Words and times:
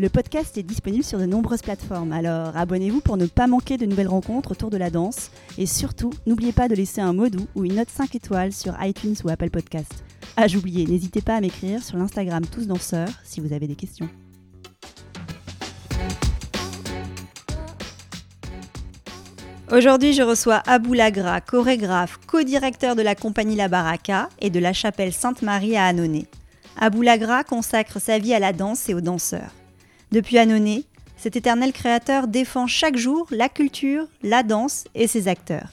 Le 0.00 0.08
podcast 0.08 0.58
est 0.58 0.64
disponible 0.64 1.04
sur 1.04 1.20
de 1.20 1.24
nombreuses 1.24 1.62
plateformes, 1.62 2.10
alors 2.10 2.56
abonnez-vous 2.56 3.00
pour 3.00 3.16
ne 3.16 3.26
pas 3.26 3.46
manquer 3.46 3.76
de 3.76 3.86
nouvelles 3.86 4.08
rencontres 4.08 4.50
autour 4.50 4.68
de 4.68 4.76
la 4.76 4.90
danse. 4.90 5.30
Et 5.56 5.66
surtout, 5.66 6.10
n'oubliez 6.26 6.50
pas 6.50 6.66
de 6.66 6.74
laisser 6.74 7.00
un 7.00 7.12
mot 7.12 7.28
doux 7.28 7.46
ou 7.54 7.64
une 7.64 7.76
note 7.76 7.90
5 7.90 8.12
étoiles 8.16 8.52
sur 8.52 8.74
iTunes 8.82 9.14
ou 9.22 9.28
Apple 9.28 9.50
Podcast. 9.50 10.02
Ah, 10.36 10.48
j'oubliais, 10.48 10.84
n'hésitez 10.84 11.20
pas 11.20 11.36
à 11.36 11.40
m'écrire 11.40 11.80
sur 11.80 11.96
l'Instagram 11.96 12.44
Tous 12.44 12.66
Danseurs 12.66 13.08
si 13.22 13.40
vous 13.40 13.52
avez 13.52 13.68
des 13.68 13.76
questions. 13.76 14.08
Aujourd'hui, 19.70 20.12
je 20.12 20.22
reçois 20.22 20.60
Abou 20.66 20.94
Lagra, 20.94 21.40
chorégraphe, 21.40 22.18
co-directeur 22.26 22.96
de 22.96 23.02
la 23.02 23.14
compagnie 23.14 23.54
La 23.54 23.68
Baraka 23.68 24.28
et 24.40 24.50
de 24.50 24.58
la 24.58 24.72
chapelle 24.72 25.12
Sainte-Marie 25.12 25.76
à 25.76 25.86
Annonay. 25.86 26.26
Abou 26.80 27.02
Lagra 27.02 27.44
consacre 27.44 28.00
sa 28.00 28.18
vie 28.18 28.34
à 28.34 28.40
la 28.40 28.52
danse 28.52 28.88
et 28.88 28.94
aux 28.94 29.00
danseurs. 29.00 29.52
Depuis 30.14 30.38
Annonay, 30.38 30.84
cet 31.16 31.34
éternel 31.34 31.72
créateur 31.72 32.28
défend 32.28 32.68
chaque 32.68 32.96
jour 32.96 33.26
la 33.32 33.48
culture, 33.48 34.06
la 34.22 34.44
danse 34.44 34.84
et 34.94 35.08
ses 35.08 35.26
acteurs. 35.26 35.70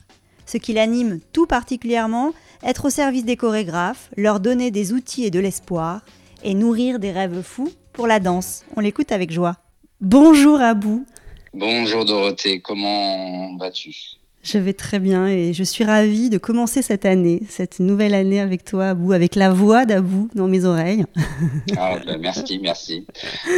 Ce 0.48 0.58
qui 0.58 0.74
l'anime 0.74 1.20
tout 1.32 1.46
particulièrement, 1.46 2.34
être 2.64 2.86
au 2.86 2.90
service 2.90 3.24
des 3.24 3.36
chorégraphes, 3.36 4.10
leur 4.18 4.40
donner 4.40 4.72
des 4.72 4.94
outils 4.94 5.26
et 5.26 5.30
de 5.30 5.40
l'espoir, 5.40 6.02
et 6.44 6.56
nourrir 6.56 6.98
des 6.98 7.12
rêves 7.12 7.44
fous 7.44 7.72
pour 7.94 8.08
la 8.08 8.20
danse. 8.20 8.66
On 8.76 8.80
l'écoute 8.80 9.12
avec 9.12 9.32
joie. 9.32 9.58
Bonjour 10.00 10.60
Abou. 10.60 11.06
Bonjour 11.54 12.04
Dorothée, 12.04 12.62
comment 12.62 13.56
vas-tu? 13.58 14.21
Je 14.44 14.58
vais 14.58 14.74
très 14.74 15.00
bien 15.00 15.28
et 15.28 15.54
je 15.54 15.64
suis 15.64 15.84
ravie 15.84 16.30
de 16.30 16.38
commencer 16.38 16.82
cette 16.82 17.06
année, 17.06 17.42
cette 17.48 17.80
nouvelle 17.80 18.14
année 18.14 18.40
avec 18.40 18.64
toi, 18.64 18.90
Abou, 18.90 19.14
avec 19.14 19.36
la 19.36 19.52
voix 19.52 19.86
d'Abou 19.86 20.30
dans 20.34 20.48
mes 20.48 20.66
oreilles. 20.66 21.06
Ah, 21.78 21.98
ben, 22.06 22.20
merci, 22.20 22.60
merci. 22.60 23.08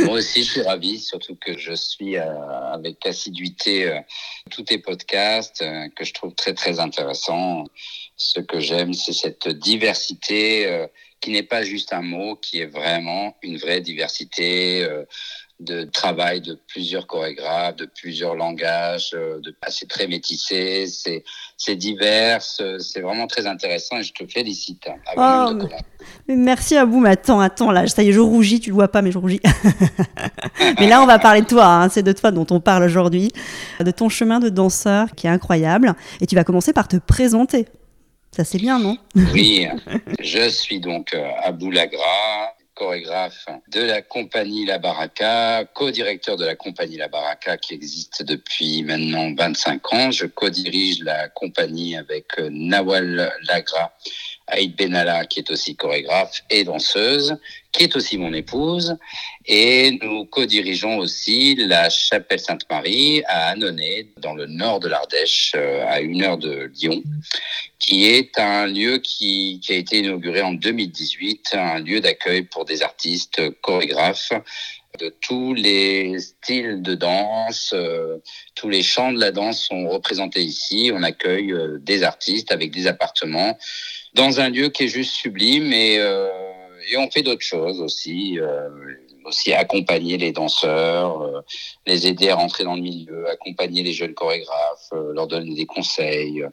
Moi 0.05 0.17
aussi, 0.19 0.43
je 0.43 0.51
suis 0.51 0.61
ravi, 0.61 0.99
surtout 0.99 1.35
que 1.35 1.57
je 1.57 1.73
suis 1.73 2.17
euh, 2.17 2.23
avec 2.71 3.05
assiduité 3.05 3.87
euh, 3.87 3.99
tous 4.49 4.63
tes 4.63 4.77
podcasts 4.77 5.61
euh, 5.61 5.87
que 5.95 6.05
je 6.05 6.13
trouve 6.13 6.33
très, 6.33 6.53
très 6.53 6.79
intéressants. 6.79 7.65
Ce 8.15 8.39
que 8.39 8.59
j'aime, 8.59 8.93
c'est 8.93 9.13
cette 9.13 9.47
diversité 9.47 10.87
qui 11.19 11.31
n'est 11.31 11.43
pas 11.43 11.63
juste 11.63 11.93
un 11.93 12.01
mot, 12.01 12.35
qui 12.35 12.59
est 12.59 12.67
vraiment 12.67 13.35
une 13.41 13.57
vraie 13.57 13.81
diversité 13.81 14.87
de 15.59 15.83
travail 15.83 16.41
de 16.41 16.59
plusieurs 16.67 17.07
chorégraphes, 17.07 17.75
de 17.77 17.85
plusieurs 17.85 18.35
langages, 18.35 19.11
euh, 19.13 19.39
de, 19.39 19.55
c'est 19.69 19.87
très 19.87 20.07
métissé, 20.07 20.87
c'est, 20.87 21.23
c'est 21.57 21.75
divers, 21.75 22.41
c'est 22.41 22.99
vraiment 22.99 23.27
très 23.27 23.47
intéressant 23.47 23.97
et 23.97 24.03
je 24.03 24.13
te 24.13 24.25
félicite. 24.25 24.87
Hein, 24.87 25.55
oh, 25.61 25.67
merci 26.27 26.75
à 26.75 26.85
vous, 26.85 26.99
mais 26.99 27.11
attends, 27.11 27.39
attends, 27.39 27.71
là, 27.71 27.87
ça 27.87 28.03
y 28.03 28.09
est, 28.09 28.11
je 28.11 28.19
rougis, 28.19 28.59
tu 28.59 28.71
le 28.71 28.75
vois 28.75 28.89
pas, 28.89 29.01
mais 29.01 29.11
je 29.11 29.17
rougis. 29.17 29.41
mais 30.79 30.87
là, 30.87 31.01
on 31.01 31.05
va 31.05 31.19
parler 31.19 31.41
de 31.41 31.47
toi, 31.47 31.65
hein, 31.65 31.89
c'est 31.89 32.03
de 32.03 32.11
toi 32.11 32.31
dont 32.31 32.47
on 32.49 32.59
parle 32.59 32.83
aujourd'hui, 32.83 33.31
de 33.79 33.91
ton 33.91 34.09
chemin 34.09 34.39
de 34.39 34.49
danseur 34.49 35.11
qui 35.15 35.27
est 35.27 35.31
incroyable 35.31 35.93
et 36.19 36.25
tu 36.25 36.35
vas 36.35 36.43
commencer 36.43 36.73
par 36.73 36.87
te 36.87 36.97
présenter. 36.97 37.67
Ça 38.35 38.43
c'est 38.43 38.57
bien, 38.57 38.79
non? 38.79 38.97
Oui, 39.31 39.67
je 40.19 40.49
suis 40.49 40.79
donc 40.79 41.13
euh, 41.13 41.29
Abou 41.43 41.69
Lagra, 41.69 42.55
chorégraphe 42.75 43.47
de 43.69 43.81
la 43.81 44.01
compagnie 44.01 44.65
La 44.65 44.79
Baraka, 44.79 45.65
co-directeur 45.73 46.37
de 46.37 46.45
la 46.45 46.55
compagnie 46.55 46.97
La 46.97 47.07
Baraka 47.07 47.57
qui 47.57 47.73
existe 47.73 48.23
depuis 48.23 48.83
maintenant 48.83 49.33
25 49.35 49.93
ans. 49.93 50.11
Je 50.11 50.25
co-dirige 50.25 51.03
la 51.03 51.29
compagnie 51.29 51.95
avec 51.95 52.39
euh, 52.39 52.49
Nawal 52.51 53.31
Lagra, 53.47 53.93
Aïd 54.47 54.75
Benalla 54.75 55.25
qui 55.25 55.39
est 55.39 55.49
aussi 55.51 55.75
chorégraphe 55.75 56.43
et 56.49 56.63
danseuse, 56.63 57.37
qui 57.71 57.83
est 57.83 57.95
aussi 57.95 58.17
mon 58.17 58.33
épouse. 58.33 58.97
Et 59.45 59.97
nous 60.01 60.25
co-dirigeons 60.25 60.97
aussi 60.97 61.55
la 61.55 61.89
chapelle 61.89 62.39
Sainte-Marie 62.39 63.23
à 63.25 63.49
Annonay, 63.49 64.07
dans 64.17 64.33
le 64.33 64.45
nord 64.45 64.79
de 64.79 64.87
l'Ardèche, 64.87 65.53
euh, 65.55 65.85
à 65.87 66.01
une 66.01 66.23
heure 66.23 66.37
de 66.37 66.71
Lyon, 66.75 67.01
qui 67.79 68.05
est 68.05 68.37
un 68.39 68.67
lieu 68.67 68.99
qui, 68.99 69.59
a 69.69 69.73
été 69.73 69.99
inauguré 69.99 70.41
en 70.41 70.53
2018, 70.53 71.51
un 71.53 71.79
lieu 71.79 71.99
d'accueil 71.99 72.43
pour 72.43 72.65
des 72.65 72.83
artistes 72.83 73.41
chorégraphes 73.61 74.33
de 74.99 75.09
tous 75.21 75.53
les 75.53 76.19
styles 76.19 76.81
de 76.81 76.93
danse, 76.93 77.71
euh, 77.73 78.19
tous 78.53 78.69
les 78.69 78.83
champs 78.83 79.11
de 79.11 79.19
la 79.19 79.31
danse 79.31 79.63
sont 79.63 79.89
représentés 79.89 80.43
ici. 80.43 80.91
On 80.93 81.01
accueille 81.01 81.51
euh, 81.51 81.79
des 81.79 82.03
artistes 82.03 82.51
avec 82.51 82.71
des 82.71 82.85
appartements 82.87 83.57
dans 84.13 84.39
un 84.39 84.49
lieu 84.49 84.69
qui 84.69 84.83
est 84.83 84.87
juste 84.87 85.11
sublime 85.11 85.71
et, 85.73 85.97
euh, 85.99 86.27
et 86.91 86.97
on 86.97 87.09
fait 87.09 87.23
d'autres 87.23 87.45
choses 87.45 87.81
aussi 87.81 88.39
aussi 89.25 89.53
accompagner 89.53 90.17
les 90.17 90.33
danseurs, 90.33 91.43
les 91.85 92.07
aider 92.07 92.29
à 92.29 92.35
rentrer 92.35 92.65
dans 92.65 92.75
le 92.75 92.81
milieu, 92.81 93.29
accompagner 93.29 93.81
les 93.81 93.93
jeunes 93.93 94.13
chorégraphes, 94.13 94.91
leur 94.91 95.27
donner 95.27 95.55
des 95.55 95.65
conseils. 95.65 96.43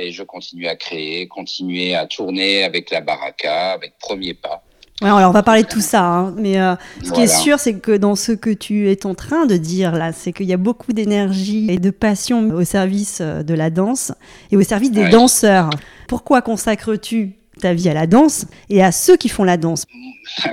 Et 0.00 0.10
je 0.10 0.22
continue 0.22 0.66
à 0.66 0.74
créer, 0.74 1.28
continuer 1.28 1.94
à 1.94 2.06
tourner 2.06 2.64
avec 2.64 2.90
la 2.90 3.02
baraka, 3.02 3.72
avec 3.72 3.98
Premier 3.98 4.32
Pas. 4.32 4.64
Ouais, 5.04 5.10
alors 5.10 5.28
on 5.28 5.32
va 5.32 5.42
parler 5.42 5.64
de 5.64 5.68
tout 5.68 5.82
ça, 5.82 6.02
hein. 6.02 6.34
mais 6.38 6.58
euh, 6.58 6.76
ce 7.02 7.12
qui 7.12 7.20
est 7.20 7.26
sûr, 7.26 7.58
c'est 7.58 7.74
que 7.74 7.94
dans 7.94 8.16
ce 8.16 8.32
que 8.32 8.48
tu 8.48 8.90
es 8.90 9.04
en 9.04 9.14
train 9.14 9.44
de 9.44 9.58
dire 9.58 9.92
là, 9.92 10.12
c'est 10.14 10.32
qu'il 10.32 10.46
y 10.46 10.54
a 10.54 10.56
beaucoup 10.56 10.94
d'énergie 10.94 11.66
et 11.68 11.76
de 11.76 11.90
passion 11.90 12.48
au 12.48 12.64
service 12.64 13.18
euh, 13.20 13.42
de 13.42 13.52
la 13.52 13.68
danse 13.68 14.12
et 14.50 14.56
au 14.56 14.62
service 14.62 14.92
des 14.92 15.10
danseurs. 15.10 15.68
Pourquoi 16.08 16.40
consacres-tu 16.40 17.32
ta 17.60 17.74
vie 17.74 17.90
à 17.90 17.94
la 17.94 18.06
danse 18.06 18.46
et 18.70 18.82
à 18.82 18.92
ceux 18.92 19.18
qui 19.18 19.28
font 19.28 19.44
la 19.44 19.58
danse? 19.58 19.84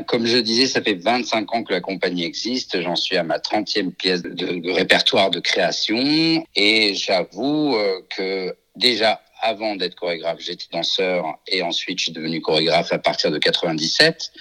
Comme 0.07 0.25
je 0.25 0.38
disais, 0.38 0.68
ça 0.68 0.81
fait 0.81 0.95
25 0.95 1.56
ans 1.56 1.63
que 1.63 1.72
la 1.72 1.79
compagnie 1.79 2.25
existe. 2.25 2.81
J'en 2.81 2.97
suis 2.97 3.16
à 3.16 3.23
ma 3.23 3.38
30e 3.38 3.91
pièce 3.91 4.22
de, 4.22 4.69
répertoire 4.73 5.31
de 5.31 5.39
création. 5.39 6.44
Et 6.57 6.94
j'avoue 6.94 7.73
euh, 7.75 8.01
que 8.09 8.53
déjà 8.75 9.22
avant 9.41 9.75
d'être 9.75 9.96
chorégraphe, 9.96 10.40
j'étais 10.40 10.68
danseur 10.72 11.40
et 11.47 11.62
ensuite 11.63 12.00
je 12.00 12.06
suis 12.06 12.12
devenu 12.13 12.41
chorégraphe 12.41 12.94
à 12.94 13.00
partir 13.00 13.31
de 13.31 13.38
97 13.38 14.31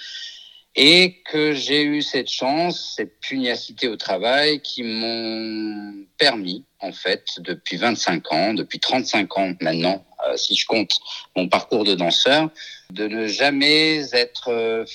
et 0.75 1.21
que 1.29 1.53
j'ai 1.53 1.83
eu 1.83 2.01
cette 2.01 2.29
chance, 2.29 2.93
cette 2.95 3.19
pugnacité 3.19 3.87
au 3.89 3.97
travail 3.97 4.61
qui 4.61 4.83
m'ont 4.83 6.05
permis, 6.17 6.63
en 6.79 6.93
fait, 6.93 7.25
depuis 7.39 7.75
25 7.75 8.31
ans, 8.31 8.53
depuis 8.53 8.79
35 8.79 9.37
ans 9.37 9.53
maintenant, 9.59 10.05
euh, 10.27 10.37
si 10.37 10.55
je 10.55 10.65
compte 10.65 10.91
mon 11.35 11.49
parcours 11.49 11.83
de 11.83 11.95
danseur, 11.95 12.49
de 12.91 13.07
ne 13.07 13.27
jamais 13.27 14.13
être 14.13 14.49
euh, 14.49 14.85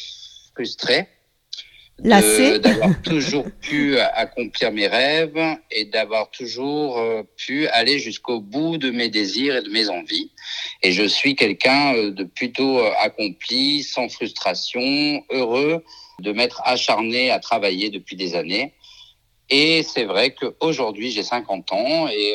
frustré, 0.55 1.09
d'avoir 1.99 3.03
toujours 3.03 3.47
pu 3.61 3.99
accomplir 3.99 4.73
mes 4.73 4.87
rêves 4.87 5.39
et 5.71 5.87
d'avoir 5.87 6.31
toujours 6.31 6.99
euh, 6.99 7.23
pu 7.37 7.67
aller 7.69 7.99
jusqu'au 7.99 8.41
bout 8.41 8.77
de 8.79 8.91
mes 8.91 9.09
désirs 9.09 9.57
et 9.57 9.63
de 9.63 9.71
mes 9.71 9.89
envies. 9.89 10.31
Et 10.83 10.93
je 10.93 11.05
suis 11.05 11.35
quelqu'un 11.35 11.95
euh, 11.95 12.11
de 12.11 12.25
plutôt 12.25 12.81
euh, 12.81 12.91
accompli, 13.01 13.83
sans 13.83 14.09
frustration, 14.09 15.25
heureux 15.31 15.83
de 16.21 16.33
m'être 16.33 16.63
acharné 16.65 17.31
à 17.31 17.39
travailler 17.39 17.91
depuis 17.91 18.17
des 18.17 18.35
années. 18.35 18.75
Et 19.49 19.83
c'est 19.83 20.05
vrai 20.05 20.35
qu'aujourd'hui, 20.35 21.11
j'ai 21.11 21.23
50 21.23 21.73
ans 21.73 22.09
et 22.09 22.35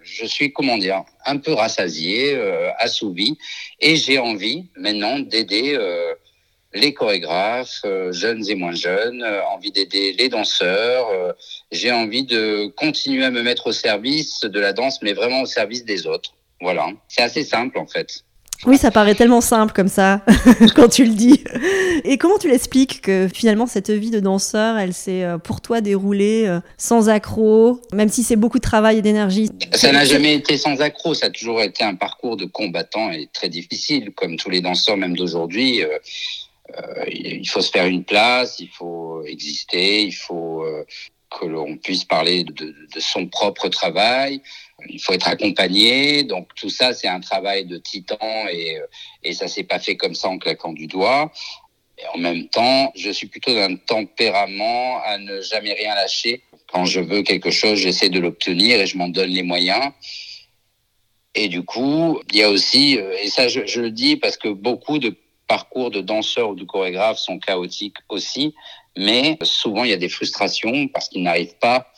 je 0.00 0.24
suis, 0.24 0.52
comment 0.54 0.78
dire, 0.78 1.02
un 1.26 1.36
peu 1.36 1.52
rassasié, 1.52 2.34
assouvi, 2.78 3.36
et 3.80 3.96
j'ai 3.96 4.18
envie 4.18 4.70
maintenant 4.76 5.18
d'aider 5.18 5.76
les 6.74 6.92
chorégraphes, 6.92 7.80
euh, 7.84 8.12
jeunes 8.12 8.44
et 8.48 8.54
moins 8.54 8.74
jeunes, 8.74 9.22
euh, 9.22 9.40
envie 9.54 9.72
d'aider 9.72 10.14
les 10.18 10.28
danseurs. 10.28 11.08
Euh, 11.08 11.32
j'ai 11.72 11.92
envie 11.92 12.24
de 12.24 12.66
continuer 12.76 13.24
à 13.24 13.30
me 13.30 13.42
mettre 13.42 13.68
au 13.68 13.72
service 13.72 14.40
de 14.40 14.60
la 14.60 14.72
danse, 14.72 15.00
mais 15.02 15.12
vraiment 15.12 15.42
au 15.42 15.46
service 15.46 15.84
des 15.84 16.06
autres. 16.06 16.34
Voilà, 16.60 16.88
c'est 17.08 17.22
assez 17.22 17.44
simple 17.44 17.78
en 17.78 17.86
fait. 17.86 18.24
Oui, 18.66 18.76
ça 18.76 18.90
paraît 18.90 19.14
tellement 19.14 19.40
simple 19.40 19.72
comme 19.72 19.86
ça 19.86 20.20
quand 20.74 20.88
tu 20.88 21.04
le 21.04 21.14
dis. 21.14 21.44
Et 22.02 22.18
comment 22.18 22.38
tu 22.38 22.50
l'expliques 22.50 23.02
que 23.02 23.28
finalement 23.32 23.66
cette 23.66 23.90
vie 23.90 24.10
de 24.10 24.18
danseur, 24.18 24.76
elle 24.78 24.92
s'est 24.92 25.24
pour 25.44 25.60
toi 25.60 25.80
déroulée 25.80 26.58
sans 26.76 27.08
accroc, 27.08 27.80
même 27.92 28.08
si 28.08 28.24
c'est 28.24 28.34
beaucoup 28.34 28.58
de 28.58 28.62
travail 28.62 28.98
et 28.98 29.02
d'énergie? 29.02 29.48
Ça 29.74 29.92
n'a 29.92 30.04
jamais 30.04 30.34
été 30.34 30.58
sans 30.58 30.80
accroc, 30.80 31.14
ça 31.14 31.26
a 31.26 31.30
toujours 31.30 31.62
été 31.62 31.84
un 31.84 31.94
parcours 31.94 32.36
de 32.36 32.46
combattant 32.46 33.12
et 33.12 33.28
très 33.32 33.48
difficile, 33.48 34.10
comme 34.16 34.36
tous 34.36 34.50
les 34.50 34.60
danseurs 34.60 34.96
même 34.96 35.16
d'aujourd'hui. 35.16 35.84
Euh, 36.76 37.04
il 37.08 37.48
faut 37.48 37.60
se 37.60 37.70
faire 37.70 37.86
une 37.86 38.04
place, 38.04 38.60
il 38.60 38.68
faut 38.68 39.24
exister, 39.24 40.02
il 40.02 40.12
faut 40.12 40.64
que 41.30 41.46
l'on 41.46 41.76
puisse 41.76 42.04
parler 42.04 42.44
de, 42.44 42.74
son 42.98 43.26
propre 43.26 43.68
travail. 43.68 44.40
Il 44.88 45.00
faut 45.00 45.12
être 45.12 45.28
accompagné. 45.28 46.22
Donc 46.24 46.48
tout 46.54 46.70
ça, 46.70 46.94
c'est 46.94 47.08
un 47.08 47.20
travail 47.20 47.66
de 47.66 47.78
titan 47.78 48.18
et, 48.50 48.78
et 49.22 49.32
ça 49.32 49.48
s'est 49.48 49.64
pas 49.64 49.78
fait 49.78 49.96
comme 49.96 50.14
ça 50.14 50.28
en 50.28 50.38
claquant 50.38 50.72
du 50.72 50.86
doigt. 50.86 51.32
En 52.14 52.18
même 52.18 52.48
temps, 52.48 52.92
je 52.94 53.10
suis 53.10 53.26
plutôt 53.26 53.54
d'un 53.54 53.76
tempérament 53.76 55.02
à 55.02 55.18
ne 55.18 55.40
jamais 55.40 55.72
rien 55.72 55.94
lâcher. 55.94 56.42
Quand 56.72 56.84
je 56.84 57.00
veux 57.00 57.22
quelque 57.22 57.50
chose, 57.50 57.78
j'essaie 57.78 58.08
de 58.08 58.20
l'obtenir 58.20 58.80
et 58.80 58.86
je 58.86 58.96
m'en 58.96 59.08
donne 59.08 59.30
les 59.30 59.42
moyens. 59.42 59.92
Et 61.34 61.48
du 61.48 61.62
coup, 61.62 62.20
il 62.30 62.38
y 62.38 62.42
a 62.42 62.50
aussi, 62.50 62.98
et 63.22 63.28
ça 63.28 63.48
je 63.48 63.80
le 63.80 63.90
dis 63.90 64.16
parce 64.16 64.36
que 64.36 64.48
beaucoup 64.48 64.98
de 64.98 65.16
parcours 65.48 65.90
de 65.90 66.00
danseurs 66.00 66.50
ou 66.50 66.54
de 66.54 66.64
chorégraphes 66.64 67.18
sont 67.18 67.38
chaotiques 67.38 67.96
aussi, 68.08 68.54
mais 68.96 69.38
souvent 69.42 69.84
il 69.84 69.90
y 69.90 69.94
a 69.94 69.96
des 69.98 70.08
frustrations 70.08 70.88
parce 70.88 71.08
qu'ils 71.08 71.22
n'arrivent 71.22 71.58
pas, 71.60 71.90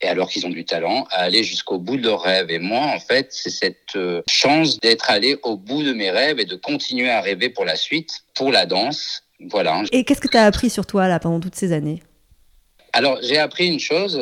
et 0.00 0.06
alors 0.08 0.28
qu'ils 0.30 0.46
ont 0.46 0.50
du 0.50 0.64
talent, 0.64 1.06
à 1.10 1.22
aller 1.22 1.42
jusqu'au 1.42 1.78
bout 1.78 1.96
de 1.96 2.04
leurs 2.04 2.22
rêves. 2.22 2.50
Et 2.50 2.58
moi, 2.58 2.80
en 2.80 3.00
fait, 3.00 3.28
c'est 3.30 3.50
cette 3.50 3.96
euh, 3.96 4.22
chance 4.30 4.78
d'être 4.80 5.10
allé 5.10 5.38
au 5.42 5.56
bout 5.56 5.82
de 5.82 5.92
mes 5.92 6.10
rêves 6.10 6.40
et 6.40 6.46
de 6.46 6.56
continuer 6.56 7.10
à 7.10 7.20
rêver 7.20 7.50
pour 7.50 7.64
la 7.64 7.76
suite, 7.76 8.20
pour 8.34 8.50
la 8.50 8.64
danse. 8.64 9.24
Voilà. 9.50 9.82
Et 9.92 10.04
qu'est-ce 10.04 10.20
que 10.20 10.28
tu 10.28 10.36
as 10.36 10.44
appris 10.44 10.70
sur 10.70 10.86
toi 10.86 11.06
là 11.06 11.18
pendant 11.18 11.40
toutes 11.40 11.54
ces 11.54 11.72
années? 11.72 12.02
Alors, 12.92 13.18
j'ai 13.22 13.38
appris 13.38 13.68
une 13.68 13.78
chose 13.78 14.20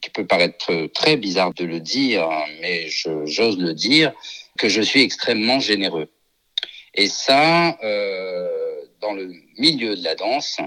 qui 0.00 0.10
peut 0.10 0.26
paraître 0.26 0.88
très 0.94 1.16
bizarre 1.16 1.54
de 1.54 1.64
le 1.64 1.80
dire, 1.80 2.28
mais 2.60 2.88
j'ose 2.88 3.58
le 3.58 3.72
dire, 3.72 4.12
que 4.58 4.68
je 4.68 4.80
suis 4.80 5.02
extrêmement 5.02 5.60
généreux. 5.60 6.08
Et 6.94 7.08
ça, 7.08 7.78
euh, 7.82 8.48
dans 9.00 9.12
le 9.12 9.32
milieu 9.58 9.96
de 9.96 10.04
la 10.04 10.14
danse, 10.14 10.60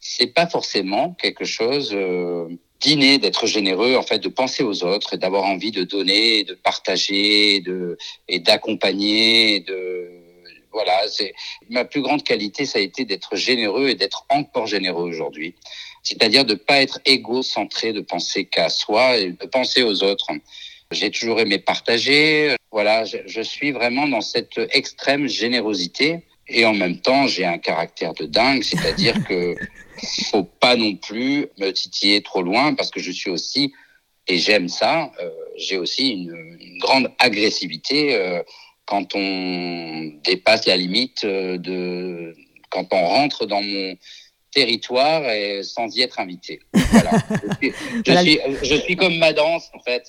c'est 0.00 0.28
pas 0.28 0.46
forcément 0.46 1.14
quelque 1.14 1.44
chose 1.44 1.90
euh, 1.92 2.48
d'inné 2.80 3.18
d'être 3.18 3.46
généreux, 3.46 3.96
en 3.96 4.02
fait, 4.02 4.18
de 4.18 4.28
penser 4.28 4.62
aux 4.62 4.84
autres, 4.84 5.16
d'avoir 5.16 5.44
envie 5.44 5.70
de 5.70 5.84
donner, 5.84 6.44
de 6.44 6.54
partager, 6.54 7.60
de 7.60 7.96
et 8.28 8.38
d'accompagner, 8.40 9.60
de 9.60 10.10
voilà. 10.72 11.08
C'est 11.08 11.34
ma 11.70 11.84
plus 11.84 12.02
grande 12.02 12.22
qualité, 12.22 12.66
ça 12.66 12.78
a 12.78 12.82
été 12.82 13.04
d'être 13.04 13.36
généreux 13.36 13.88
et 13.88 13.94
d'être 13.94 14.26
encore 14.28 14.66
généreux 14.66 15.08
aujourd'hui. 15.08 15.54
C'est-à-dire 16.02 16.44
de 16.44 16.54
pas 16.54 16.80
être 16.80 17.00
égocentré, 17.04 17.92
de 17.92 18.00
penser 18.00 18.44
qu'à 18.44 18.68
soi 18.68 19.16
et 19.16 19.32
de 19.32 19.46
penser 19.46 19.82
aux 19.82 20.02
autres. 20.02 20.28
J'ai 20.90 21.10
toujours 21.10 21.40
aimé 21.40 21.58
partager. 21.58 22.56
Voilà, 22.70 23.04
je, 23.04 23.18
je 23.26 23.40
suis 23.40 23.72
vraiment 23.72 24.08
dans 24.08 24.20
cette 24.20 24.58
extrême 24.72 25.28
générosité. 25.28 26.24
Et 26.48 26.64
en 26.64 26.74
même 26.74 26.98
temps, 27.00 27.26
j'ai 27.26 27.44
un 27.44 27.58
caractère 27.58 28.14
de 28.14 28.24
dingue, 28.24 28.62
c'est-à-dire 28.62 29.14
que 29.28 29.54
faut 30.30 30.44
pas 30.44 30.76
non 30.76 30.96
plus 30.96 31.48
me 31.58 31.70
titiller 31.70 32.22
trop 32.22 32.42
loin 32.42 32.74
parce 32.74 32.90
que 32.90 33.00
je 33.00 33.10
suis 33.10 33.30
aussi, 33.30 33.72
et 34.26 34.38
j'aime 34.38 34.68
ça, 34.68 35.12
euh, 35.20 35.30
j'ai 35.56 35.76
aussi 35.76 36.10
une, 36.10 36.56
une, 36.60 36.78
grande 36.78 37.10
agressivité 37.18 38.14
euh, 38.14 38.42
quand 38.84 39.14
on 39.14 40.12
dépasse 40.24 40.66
la 40.66 40.76
limite 40.76 41.24
euh, 41.24 41.58
de, 41.58 42.34
quand 42.70 42.86
on 42.92 43.06
rentre 43.06 43.46
dans 43.46 43.62
mon 43.62 43.94
territoire 44.50 45.28
et 45.30 45.62
sans 45.62 45.94
y 45.96 46.02
être 46.02 46.20
invité. 46.20 46.60
Voilà. 46.72 47.10
je, 47.62 47.66
suis, 47.68 47.72
je, 48.06 48.18
suis, 48.20 48.40
je 48.62 48.74
suis 48.76 48.96
comme 48.96 49.16
ma 49.18 49.32
danse 49.32 49.68
en 49.74 49.80
fait, 49.80 50.08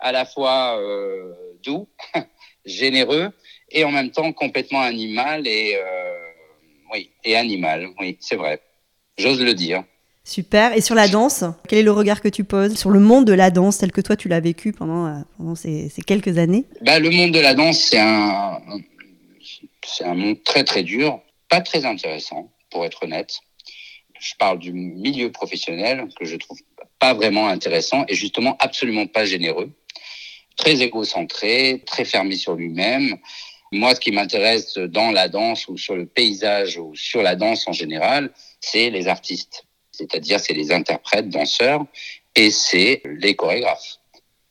à 0.00 0.12
la 0.12 0.24
fois 0.24 0.78
euh, 0.80 1.32
doux, 1.62 1.88
généreux 2.64 3.30
et 3.70 3.84
en 3.84 3.90
même 3.90 4.10
temps 4.10 4.32
complètement 4.32 4.80
animal 4.80 5.46
et 5.46 5.76
euh, 5.76 6.14
oui 6.92 7.10
et 7.24 7.36
animal. 7.36 7.88
Oui, 7.98 8.16
c'est 8.20 8.36
vrai. 8.36 8.60
J'ose 9.18 9.42
le 9.42 9.54
dire. 9.54 9.84
Super. 10.24 10.76
Et 10.76 10.80
sur 10.80 10.94
la 10.94 11.08
danse, 11.08 11.44
quel 11.68 11.80
est 11.80 11.82
le 11.82 11.92
regard 11.92 12.20
que 12.20 12.28
tu 12.28 12.44
poses 12.44 12.76
sur 12.76 12.90
le 12.90 13.00
monde 13.00 13.24
de 13.24 13.32
la 13.32 13.50
danse 13.50 13.78
tel 13.78 13.90
que 13.90 14.00
toi 14.00 14.16
tu 14.16 14.28
l'as 14.28 14.40
vécu 14.40 14.72
pendant, 14.72 15.06
euh, 15.06 15.20
pendant 15.36 15.54
ces, 15.54 15.88
ces, 15.88 16.02
quelques 16.02 16.38
années? 16.38 16.66
Bah, 16.82 16.98
Le 16.98 17.10
monde 17.10 17.32
de 17.32 17.40
la 17.40 17.54
danse, 17.54 17.78
c'est 17.78 17.98
un, 17.98 18.60
c'est 19.84 20.04
un 20.04 20.14
monde 20.14 20.42
très 20.44 20.64
très 20.64 20.82
dur, 20.82 21.20
pas 21.48 21.60
très 21.60 21.84
intéressant, 21.84 22.52
pour 22.70 22.84
être 22.84 23.02
honnête. 23.02 23.40
Je 24.20 24.34
parle 24.38 24.58
du 24.58 24.72
milieu 24.72 25.32
professionnel 25.32 26.08
que 26.18 26.26
je 26.26 26.36
trouve 26.36 26.58
pas 26.98 27.14
vraiment 27.14 27.48
intéressant 27.48 28.04
et 28.06 28.14
justement 28.14 28.56
absolument 28.60 29.06
pas 29.06 29.24
généreux, 29.24 29.70
très 30.56 30.82
égocentré, 30.82 31.82
très 31.86 32.04
fermé 32.04 32.36
sur 32.36 32.54
lui-même. 32.54 33.16
Moi, 33.72 33.94
ce 33.94 34.00
qui 34.00 34.10
m'intéresse 34.10 34.76
dans 34.78 35.10
la 35.12 35.28
danse 35.28 35.68
ou 35.68 35.78
sur 35.78 35.94
le 35.94 36.06
paysage 36.06 36.76
ou 36.76 36.94
sur 36.96 37.22
la 37.22 37.36
danse 37.36 37.68
en 37.68 37.72
général, 37.72 38.32
c'est 38.60 38.90
les 38.90 39.06
artistes. 39.06 39.64
C'est-à-dire, 39.92 40.40
c'est 40.40 40.54
les 40.54 40.72
interprètes, 40.72 41.28
danseurs 41.28 41.84
et 42.34 42.50
c'est 42.50 43.02
les 43.04 43.36
chorégraphes. 43.36 43.98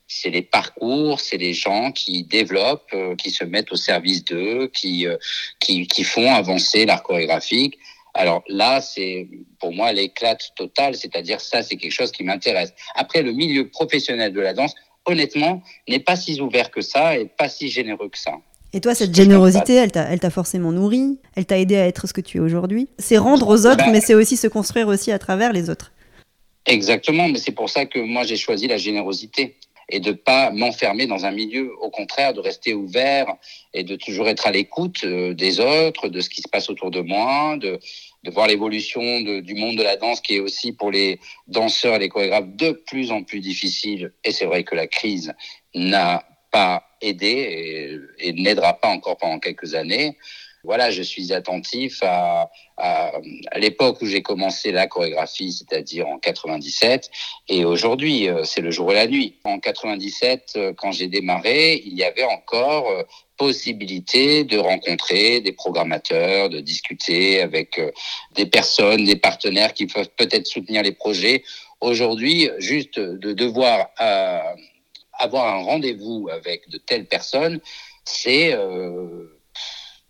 C'est 0.07 0.29
les 0.29 0.41
parcours, 0.41 1.19
c'est 1.19 1.37
les 1.37 1.53
gens 1.53 1.91
qui 1.91 2.23
développent, 2.23 2.93
euh, 2.93 3.15
qui 3.15 3.29
se 3.29 3.43
mettent 3.43 3.71
au 3.71 3.75
service 3.75 4.23
d'eux, 4.23 4.67
qui, 4.67 5.05
euh, 5.05 5.17
qui, 5.59 5.85
qui 5.85 6.03
font 6.03 6.33
avancer 6.33 6.85
l'art 6.85 7.03
chorégraphique. 7.03 7.77
Alors 8.15 8.43
là, 8.47 8.81
c'est 8.81 9.27
pour 9.59 9.71
moi 9.71 9.93
l'éclate 9.93 10.51
totale, 10.55 10.95
c'est-à-dire 10.95 11.41
ça, 11.41 11.61
c'est 11.61 11.75
quelque 11.75 11.91
chose 11.91 12.11
qui 12.11 12.23
m'intéresse. 12.23 12.73
Après, 12.95 13.21
le 13.21 13.33
milieu 13.33 13.69
professionnel 13.69 14.33
de 14.33 14.41
la 14.41 14.53
danse, 14.53 14.73
honnêtement, 15.05 15.63
n'est 15.87 15.99
pas 15.99 16.15
si 16.15 16.39
ouvert 16.41 16.71
que 16.71 16.81
ça 16.81 17.17
et 17.17 17.25
pas 17.25 17.49
si 17.49 17.69
généreux 17.69 18.09
que 18.09 18.17
ça. 18.17 18.33
Et 18.71 18.81
toi, 18.81 18.93
cette 18.93 19.15
générosité, 19.15 19.73
elle 19.73 19.91
t'a, 19.91 20.29
forcément 20.29 20.71
nourri, 20.71 21.17
elle 21.35 21.45
t'a 21.45 21.57
aidé 21.57 21.75
à 21.75 21.87
être 21.87 22.07
ce 22.07 22.13
que 22.13 22.21
tu 22.21 22.37
es 22.37 22.39
aujourd'hui. 22.39 22.87
C'est 22.99 23.17
rendre 23.17 23.47
aux 23.47 23.65
autres, 23.65 23.77
ben, 23.77 23.91
mais 23.91 24.01
c'est 24.01 24.13
aussi 24.13 24.37
se 24.37 24.47
construire 24.47 24.87
aussi 24.87 25.11
à 25.11 25.17
travers 25.17 25.53
les 25.53 25.69
autres. 25.71 25.91
Exactement, 26.67 27.27
mais 27.27 27.39
c'est 27.39 27.51
pour 27.51 27.69
ça 27.69 27.85
que 27.85 27.97
moi 27.97 28.23
j'ai 28.23 28.35
choisi 28.35 28.67
la 28.67 28.77
générosité 28.77 29.55
et 29.89 29.99
de 29.99 30.11
pas 30.11 30.51
m'enfermer 30.51 31.07
dans 31.07 31.25
un 31.25 31.31
milieu, 31.31 31.73
au 31.81 31.89
contraire, 31.89 32.33
de 32.33 32.41
rester 32.41 32.75
ouvert 32.75 33.25
et 33.73 33.83
de 33.83 33.95
toujours 33.95 34.27
être 34.29 34.45
à 34.45 34.51
l'écoute 34.51 35.03
euh, 35.03 35.33
des 35.33 35.59
autres, 35.59 36.09
de 36.09 36.21
ce 36.21 36.29
qui 36.29 36.43
se 36.43 36.47
passe 36.47 36.69
autour 36.69 36.91
de 36.91 37.01
moi, 37.01 37.57
de, 37.57 37.79
de 38.23 38.31
voir 38.31 38.47
l'évolution 38.47 39.01
du 39.21 39.55
monde 39.55 39.77
de 39.77 39.83
la 39.83 39.95
danse 39.95 40.21
qui 40.21 40.35
est 40.35 40.39
aussi 40.39 40.73
pour 40.73 40.91
les 40.91 41.19
danseurs 41.47 41.95
et 41.95 41.99
les 41.99 42.09
chorégraphes 42.09 42.49
de 42.49 42.71
plus 42.71 43.11
en 43.11 43.23
plus 43.23 43.39
difficile. 43.39 44.13
Et 44.23 44.31
c'est 44.31 44.45
vrai 44.45 44.63
que 44.63 44.75
la 44.75 44.87
crise 44.87 45.33
n'a 45.73 46.25
pas 46.51 46.83
aidé 47.01 48.01
et, 48.19 48.33
n'aidera 48.33 48.73
pas 48.73 48.89
encore 48.89 49.17
pendant 49.17 49.39
quelques 49.39 49.75
années. 49.75 50.17
Voilà, 50.65 50.91
je 50.91 51.01
suis 51.01 51.31
attentif 51.31 51.99
à, 52.03 52.51
à, 52.75 53.11
à 53.51 53.59
l'époque 53.59 54.01
où 54.01 54.05
j'ai 54.05 54.21
commencé 54.21 54.73
la 54.73 54.87
chorégraphie, 54.87 55.53
c'est-à-dire 55.53 56.05
en 56.07 56.19
97, 56.19 57.09
et 57.47 57.63
aujourd'hui, 57.63 58.27
euh, 58.27 58.43
c'est 58.43 58.59
le 58.59 58.69
jour 58.69 58.91
et 58.91 58.95
la 58.95 59.07
nuit. 59.07 59.39
En 59.45 59.59
97, 59.59 60.53
euh, 60.57 60.73
quand 60.73 60.91
j'ai 60.91 61.07
démarré, 61.07 61.81
il 61.85 61.93
y 61.93 62.03
avait 62.03 62.25
encore 62.25 62.89
euh, 62.89 63.03
possibilité 63.39 64.43
de 64.43 64.57
rencontrer 64.59 65.41
des 65.41 65.53
programmateurs, 65.53 66.49
de 66.49 66.59
discuter 66.59 67.41
avec 67.41 67.81
des 68.35 68.45
personnes, 68.45 69.05
des 69.05 69.15
partenaires 69.15 69.73
qui 69.73 69.87
peuvent 69.87 70.11
peut-être 70.15 70.45
soutenir 70.45 70.83
les 70.83 70.91
projets. 70.91 71.43
Aujourd'hui, 71.81 72.49
juste 72.57 72.99
de 72.99 73.31
devoir 73.31 73.89
euh, 74.01 74.39
avoir 75.13 75.55
un 75.55 75.63
rendez-vous 75.63 76.29
avec 76.31 76.69
de 76.69 76.77
telles 76.77 77.05
personnes, 77.05 77.59
c'est 78.03 78.53
euh, 78.53 79.39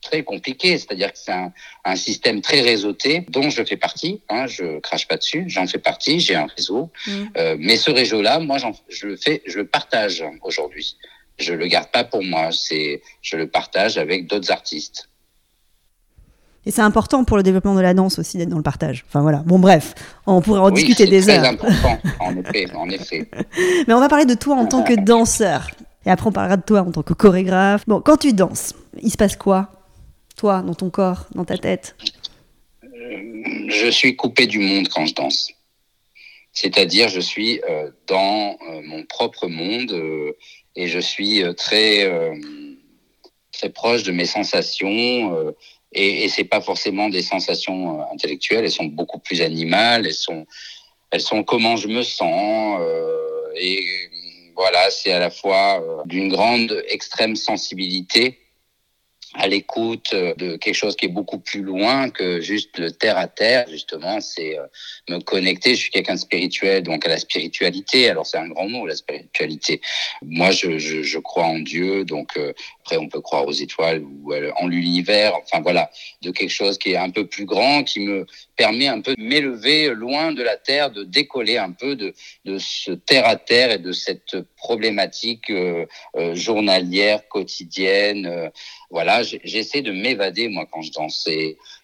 très 0.01 0.23
compliqué. 0.23 0.77
C'est-à-dire 0.77 1.11
que 1.11 1.19
c'est 1.19 1.31
un, 1.31 1.53
un, 1.85 1.95
système 1.95 2.41
très 2.41 2.61
réseauté 2.61 3.25
dont 3.29 3.49
je 3.51 3.63
fais 3.63 3.77
partie. 3.77 4.21
Hein, 4.29 4.47
je 4.47 4.79
crache 4.79 5.07
pas 5.07 5.17
dessus, 5.17 5.45
j'en 5.47 5.67
fais 5.67 5.79
partie. 5.79 6.19
J'ai 6.19 6.35
un 6.35 6.47
réseau, 6.47 6.91
mmh. 7.05 7.11
euh, 7.37 7.55
mais 7.59 7.77
ce 7.77 7.91
réseau-là, 7.91 8.39
moi, 8.39 8.57
je 8.87 9.07
le 9.07 9.15
fais, 9.15 9.43
je 9.45 9.59
le 9.59 9.67
partage 9.67 10.23
aujourd'hui. 10.41 10.97
Je 11.39 11.53
le 11.53 11.67
garde 11.67 11.89
pas 11.91 12.03
pour 12.03 12.23
moi. 12.23 12.49
C'est, 12.51 13.01
je 13.21 13.37
le 13.37 13.47
partage 13.47 13.97
avec 13.97 14.27
d'autres 14.27 14.51
artistes. 14.51 15.09
Et 16.65 16.71
c'est 16.71 16.81
important 16.81 17.23
pour 17.23 17.37
le 17.37 17.43
développement 17.43 17.73
de 17.73 17.79
la 17.81 17.93
danse 17.93 18.19
aussi 18.19 18.37
d'être 18.37 18.49
dans 18.49 18.57
le 18.57 18.63
partage. 18.63 19.05
Enfin 19.07 19.21
voilà. 19.21 19.39
Bon 19.45 19.59
bref, 19.59 19.95
on 20.27 20.41
pourrait 20.41 20.59
en 20.59 20.71
oui, 20.71 20.83
discuter 20.83 21.05
des 21.07 21.21
très 21.21 21.37
heures. 21.39 21.45
important, 21.45 21.97
en 22.19 22.35
effet, 22.35 22.67
en 22.75 22.89
effet. 22.89 23.29
Mais 23.87 23.93
on 23.93 23.99
va 23.99 24.09
parler 24.09 24.25
de 24.25 24.33
toi 24.33 24.55
en 24.55 24.65
tant 24.65 24.83
que 24.83 24.93
danseur. 24.99 25.71
Et 26.05 26.11
après 26.11 26.27
on 26.27 26.31
parlera 26.31 26.57
de 26.57 26.61
toi 26.63 26.81
en 26.81 26.91
tant 26.91 27.01
que 27.01 27.13
chorégraphe. 27.13 27.85
Bon, 27.87 28.01
quand 28.01 28.17
tu 28.17 28.33
danses, 28.33 28.73
il 29.01 29.09
se 29.09 29.17
passe 29.17 29.37
quoi 29.37 29.69
Toi, 30.35 30.61
dans 30.61 30.75
ton 30.75 30.89
corps, 30.89 31.25
dans 31.33 31.45
ta 31.45 31.57
tête? 31.57 31.95
Euh, 32.83 32.87
Je 33.69 33.89
suis 33.89 34.15
coupé 34.15 34.45
du 34.45 34.59
monde 34.59 34.89
quand 34.89 35.05
je 35.05 35.15
danse. 35.15 35.51
C'est-à-dire, 36.51 37.07
je 37.09 37.19
suis 37.21 37.61
euh, 37.69 37.89
dans 38.07 38.57
euh, 38.69 38.81
mon 38.83 39.03
propre 39.05 39.47
monde 39.47 39.93
et 40.79 40.87
je 40.87 40.99
suis 40.99 41.43
très 41.55 42.07
très 43.59 43.69
proche 43.69 44.03
de 44.03 44.11
mes 44.11 44.25
sensations. 44.25 45.35
Euh, 45.35 45.51
et, 45.91 46.23
et 46.23 46.29
c'est 46.29 46.43
pas 46.43 46.61
forcément 46.61 47.09
des 47.09 47.23
sensations 47.23 47.99
euh, 47.99 48.03
intellectuelles, 48.13 48.63
elles 48.63 48.71
sont 48.71 48.85
beaucoup 48.85 49.19
plus 49.19 49.41
animales, 49.41 50.05
elles 50.05 50.13
sont, 50.13 50.45
elles 51.11 51.21
sont 51.21 51.43
comment 51.43 51.75
je 51.75 51.87
me 51.87 52.03
sens. 52.03 52.79
Euh, 52.79 53.51
et 53.55 53.83
voilà, 54.55 54.89
c'est 54.91 55.11
à 55.11 55.19
la 55.19 55.31
fois 55.31 55.81
euh, 55.81 56.03
d'une 56.05 56.29
grande 56.29 56.83
extrême 56.87 57.35
sensibilité 57.35 58.37
à 59.35 59.47
l'écoute 59.47 60.13
de 60.13 60.57
quelque 60.57 60.75
chose 60.75 60.95
qui 60.95 61.05
est 61.05 61.09
beaucoup 61.09 61.39
plus 61.39 61.61
loin 61.61 62.09
que 62.09 62.41
juste 62.41 62.79
le 62.79 62.91
terre 62.91 63.17
à 63.17 63.27
terre. 63.27 63.65
Justement, 63.69 64.19
c'est 64.21 64.57
euh, 64.57 64.65
me 65.07 65.19
connecter. 65.19 65.75
Je 65.75 65.81
suis 65.81 65.91
quelqu'un 65.91 66.15
de 66.15 66.19
spirituel, 66.19 66.83
donc 66.83 67.05
à 67.05 67.09
la 67.09 67.19
spiritualité. 67.19 68.09
Alors 68.09 68.25
c'est 68.25 68.37
un 68.37 68.47
grand 68.47 68.67
mot, 68.67 68.87
la 68.87 68.95
spiritualité. 68.95 69.81
Moi, 70.23 70.51
je, 70.51 70.79
je, 70.79 71.03
je 71.03 71.19
crois 71.19 71.45
en 71.45 71.59
Dieu, 71.59 72.05
donc 72.05 72.37
euh, 72.37 72.53
on 72.97 73.07
peut 73.07 73.21
croire 73.21 73.45
aux 73.47 73.51
étoiles 73.51 74.03
ou 74.03 74.33
en 74.57 74.67
l'univers. 74.67 75.33
Enfin 75.35 75.61
voilà, 75.61 75.89
de 76.21 76.31
quelque 76.31 76.49
chose 76.49 76.77
qui 76.77 76.91
est 76.91 76.97
un 76.97 77.09
peu 77.09 77.25
plus 77.25 77.45
grand, 77.45 77.83
qui 77.83 77.99
me 77.99 78.25
permet 78.55 78.87
un 78.87 79.01
peu 79.01 79.15
de 79.15 79.21
m'élever 79.21 79.89
loin 79.89 80.31
de 80.31 80.43
la 80.43 80.57
terre, 80.57 80.91
de 80.91 81.03
décoller 81.03 81.57
un 81.57 81.71
peu 81.71 81.95
de, 81.95 82.13
de 82.45 82.57
ce 82.57 82.91
terre 82.91 83.27
à 83.27 83.35
terre 83.35 83.71
et 83.71 83.79
de 83.79 83.91
cette 83.91 84.37
problématique 84.57 85.49
euh, 85.49 85.85
journalière, 86.33 87.27
quotidienne 87.27 88.51
voilà, 88.89 89.21
j'essaie 89.23 89.81
de 89.81 89.91
m'évader 89.91 90.47
moi 90.47 90.65
quand 90.69 90.81
je 90.81 90.91
danse. 90.91 91.29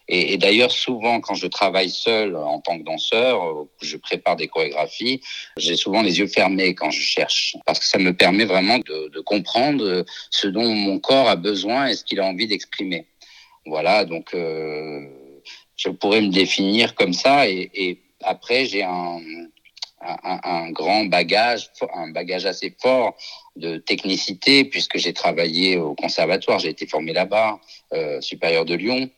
Et, 0.08 0.36
d'ailleurs, 0.36 0.70
souvent, 0.70 1.20
quand 1.20 1.34
je 1.34 1.46
travaille 1.46 1.90
seul 1.90 2.36
en 2.36 2.60
tant 2.60 2.78
que 2.78 2.84
danseur, 2.84 3.42
euh, 3.42 3.68
je 3.82 3.96
prépare 3.96 4.36
des 4.36 4.46
chorégraphies, 4.46 5.20
j'ai 5.56 5.76
souvent 5.76 6.02
les 6.02 6.18
yeux 6.20 6.28
fermés 6.28 6.74
quand 6.74 6.90
je 6.90 7.00
cherche, 7.00 7.56
parce 7.66 7.80
que 7.80 7.86
ça 7.86 7.98
me 7.98 8.14
permet 8.14 8.44
vraiment 8.44 8.78
de, 8.78 9.08
de 9.08 9.20
comprendre 9.20 10.04
ce 10.30 10.46
dont 10.46 10.68
mon 10.68 10.98
corps 11.00 11.28
a 11.28 11.36
besoin 11.36 11.88
et 11.88 11.94
ce 11.94 12.04
qu'il 12.04 12.20
a 12.20 12.24
envie 12.24 12.46
d'exprimer. 12.46 13.06
Voilà, 13.66 14.04
donc 14.04 14.32
euh, 14.32 15.00
je 15.76 15.88
pourrais 15.88 16.20
me 16.20 16.30
définir 16.30 16.94
comme 16.94 17.12
ça. 17.12 17.48
Et, 17.48 17.70
et 17.74 18.00
après, 18.22 18.64
j'ai 18.66 18.84
un, 18.84 19.20
un, 20.00 20.40
un, 20.42 20.70
grand 20.70 21.06
bagage, 21.06 21.70
un 21.94 22.10
bagage 22.10 22.46
assez 22.46 22.74
fort 22.80 23.16
de 23.56 23.78
technicité, 23.78 24.64
puisque 24.64 24.98
j'ai 24.98 25.12
travaillé 25.12 25.78
au 25.78 25.94
conservatoire, 25.94 26.58
j'ai 26.58 26.68
été 26.68 26.86
formé 26.86 27.12
là-bas, 27.12 27.58
euh, 27.92 28.20
supérieur 28.20 28.64
de 28.64 28.74
Lyon. 28.74 29.10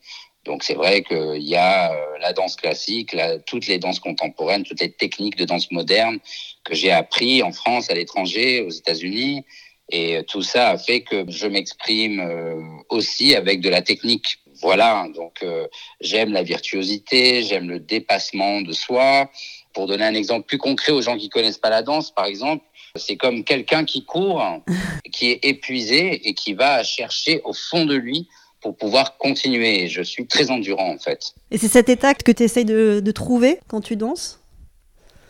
Donc 0.45 0.63
c'est 0.63 0.73
vrai 0.73 1.03
qu'il 1.03 1.43
y 1.43 1.55
a 1.55 1.91
euh, 1.91 2.17
la 2.21 2.33
danse 2.33 2.55
classique, 2.55 3.13
la, 3.13 3.39
toutes 3.39 3.67
les 3.67 3.77
danses 3.77 3.99
contemporaines, 3.99 4.63
toutes 4.63 4.79
les 4.79 4.91
techniques 4.91 5.35
de 5.35 5.45
danse 5.45 5.69
moderne 5.71 6.19
que 6.63 6.75
j'ai 6.75 6.91
appris 6.91 7.43
en 7.43 7.51
France, 7.51 7.89
à 7.89 7.93
l'étranger, 7.93 8.61
aux 8.61 8.69
États-Unis. 8.69 9.45
Et 9.91 10.21
tout 10.27 10.43
ça 10.43 10.69
a 10.69 10.77
fait 10.77 11.01
que 11.01 11.25
je 11.27 11.47
m'exprime 11.47 12.19
euh, 12.19 12.61
aussi 12.89 13.35
avec 13.35 13.59
de 13.59 13.69
la 13.69 13.81
technique. 13.81 14.39
Voilà, 14.61 15.07
donc 15.15 15.41
euh, 15.41 15.67
j'aime 16.01 16.33
la 16.33 16.43
virtuosité, 16.43 17.43
j'aime 17.43 17.69
le 17.69 17.79
dépassement 17.79 18.61
de 18.61 18.71
soi. 18.73 19.29
Pour 19.73 19.87
donner 19.87 20.03
un 20.03 20.13
exemple 20.13 20.45
plus 20.45 20.57
concret 20.57 20.91
aux 20.91 21.01
gens 21.01 21.17
qui 21.17 21.29
connaissent 21.29 21.57
pas 21.57 21.69
la 21.69 21.81
danse, 21.81 22.11
par 22.11 22.25
exemple, 22.25 22.63
c'est 22.95 23.17
comme 23.17 23.43
quelqu'un 23.43 23.85
qui 23.85 24.03
court, 24.03 24.43
qui 25.11 25.31
est 25.31 25.45
épuisé 25.45 26.27
et 26.27 26.33
qui 26.33 26.53
va 26.53 26.83
chercher 26.83 27.41
au 27.43 27.53
fond 27.53 27.85
de 27.85 27.95
lui 27.95 28.27
pour 28.61 28.75
pouvoir 28.75 29.17
continuer. 29.17 29.87
Je 29.87 30.01
suis 30.01 30.25
très 30.27 30.51
endurant 30.51 30.91
en 30.93 30.99
fait. 30.99 31.33
Et 31.51 31.57
c'est 31.57 31.67
cet 31.67 31.89
état 31.89 32.13
que 32.13 32.31
tu 32.31 32.43
essayes 32.43 32.65
de, 32.65 32.99
de, 32.99 33.11
trouver 33.11 33.59
quand 33.67 33.81
tu 33.81 33.95
danses? 33.95 34.39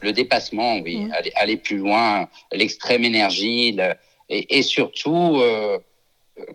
Le 0.01 0.13
dépassement, 0.13 0.77
oui. 0.79 0.97
Mmh. 0.97 1.11
Aller, 1.13 1.31
aller, 1.35 1.57
plus 1.57 1.77
loin, 1.77 2.29
l'extrême 2.51 3.03
énergie 3.03 3.73
le, 3.73 3.93
et, 4.29 4.57
et, 4.57 4.61
surtout 4.61 5.37
euh, 5.37 5.77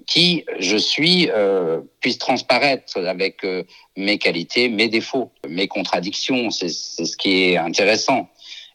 qui 0.06 0.44
je 0.58 0.76
suis 0.76 1.28
euh, 1.30 1.80
puisse 2.00 2.18
transparaître 2.18 2.98
avec 2.98 3.44
euh, 3.44 3.64
mes 3.96 4.18
qualités, 4.18 4.68
mes 4.68 4.88
défauts, 4.88 5.30
mes 5.48 5.68
contradictions. 5.68 6.50
C'est 6.50 6.68
ce 6.68 7.16
qui 7.16 7.44
est 7.44 7.56
intéressant. 7.56 8.28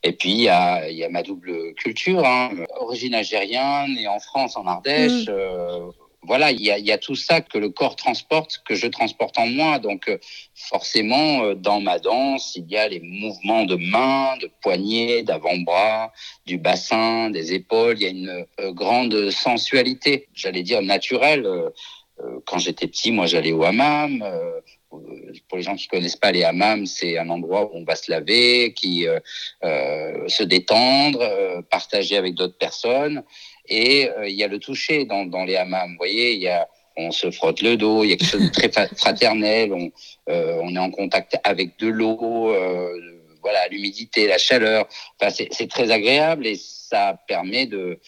Et 0.03 0.13
puis, 0.13 0.31
il 0.31 0.41
y 0.41 0.49
a, 0.49 0.89
y 0.89 1.03
a 1.03 1.09
ma 1.09 1.23
double 1.23 1.73
culture, 1.73 2.25
hein. 2.25 2.51
origine 2.79 3.13
algérienne, 3.13 3.97
et 3.97 4.07
en 4.07 4.19
France, 4.19 4.55
en 4.55 4.65
Ardèche. 4.65 5.27
Mmh. 5.27 5.29
Euh, 5.29 5.91
voilà, 6.23 6.51
il 6.51 6.61
y 6.61 6.69
a, 6.69 6.77
y 6.77 6.91
a, 6.91 6.97
tout 6.97 7.15
ça 7.15 7.39
que 7.39 7.57
le 7.57 7.69
corps 7.69 7.95
transporte, 7.95 8.61
que 8.65 8.75
je 8.75 8.87
transporte 8.87 9.37
en 9.39 9.47
moi. 9.47 9.79
Donc, 9.79 10.09
euh, 10.09 10.17
forcément, 10.53 11.43
euh, 11.43 11.55
dans 11.55 11.79
ma 11.79 11.97
danse, 11.97 12.55
il 12.55 12.69
y 12.69 12.75
a 12.75 12.87
les 12.89 12.99
mouvements 12.99 13.63
de 13.63 13.75
main, 13.75 14.37
de 14.37 14.49
poignets, 14.61 15.23
d'avant-bras, 15.23 16.11
du 16.45 16.57
bassin, 16.57 17.29
des 17.29 17.53
épaules. 17.53 17.95
Il 17.99 18.03
y 18.03 18.05
a 18.05 18.09
une 18.09 18.45
euh, 18.59 18.71
grande 18.73 19.29
sensualité, 19.29 20.27
j'allais 20.33 20.63
dire 20.63 20.81
naturelle. 20.81 21.47
quand 22.45 22.59
j'étais 22.59 22.87
petit, 22.87 23.11
moi, 23.13 23.27
j'allais 23.27 23.53
au 23.53 23.63
hammam 23.63 24.21
pour 25.47 25.57
les 25.57 25.63
gens 25.63 25.75
qui 25.75 25.87
connaissent 25.87 26.15
pas 26.15 26.31
les 26.31 26.43
hammams, 26.43 26.85
c'est 26.85 27.17
un 27.17 27.29
endroit 27.29 27.65
où 27.65 27.77
on 27.77 27.83
va 27.83 27.95
se 27.95 28.11
laver, 28.11 28.73
qui 28.73 29.07
euh, 29.07 29.19
se 30.27 30.43
détendre, 30.43 31.23
partager 31.69 32.17
avec 32.17 32.33
d'autres 32.35 32.57
personnes. 32.57 33.23
Et 33.69 34.09
euh, 34.09 34.27
il 34.27 34.35
y 34.35 34.43
a 34.43 34.47
le 34.47 34.59
toucher 34.59 35.05
dans, 35.05 35.25
dans 35.25 35.45
les 35.45 35.55
hammams. 35.55 35.91
Vous 35.91 35.97
voyez, 35.97 36.33
il 36.33 36.41
y 36.41 36.47
a 36.47 36.67
on 36.97 37.11
se 37.11 37.31
frotte 37.31 37.61
le 37.61 37.77
dos, 37.77 38.03
il 38.03 38.09
y 38.09 38.13
a 38.13 38.17
quelque 38.17 38.29
chose 38.29 38.43
de 38.43 38.49
très 38.49 38.69
fraternel, 38.97 39.71
on, 39.71 39.89
euh, 40.29 40.59
on 40.61 40.75
est 40.75 40.79
en 40.79 40.91
contact 40.91 41.39
avec 41.45 41.79
de 41.79 41.87
l'eau, 41.87 42.53
voilà, 43.41 43.67
l'humidité, 43.69 44.27
la 44.27 44.37
chaleur. 44.37 44.85
Enfin, 45.17 45.33
c'est 45.49 45.69
très 45.69 45.91
agréable 45.91 46.45
et 46.45 46.57
ça 46.59 47.17
permet 47.25 47.67
de 47.67 47.99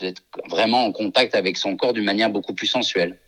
d'être 0.00 0.22
vraiment 0.48 0.84
en 0.84 0.92
contact 0.92 1.34
avec 1.34 1.56
son 1.56 1.76
corps 1.76 1.92
d'une 1.92 2.04
manière 2.04 2.30
beaucoup 2.30 2.54
plus 2.54 2.66
sensuelle. 2.66 3.18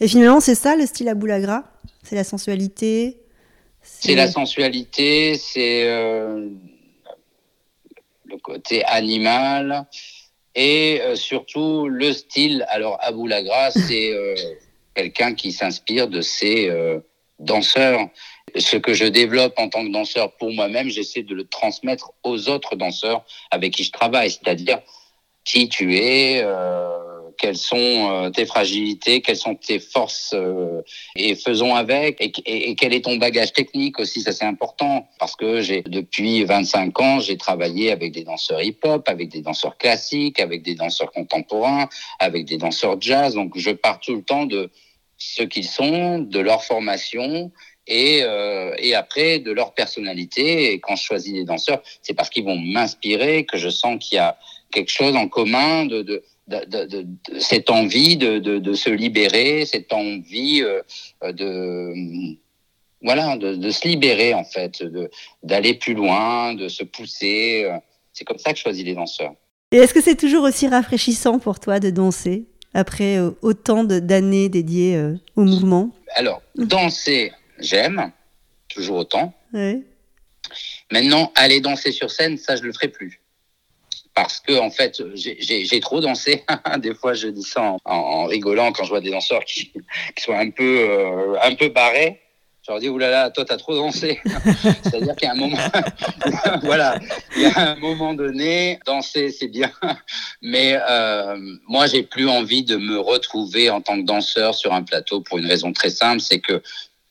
Et 0.00 0.08
finalement, 0.08 0.40
c'est 0.40 0.54
ça 0.54 0.76
le 0.76 0.86
style 0.86 1.08
à 1.08 1.14
boulagra 1.14 1.64
C'est 2.02 2.14
la 2.14 2.24
sensualité? 2.24 3.18
C'est 3.82 4.14
la 4.14 4.28
sensualité, 4.28 5.34
c'est 5.36 5.88
euh, 5.88 6.50
le 8.26 8.36
côté 8.38 8.84
animal 8.84 9.86
et 10.54 11.00
euh, 11.00 11.16
surtout 11.16 11.88
le 11.88 12.12
style. 12.12 12.64
Alors, 12.68 12.98
à 13.00 13.12
boulagra, 13.12 13.70
c'est 13.88 14.12
euh, 14.12 14.34
quelqu'un 14.94 15.34
qui 15.34 15.52
s'inspire 15.52 16.08
de 16.08 16.20
ses 16.20 16.68
euh, 16.68 17.00
danseurs. 17.38 18.08
Ce 18.56 18.76
que 18.76 18.92
je 18.92 19.06
développe 19.06 19.54
en 19.56 19.68
tant 19.68 19.84
que 19.84 19.90
danseur 19.90 20.32
pour 20.36 20.52
moi-même, 20.52 20.88
j'essaie 20.88 21.22
de 21.22 21.34
le 21.34 21.44
transmettre 21.44 22.12
aux 22.22 22.48
autres 22.48 22.76
danseurs 22.76 23.24
avec 23.50 23.72
qui 23.72 23.84
je 23.84 23.92
travaille, 23.92 24.30
c'est-à-dire 24.30 24.80
qui 25.44 25.68
tu 25.68 25.96
es, 25.96 26.42
euh, 26.44 27.01
quelles 27.42 27.56
sont 27.56 27.76
euh, 27.76 28.30
tes 28.30 28.46
fragilités, 28.46 29.20
quelles 29.20 29.36
sont 29.36 29.56
tes 29.56 29.80
forces 29.80 30.32
euh, 30.32 30.80
et 31.16 31.34
faisons 31.34 31.74
avec 31.74 32.20
et, 32.20 32.30
et, 32.70 32.76
quel 32.76 32.94
est 32.94 33.04
ton 33.04 33.16
bagage 33.16 33.52
technique 33.52 33.98
aussi, 33.98 34.22
ça 34.22 34.30
c'est 34.30 34.44
important 34.44 35.08
parce 35.18 35.34
que 35.34 35.60
j'ai 35.60 35.82
depuis 35.82 36.44
25 36.44 37.00
ans, 37.00 37.18
j'ai 37.18 37.36
travaillé 37.36 37.90
avec 37.90 38.12
des 38.12 38.22
danseurs 38.22 38.62
hip-hop, 38.62 39.08
avec 39.08 39.28
des 39.28 39.42
danseurs 39.42 39.76
classiques, 39.76 40.38
avec 40.38 40.62
des 40.62 40.76
danseurs 40.76 41.10
contemporains, 41.10 41.88
avec 42.20 42.44
des 42.44 42.58
danseurs 42.58 43.00
jazz, 43.00 43.34
donc 43.34 43.58
je 43.58 43.72
pars 43.72 43.98
tout 43.98 44.14
le 44.14 44.22
temps 44.22 44.46
de 44.46 44.70
ce 45.18 45.42
qu'ils 45.42 45.66
sont, 45.66 46.20
de 46.20 46.38
leur 46.38 46.62
formation 46.62 47.50
et, 47.88 48.20
euh, 48.22 48.72
et 48.78 48.94
après 48.94 49.40
de 49.40 49.50
leur 49.50 49.74
personnalité. 49.74 50.72
Et 50.72 50.78
quand 50.78 50.94
je 50.94 51.02
choisis 51.02 51.32
des 51.32 51.44
danseurs, 51.44 51.82
c'est 52.02 52.14
parce 52.14 52.30
qu'ils 52.30 52.44
vont 52.44 52.56
m'inspirer, 52.56 53.46
que 53.46 53.58
je 53.58 53.68
sens 53.68 53.98
qu'il 53.98 54.16
y 54.16 54.20
a 54.20 54.38
quelque 54.70 54.90
chose 54.90 55.16
en 55.16 55.28
commun 55.28 55.86
de, 55.86 56.02
de, 56.02 56.22
de, 56.48 56.64
de, 56.64 57.06
de 57.30 57.38
cette 57.38 57.70
envie 57.70 58.16
de, 58.16 58.72
se 58.74 58.90
libérer, 58.90 59.64
cette 59.66 59.92
envie 59.92 60.62
euh, 60.62 60.82
de 61.32 62.36
voilà 63.02 63.36
de, 63.36 63.70
se 63.70 63.88
libérer 63.88 64.34
en 64.34 64.44
fait, 64.44 64.82
d'aller 65.42 65.74
plus 65.74 65.94
loin, 65.94 66.54
de 66.54 66.68
se 66.68 66.84
pousser. 66.84 67.68
C'est 68.12 68.24
comme 68.24 68.38
ça 68.38 68.52
que 68.52 68.58
je 68.58 68.62
choisis 68.62 68.84
les 68.84 68.94
danseurs. 68.94 69.34
Et 69.72 69.76
est-ce 69.76 69.94
que 69.94 70.02
c'est 70.02 70.16
toujours 70.16 70.44
aussi 70.44 70.68
rafraîchissant 70.68 71.38
pour 71.38 71.58
toi 71.58 71.80
de 71.80 71.90
danser 71.90 72.44
après 72.74 73.16
euh, 73.16 73.30
autant 73.40 73.84
d'années 73.84 74.48
dédiées 74.48 74.96
euh, 74.96 75.14
au 75.34 75.44
mouvement? 75.44 75.90
Alors 76.14 76.42
danser, 76.56 77.32
j'aime 77.58 78.12
toujours 78.68 78.98
autant. 78.98 79.34
Maintenant, 80.90 81.32
aller 81.34 81.60
danser 81.60 81.90
sur 81.90 82.10
scène, 82.10 82.36
ça 82.36 82.56
je 82.56 82.62
le 82.62 82.72
ferai 82.72 82.88
plus 82.88 83.21
parce 84.14 84.40
que 84.40 84.58
en 84.58 84.70
fait 84.70 85.02
j'ai 85.14 85.80
trop 85.80 86.00
dansé. 86.00 86.44
des 86.78 86.94
fois 86.94 87.14
je 87.14 87.28
dis 87.28 87.42
ça 87.42 87.62
en, 87.62 87.78
en, 87.84 88.24
rigolant 88.26 88.72
quand 88.72 88.84
je 88.84 88.90
vois 88.90 89.00
des 89.00 89.10
danseurs 89.10 89.44
qui, 89.44 89.72
qui 90.16 90.22
sont 90.22 90.32
un 90.32 90.50
peu 90.50 90.80
euh, 90.80 91.36
un 91.42 91.54
peu 91.54 91.68
barrés. 91.68 92.18
Je 92.64 92.70
leur 92.70 92.78
dis 92.78 92.88
oulala, 92.88 93.30
toi 93.30 93.44
t'as 93.44 93.56
trop 93.56 93.74
dansé. 93.74 94.20
C'est-à-dire 94.84 95.16
qu'il 95.16 95.26
y 95.26 95.30
a 95.30 95.32
un 95.32 95.36
moment, 95.36 95.58
voilà, 96.62 96.96
il 97.34 97.42
y 97.42 97.46
a 97.46 97.72
un 97.72 97.76
moment 97.76 98.14
donné, 98.14 98.78
danser 98.86 99.30
c'est 99.30 99.48
bien, 99.48 99.72
mais 100.42 100.78
euh, 100.88 101.36
moi 101.66 101.88
j'ai 101.88 102.04
plus 102.04 102.28
envie 102.28 102.62
de 102.62 102.76
me 102.76 103.00
retrouver 103.00 103.68
en 103.68 103.80
tant 103.80 104.00
que 104.00 104.06
danseur 104.06 104.54
sur 104.54 104.72
un 104.72 104.84
plateau 104.84 105.22
pour 105.22 105.38
une 105.38 105.46
raison 105.46 105.72
très 105.72 105.90
simple, 105.90 106.20
c'est 106.20 106.38
que 106.38 106.62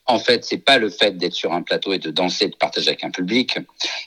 en 0.06 0.18
fait, 0.18 0.44
c'est 0.44 0.58
pas 0.58 0.78
le 0.78 0.90
fait 0.90 1.16
d'être 1.16 1.34
sur 1.34 1.52
un 1.52 1.62
plateau 1.62 1.92
et 1.92 1.98
de 1.98 2.10
danser, 2.10 2.48
de 2.48 2.56
partager 2.56 2.88
avec 2.88 3.04
un 3.04 3.10
public. 3.10 3.58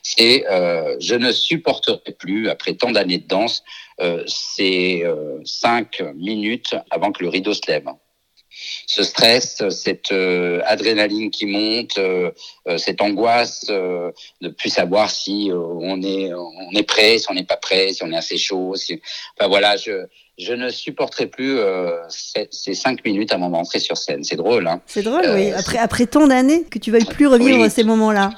C'est, 0.04 0.46
euh, 0.50 0.96
je 1.00 1.16
ne 1.16 1.32
supporterai 1.32 2.12
plus, 2.18 2.50
après 2.50 2.74
tant 2.74 2.92
d'années 2.92 3.20
de 3.20 3.28
danse, 3.28 3.64
euh, 4.02 4.24
ces 4.28 5.04
euh, 5.04 5.40
cinq 5.46 6.02
minutes 6.16 6.76
avant 6.92 7.12
que 7.12 7.24
le 7.24 7.30
rideau 7.30 7.54
se 7.54 7.62
lève. 7.68 7.88
ce 8.88 9.04
stress, 9.04 9.68
cette 9.70 10.12
adrénaline 10.12 11.30
qui 11.30 11.46
monte, 11.46 12.00
cette 12.78 13.02
angoisse 13.02 13.66
de 13.66 14.14
ne 14.42 14.50
plus 14.50 14.70
savoir 14.70 15.10
si 15.10 15.52
on 15.54 16.02
est 16.02 16.34
on 16.34 16.72
est 16.74 16.88
prêt, 16.88 17.20
si 17.20 17.26
on 17.30 17.34
n'est 17.34 17.44
pas 17.44 17.58
prêt, 17.58 17.92
si 17.92 18.04
on 18.04 18.12
est 18.14 18.18
assez 18.18 18.38
chaud. 18.38 18.76
Si... 18.76 19.02
Enfin 19.38 19.50
voilà, 19.50 19.76
je 19.76 20.08
je 20.38 20.54
ne 20.54 20.70
supporterai 20.70 21.28
plus 21.28 21.58
euh, 21.58 21.98
ces, 22.10 22.74
cinq 22.74 23.04
minutes 23.06 23.32
avant 23.32 23.50
d'entrer 23.50 23.80
sur 23.80 23.98
scène. 23.98 24.24
C'est 24.24 24.36
drôle, 24.36 24.68
hein 24.68 24.82
C'est 24.86 25.02
drôle, 25.02 25.24
oui. 25.34 25.52
Euh, 25.52 25.58
après, 25.58 25.78
après 25.78 26.06
tant 26.06 26.28
d'années 26.28 26.64
que 26.64 26.80
tu 26.80 26.92
veuilles 26.92 27.06
plus 27.06 27.28
revivre 27.28 27.70
ces 27.70 27.84
moments-là. 27.84 28.32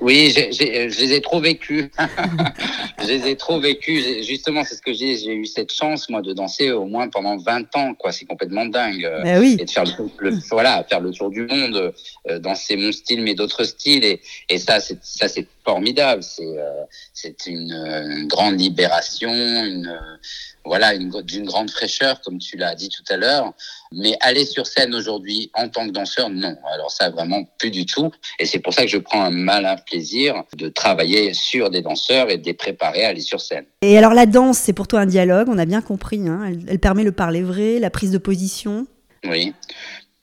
Oui, 0.00 0.32
je 0.34 1.00
les 1.00 1.12
ai 1.12 1.20
trop 1.20 1.40
vécus. 1.40 1.88
je 3.00 3.06
les 3.06 3.28
ai 3.28 3.36
trop 3.36 3.60
vécus. 3.60 4.26
Justement, 4.26 4.64
c'est 4.64 4.74
ce 4.74 4.82
que 4.82 4.92
j'ai. 4.92 5.16
J'ai 5.16 5.34
eu 5.34 5.46
cette 5.46 5.72
chance, 5.72 6.08
moi, 6.08 6.20
de 6.20 6.32
danser 6.32 6.72
au 6.72 6.86
moins 6.86 7.08
pendant 7.08 7.36
20 7.36 7.76
ans, 7.76 7.94
quoi. 7.94 8.10
C'est 8.10 8.24
complètement 8.24 8.66
dingue. 8.66 9.08
Ben 9.22 9.38
oui. 9.40 9.56
Et 9.60 9.64
de 9.64 9.70
faire 9.70 9.84
le, 10.18 10.30
voilà, 10.50 10.84
faire 10.88 11.00
le 11.00 11.12
tour 11.12 11.30
du 11.30 11.42
monde, 11.46 11.94
euh, 12.28 12.38
danser 12.40 12.76
mon 12.76 12.90
style, 12.90 13.22
mais 13.22 13.34
d'autres 13.34 13.62
styles. 13.62 14.04
Et, 14.04 14.20
et 14.48 14.58
ça, 14.58 14.80
c'est 14.80 14.98
ça, 15.02 15.28
c'est 15.28 15.46
formidable. 15.64 16.24
C'est 16.24 16.42
euh, 16.42 16.82
c'est 17.14 17.46
une, 17.46 17.72
une, 17.72 18.26
grande 18.26 18.58
libération, 18.58 19.30
une 19.30 19.96
voilà, 20.68 20.96
d'une 20.96 21.46
grande 21.46 21.70
fraîcheur, 21.70 22.20
comme 22.20 22.38
tu 22.38 22.56
l'as 22.56 22.74
dit 22.74 22.90
tout 22.90 23.04
à 23.08 23.16
l'heure. 23.16 23.52
Mais 23.90 24.16
aller 24.20 24.44
sur 24.44 24.66
scène 24.66 24.94
aujourd'hui 24.94 25.50
en 25.54 25.68
tant 25.68 25.86
que 25.86 25.92
danseur, 25.92 26.28
non. 26.28 26.56
Alors 26.72 26.90
ça, 26.90 27.08
vraiment 27.10 27.44
plus 27.58 27.70
du 27.70 27.86
tout. 27.86 28.12
Et 28.38 28.44
c'est 28.44 28.58
pour 28.58 28.74
ça 28.74 28.82
que 28.82 28.88
je 28.88 28.98
prends 28.98 29.22
un 29.22 29.30
malin 29.68 29.80
plaisir 29.80 30.44
de 30.56 30.68
travailler 30.68 31.34
sur 31.34 31.70
des 31.70 31.82
danseurs 31.82 32.30
et 32.30 32.38
de 32.38 32.44
les 32.44 32.54
préparer 32.54 33.04
à 33.04 33.08
aller 33.08 33.20
sur 33.20 33.40
scène. 33.40 33.64
Et 33.82 33.96
alors 33.98 34.14
la 34.14 34.26
danse, 34.26 34.58
c'est 34.58 34.72
pour 34.72 34.88
toi 34.88 35.00
un 35.00 35.06
dialogue, 35.06 35.48
on 35.48 35.58
a 35.58 35.66
bien 35.66 35.82
compris. 35.82 36.26
Hein 36.26 36.52
elle, 36.68 36.78
permet 36.78 37.04
le 37.04 37.12
parler 37.12 37.42
vrai, 37.42 37.78
la 37.78 37.90
prise 37.90 38.10
de 38.10 38.18
position. 38.18 38.86
Oui, 39.24 39.54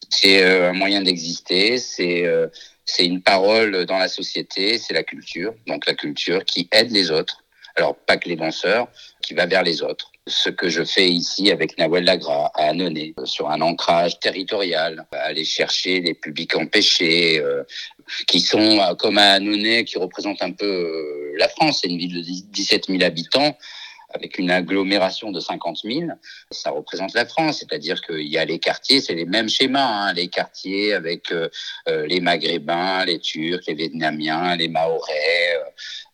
c'est 0.10 0.44
euh, 0.44 0.70
un 0.70 0.74
moyen 0.74 1.02
d'exister. 1.02 1.78
C'est 1.78 2.26
euh, 2.26 2.48
c'est 2.86 3.06
une 3.06 3.22
parole 3.22 3.86
dans 3.86 3.98
la 3.98 4.08
société. 4.08 4.78
C'est 4.78 4.94
la 4.94 5.04
culture. 5.04 5.54
Donc 5.68 5.86
la 5.86 5.94
culture 5.94 6.44
qui 6.46 6.68
aide 6.72 6.92
les 6.92 7.12
autres. 7.12 7.44
Alors 7.76 7.96
pas 7.96 8.18
que 8.18 8.30
les 8.30 8.38
danseurs, 8.38 8.88
qui 9.22 9.34
va 9.34 9.46
vers 9.46 9.64
les 9.64 9.82
autres 9.82 10.12
ce 10.28 10.50
que 10.50 10.70
je 10.70 10.84
fais 10.84 11.08
ici 11.08 11.52
avec 11.52 11.78
Nawel 11.78 12.04
Lagra 12.04 12.52
à 12.56 12.70
Annonay, 12.70 13.14
sur 13.26 13.50
un 13.50 13.62
ancrage 13.62 14.20
territorial, 14.20 15.06
aller 15.12 15.46
chercher 15.46 16.02
les 16.02 16.14
publics 16.16 16.56
empêchés, 16.56 17.40
euh, 17.40 17.64
qui 18.28 18.40
sont 18.40 18.80
euh, 18.80 18.96
comme 18.96 19.18
à 19.18 19.34
Annonay, 19.34 19.86
qui 19.86 19.98
représente 19.98 20.42
un 20.42 20.52
peu 20.52 20.66
euh, 20.66 21.34
la 21.38 21.48
France, 21.48 21.80
c'est 21.82 21.90
une 21.90 21.98
ville 21.98 22.16
de 22.16 22.52
17 22.52 22.88
000 22.88 23.04
habitants 23.04 23.56
avec 24.14 24.38
une 24.38 24.52
agglomération 24.52 25.32
de 25.32 25.40
50 25.40 25.80
000, 25.84 26.10
ça 26.52 26.72
représente 26.72 27.14
la 27.14 27.26
France. 27.26 27.60
C'est-à-dire 27.60 28.02
qu'il 28.02 28.28
y 28.28 28.38
a 28.38 28.46
les 28.46 28.60
quartiers, 28.60 29.02
c'est 29.02 29.16
les 29.16 29.26
mêmes 29.26 29.50
schémas, 29.50 30.08
hein, 30.08 30.14
les 30.14 30.28
quartiers 30.28 30.94
avec 30.94 31.34
les 31.88 32.20
Maghrébins, 32.20 33.06
les 33.06 33.20
Turcs, 33.20 33.64
les 33.68 33.74
Vietnamiens, 33.74 34.56
les 34.56 34.68
Mahorais, 34.68 35.60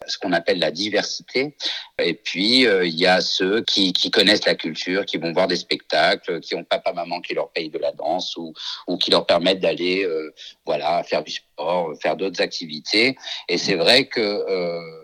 ce 0.08 0.18
qu'on 0.18 0.34
appelle 0.34 0.60
la 0.60 0.72
diversité. 0.72 1.56
Et 2.00 2.14
puis, 2.14 2.66
euh, 2.66 2.86
il 2.86 2.96
y 2.96 3.06
a 3.06 3.22
ceux 3.22 3.62
qui, 3.62 3.94
qui, 3.94 4.12
connaissent 4.12 4.46
la 4.46 4.56
culture, 4.56 5.06
qui 5.06 5.18
vont 5.18 5.32
voir 5.32 5.48
des 5.48 5.56
spectacles, 5.56 6.40
qui 6.40 6.56
ont 6.56 6.64
papa-maman 6.64 7.22
qui 7.22 7.34
leur 7.34 7.52
paye 7.52 7.70
de 7.70 7.78
la 7.78 7.92
danse 7.92 8.36
ou, 8.38 8.54
ou 8.88 8.98
qui 8.98 9.12
leur 9.12 9.26
permettent 9.26 9.60
d'aller 9.60 10.04
euh, 10.04 10.34
voilà, 10.66 11.04
faire 11.04 11.24
du 11.24 11.32
sport, 11.32 11.94
faire 12.02 12.16
d'autres 12.16 12.42
activités. 12.42 13.16
Et 13.48 13.58
c'est 13.58 13.76
vrai 13.76 14.08
que... 14.08 15.01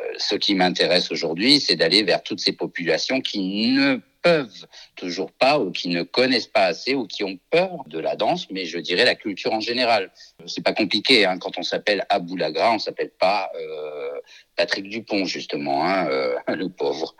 Euh, 0.00 0.12
ce 0.18 0.34
qui 0.34 0.54
m'intéresse 0.54 1.10
aujourd'hui, 1.10 1.60
c'est 1.60 1.76
d'aller 1.76 2.02
vers 2.02 2.22
toutes 2.22 2.40
ces 2.40 2.52
populations 2.52 3.20
qui 3.20 3.68
ne 3.72 4.00
peuvent 4.22 4.66
toujours 4.96 5.32
pas 5.32 5.58
ou 5.58 5.70
qui 5.70 5.88
ne 5.88 6.02
connaissent 6.02 6.46
pas 6.46 6.64
assez 6.64 6.94
ou 6.94 7.06
qui 7.06 7.24
ont 7.24 7.38
peur 7.50 7.84
de 7.86 7.98
la 7.98 8.16
danse, 8.16 8.50
mais 8.50 8.64
je 8.64 8.78
dirais 8.78 9.04
la 9.04 9.14
culture 9.14 9.52
en 9.52 9.60
général. 9.60 10.10
C'est 10.46 10.64
pas 10.64 10.72
compliqué. 10.72 11.24
Hein. 11.24 11.38
Quand 11.38 11.58
on 11.58 11.62
s'appelle 11.62 12.04
Abou 12.08 12.36
Lagra, 12.36 12.72
on 12.72 12.78
s'appelle 12.78 13.12
pas 13.18 13.50
euh, 13.54 14.20
Patrick 14.58 14.88
Dupont 14.88 15.24
justement, 15.24 15.86
hein, 15.86 16.08
euh, 16.08 16.36
le 16.48 16.68
pauvre. 16.68 17.14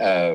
Euh, 0.00 0.34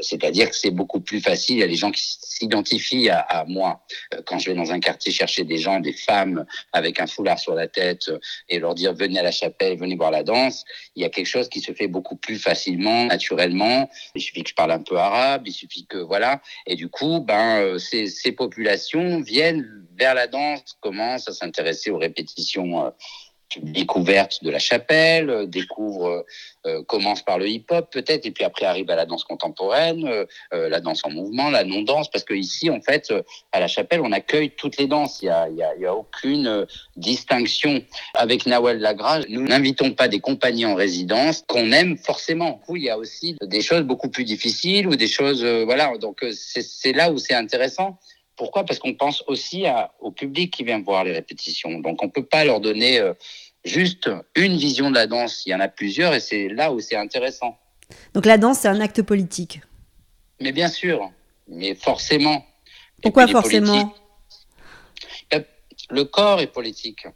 c'est-à-dire 0.00 0.50
que 0.50 0.56
c'est 0.56 0.70
beaucoup 0.70 1.00
plus 1.00 1.20
facile. 1.20 1.56
Il 1.56 1.60
y 1.60 1.62
a 1.62 1.66
les 1.66 1.76
gens 1.76 1.92
qui 1.92 2.02
s'identifient 2.04 3.08
à, 3.08 3.20
à, 3.20 3.44
moi 3.46 3.80
quand 4.26 4.38
je 4.38 4.50
vais 4.50 4.56
dans 4.56 4.72
un 4.72 4.80
quartier 4.80 5.12
chercher 5.12 5.44
des 5.44 5.58
gens, 5.58 5.80
des 5.80 5.92
femmes 5.92 6.44
avec 6.72 7.00
un 7.00 7.06
foulard 7.06 7.38
sur 7.38 7.54
la 7.54 7.68
tête 7.68 8.10
et 8.48 8.58
leur 8.58 8.74
dire 8.74 8.92
venez 8.92 9.18
à 9.18 9.22
la 9.22 9.30
chapelle, 9.30 9.78
venez 9.78 9.96
voir 9.96 10.10
la 10.10 10.24
danse. 10.24 10.64
Il 10.96 11.02
y 11.02 11.06
a 11.06 11.08
quelque 11.08 11.26
chose 11.26 11.48
qui 11.48 11.60
se 11.60 11.72
fait 11.72 11.88
beaucoup 11.88 12.16
plus 12.16 12.38
facilement, 12.38 13.06
naturellement. 13.06 13.88
Il 14.14 14.20
suffit 14.20 14.42
que 14.42 14.50
je 14.50 14.54
parle 14.54 14.72
un 14.72 14.82
peu 14.82 14.96
arabe, 14.98 15.46
il 15.46 15.52
suffit 15.52 15.86
que 15.86 15.98
voilà. 15.98 16.42
Et 16.66 16.74
du 16.74 16.88
coup, 16.88 17.20
ben 17.20 17.78
ces, 17.78 18.08
ces 18.08 18.32
populations 18.32 19.20
viennent 19.20 19.82
vers 19.96 20.14
la 20.14 20.26
danse, 20.26 20.76
commencent 20.80 21.28
à 21.28 21.32
s'intéresser 21.32 21.90
aux 21.90 21.98
répétitions 21.98 22.86
euh, 22.86 22.90
découverte 23.60 24.42
de 24.42 24.50
la 24.50 24.58
chapelle, 24.58 25.30
euh, 25.30 25.46
découvre, 25.46 26.24
euh, 26.66 26.82
commence 26.84 27.22
par 27.22 27.38
le 27.38 27.48
hip-hop 27.48 27.90
peut-être, 27.90 28.26
et 28.26 28.30
puis 28.30 28.44
après 28.44 28.66
arrive 28.66 28.90
à 28.90 28.96
la 28.96 29.06
danse 29.06 29.24
contemporaine, 29.24 30.08
la 30.52 30.80
danse 30.80 31.04
en 31.04 31.10
mouvement, 31.10 31.50
la 31.50 31.64
non-danse, 31.64 32.10
parce 32.10 32.24
que 32.24 32.34
ici, 32.34 32.70
en 32.70 32.80
fait, 32.80 33.12
à 33.50 33.60
la 33.60 33.66
chapelle, 33.66 34.00
on 34.00 34.12
accueille 34.12 34.50
toutes 34.50 34.76
les 34.76 34.86
danses. 34.86 35.20
Il 35.22 35.26
n'y 35.26 35.30
a, 35.30 35.48
y 35.48 35.62
a, 35.62 35.76
y 35.76 35.86
a, 35.86 35.94
aucune 35.94 36.66
distinction. 36.96 37.82
Avec 38.14 38.46
Nawel 38.46 38.78
Lagrage, 38.78 39.24
nous 39.28 39.42
n'invitons 39.42 39.92
pas 39.92 40.08
des 40.08 40.20
compagnies 40.20 40.66
en 40.66 40.74
résidence 40.74 41.42
qu'on 41.48 41.72
aime 41.72 41.96
forcément. 41.96 42.60
Oui, 42.68 42.80
il 42.80 42.84
y 42.84 42.90
a 42.90 42.98
aussi 42.98 43.36
des 43.42 43.60
choses 43.60 43.82
beaucoup 43.82 44.08
plus 44.08 44.24
difficiles 44.24 44.86
ou 44.86 44.94
des 44.94 45.08
choses, 45.08 45.44
voilà. 45.44 45.96
Donc 45.98 46.24
c'est 46.32 46.92
là 46.92 47.10
où 47.10 47.18
c'est 47.18 47.34
intéressant. 47.34 47.98
Pourquoi? 48.36 48.64
Parce 48.64 48.78
qu'on 48.78 48.94
pense 48.94 49.22
aussi 49.26 49.66
à, 49.66 49.92
au 50.00 50.10
public 50.10 50.52
qui 50.52 50.64
vient 50.64 50.80
voir 50.80 51.04
les 51.04 51.12
répétitions. 51.12 51.78
Donc 51.80 52.02
on 52.02 52.06
ne 52.06 52.10
peut 52.10 52.24
pas 52.24 52.44
leur 52.44 52.60
donner 52.60 52.98
euh, 52.98 53.12
juste 53.64 54.10
une 54.34 54.56
vision 54.56 54.90
de 54.90 54.94
la 54.94 55.06
danse. 55.06 55.44
Il 55.46 55.50
y 55.50 55.54
en 55.54 55.60
a 55.60 55.68
plusieurs 55.68 56.14
et 56.14 56.20
c'est 56.20 56.48
là 56.48 56.72
où 56.72 56.80
c'est 56.80 56.96
intéressant. 56.96 57.58
Donc 58.14 58.26
la 58.26 58.38
danse, 58.38 58.60
c'est 58.60 58.68
un 58.68 58.80
acte 58.80 59.02
politique. 59.02 59.60
Mais 60.40 60.52
bien 60.52 60.68
sûr, 60.68 61.10
mais 61.46 61.74
forcément. 61.74 62.44
Pourquoi 63.02 63.26
forcément? 63.28 63.94
Le 65.90 66.04
corps 66.04 66.40
est 66.40 66.46
politique 66.46 67.06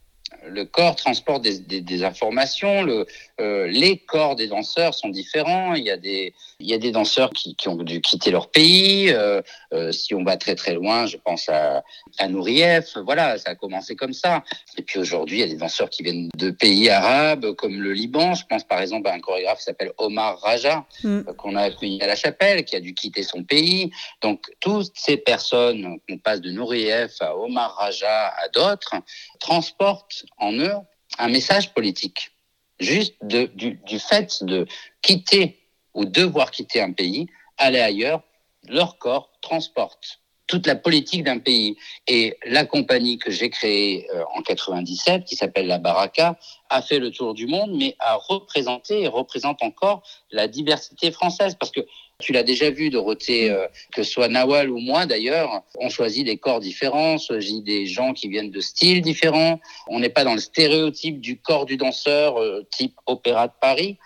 le 0.48 0.64
corps 0.64 0.96
transporte 0.96 1.42
des, 1.42 1.58
des, 1.58 1.80
des 1.80 2.04
informations. 2.04 2.82
Le, 2.82 3.06
euh, 3.40 3.66
les 3.66 3.98
corps 3.98 4.36
des 4.36 4.48
danseurs 4.48 4.94
sont 4.94 5.08
différents. 5.08 5.74
Il 5.74 5.84
y 5.84 5.90
a 5.90 5.96
des, 5.96 6.34
il 6.60 6.68
y 6.68 6.74
a 6.74 6.78
des 6.78 6.90
danseurs 6.90 7.30
qui, 7.30 7.54
qui 7.54 7.68
ont 7.68 7.76
dû 7.76 8.00
quitter 8.00 8.30
leur 8.30 8.50
pays. 8.50 9.10
Euh, 9.10 9.42
euh, 9.72 9.92
si 9.92 10.14
on 10.14 10.24
va 10.24 10.36
très 10.36 10.54
très 10.54 10.74
loin, 10.74 11.06
je 11.06 11.16
pense 11.16 11.48
à, 11.48 11.82
à 12.18 12.28
Nourieff. 12.28 12.96
Voilà, 12.98 13.38
ça 13.38 13.50
a 13.50 13.54
commencé 13.54 13.96
comme 13.96 14.12
ça. 14.12 14.42
Et 14.78 14.82
puis 14.82 14.98
aujourd'hui, 14.98 15.38
il 15.38 15.40
y 15.40 15.44
a 15.44 15.48
des 15.48 15.56
danseurs 15.56 15.90
qui 15.90 16.02
viennent 16.02 16.28
de 16.36 16.50
pays 16.50 16.88
arabes, 16.88 17.52
comme 17.52 17.80
le 17.80 17.92
Liban. 17.92 18.34
Je 18.34 18.46
pense 18.46 18.64
par 18.64 18.80
exemple 18.80 19.08
à 19.08 19.12
un 19.12 19.20
chorégraphe 19.20 19.58
qui 19.58 19.64
s'appelle 19.64 19.92
Omar 19.98 20.38
Raja, 20.40 20.84
mm. 21.02 21.22
qu'on 21.36 21.56
a 21.56 21.62
accueilli 21.62 22.00
à 22.02 22.06
la 22.06 22.16
chapelle, 22.16 22.64
qui 22.64 22.76
a 22.76 22.80
dû 22.80 22.94
quitter 22.94 23.22
son 23.22 23.42
pays. 23.42 23.90
Donc 24.22 24.50
toutes 24.60 24.92
ces 24.94 25.16
personnes, 25.16 25.98
qu'on 26.08 26.18
passe 26.18 26.40
de 26.40 26.50
Nourieff 26.50 27.20
à 27.20 27.36
Omar 27.36 27.74
Raja 27.76 28.28
à 28.28 28.48
d'autres, 28.48 28.94
transportent 29.40 30.24
en 30.38 30.52
eux 30.52 30.74
un 31.18 31.28
message 31.28 31.72
politique. 31.72 32.32
Juste 32.78 33.14
du 33.22 33.98
fait 33.98 34.44
de 34.44 34.66
quitter 35.00 35.58
ou 35.94 36.04
devoir 36.04 36.50
quitter 36.50 36.80
un 36.80 36.92
pays, 36.92 37.26
aller 37.56 37.80
ailleurs, 37.80 38.22
leur 38.68 38.98
corps 38.98 39.30
transporte 39.40 40.20
toute 40.46 40.66
la 40.66 40.76
politique 40.76 41.24
d'un 41.24 41.38
pays. 41.38 41.76
Et 42.06 42.36
la 42.46 42.64
compagnie 42.64 43.18
que 43.18 43.30
j'ai 43.30 43.50
créée 43.50 44.08
euh, 44.14 44.24
en 44.34 44.42
97, 44.42 45.24
qui 45.24 45.36
s'appelle 45.36 45.66
la 45.66 45.78
Baraka, 45.78 46.38
a 46.70 46.82
fait 46.82 46.98
le 46.98 47.10
tour 47.10 47.34
du 47.34 47.46
monde, 47.46 47.72
mais 47.74 47.96
a 47.98 48.14
représenté 48.14 49.02
et 49.02 49.08
représente 49.08 49.62
encore 49.62 50.02
la 50.30 50.48
diversité 50.48 51.10
française. 51.10 51.56
Parce 51.58 51.72
que 51.72 51.80
tu 52.18 52.32
l'as 52.32 52.42
déjà 52.42 52.70
vu, 52.70 52.88
Dorothée, 52.90 53.50
euh, 53.50 53.66
que 53.94 54.02
ce 54.02 54.10
soit 54.10 54.28
Nawal 54.28 54.70
ou 54.70 54.78
moi 54.78 55.04
d'ailleurs, 55.06 55.62
on 55.78 55.90
choisit 55.90 56.24
des 56.24 56.38
corps 56.38 56.60
différents, 56.60 57.14
on 57.14 57.18
choisit 57.18 57.62
des 57.62 57.86
gens 57.86 58.14
qui 58.14 58.28
viennent 58.28 58.50
de 58.50 58.60
styles 58.60 59.02
différents. 59.02 59.60
On 59.88 60.00
n'est 60.00 60.08
pas 60.08 60.24
dans 60.24 60.34
le 60.34 60.40
stéréotype 60.40 61.20
du 61.20 61.38
corps 61.38 61.66
du 61.66 61.76
danseur 61.76 62.40
euh, 62.40 62.66
type 62.70 62.94
opéra 63.06 63.48
de 63.48 63.52
Paris. 63.60 63.98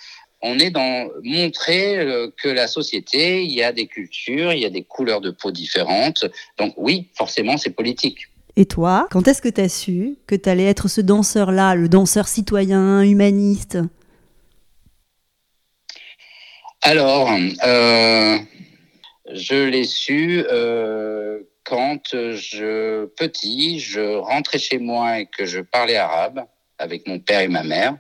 On 0.43 0.59
est 0.59 0.71
dans 0.71 1.09
montrer 1.23 1.99
euh, 1.99 2.31
que 2.43 2.49
la 2.49 2.67
société, 2.67 3.45
il 3.45 3.53
y 3.53 3.63
a 3.63 3.73
des 3.73 3.87
cultures, 3.87 4.53
il 4.53 4.61
y 4.61 4.67
a 4.67 4.71
des 4.71 4.83
couleurs 4.83 5.21
de 5.21 5.31
peau 5.31 5.53
différentes. 5.53 6.25
Donc 6.59 6.75
oui, 6.77 7.09
forcément, 7.15 7.59
c'est 7.59 7.71
politique. 7.71 8.27
Et 8.57 8.67
toi, 8.67 9.07
quand 9.13 9.29
est-ce 9.29 9.41
que 9.41 9.49
tu 9.49 9.61
as 9.61 9.69
su 9.69 10.17
que 10.27 10.35
tu 10.35 10.49
allais 10.49 10.65
être 10.65 10.89
ce 10.89 11.01
danseur-là, 11.01 11.77
le 11.77 11.89
danseur 11.89 12.27
citoyen, 12.27 13.03
humaniste? 13.03 13.79
Alors, 16.83 17.31
euh, 17.65 18.39
je 19.33 19.55
l'ai 19.55 19.85
su 19.85 20.45
euh, 20.51 21.43
quand 21.65 22.15
je 22.15 23.05
petit, 23.07 23.81
je 23.81 24.17
rentrais 24.17 24.59
chez 24.59 24.79
moi 24.79 25.21
et 25.21 25.27
que 25.27 25.45
je 25.45 25.61
parlais 25.61 25.97
arabe 25.97 26.47
avec 26.79 27.07
mon 27.07 27.21
père 27.21 27.41
et 27.41 27.49
ma 27.49 27.63
mère, 27.63 27.97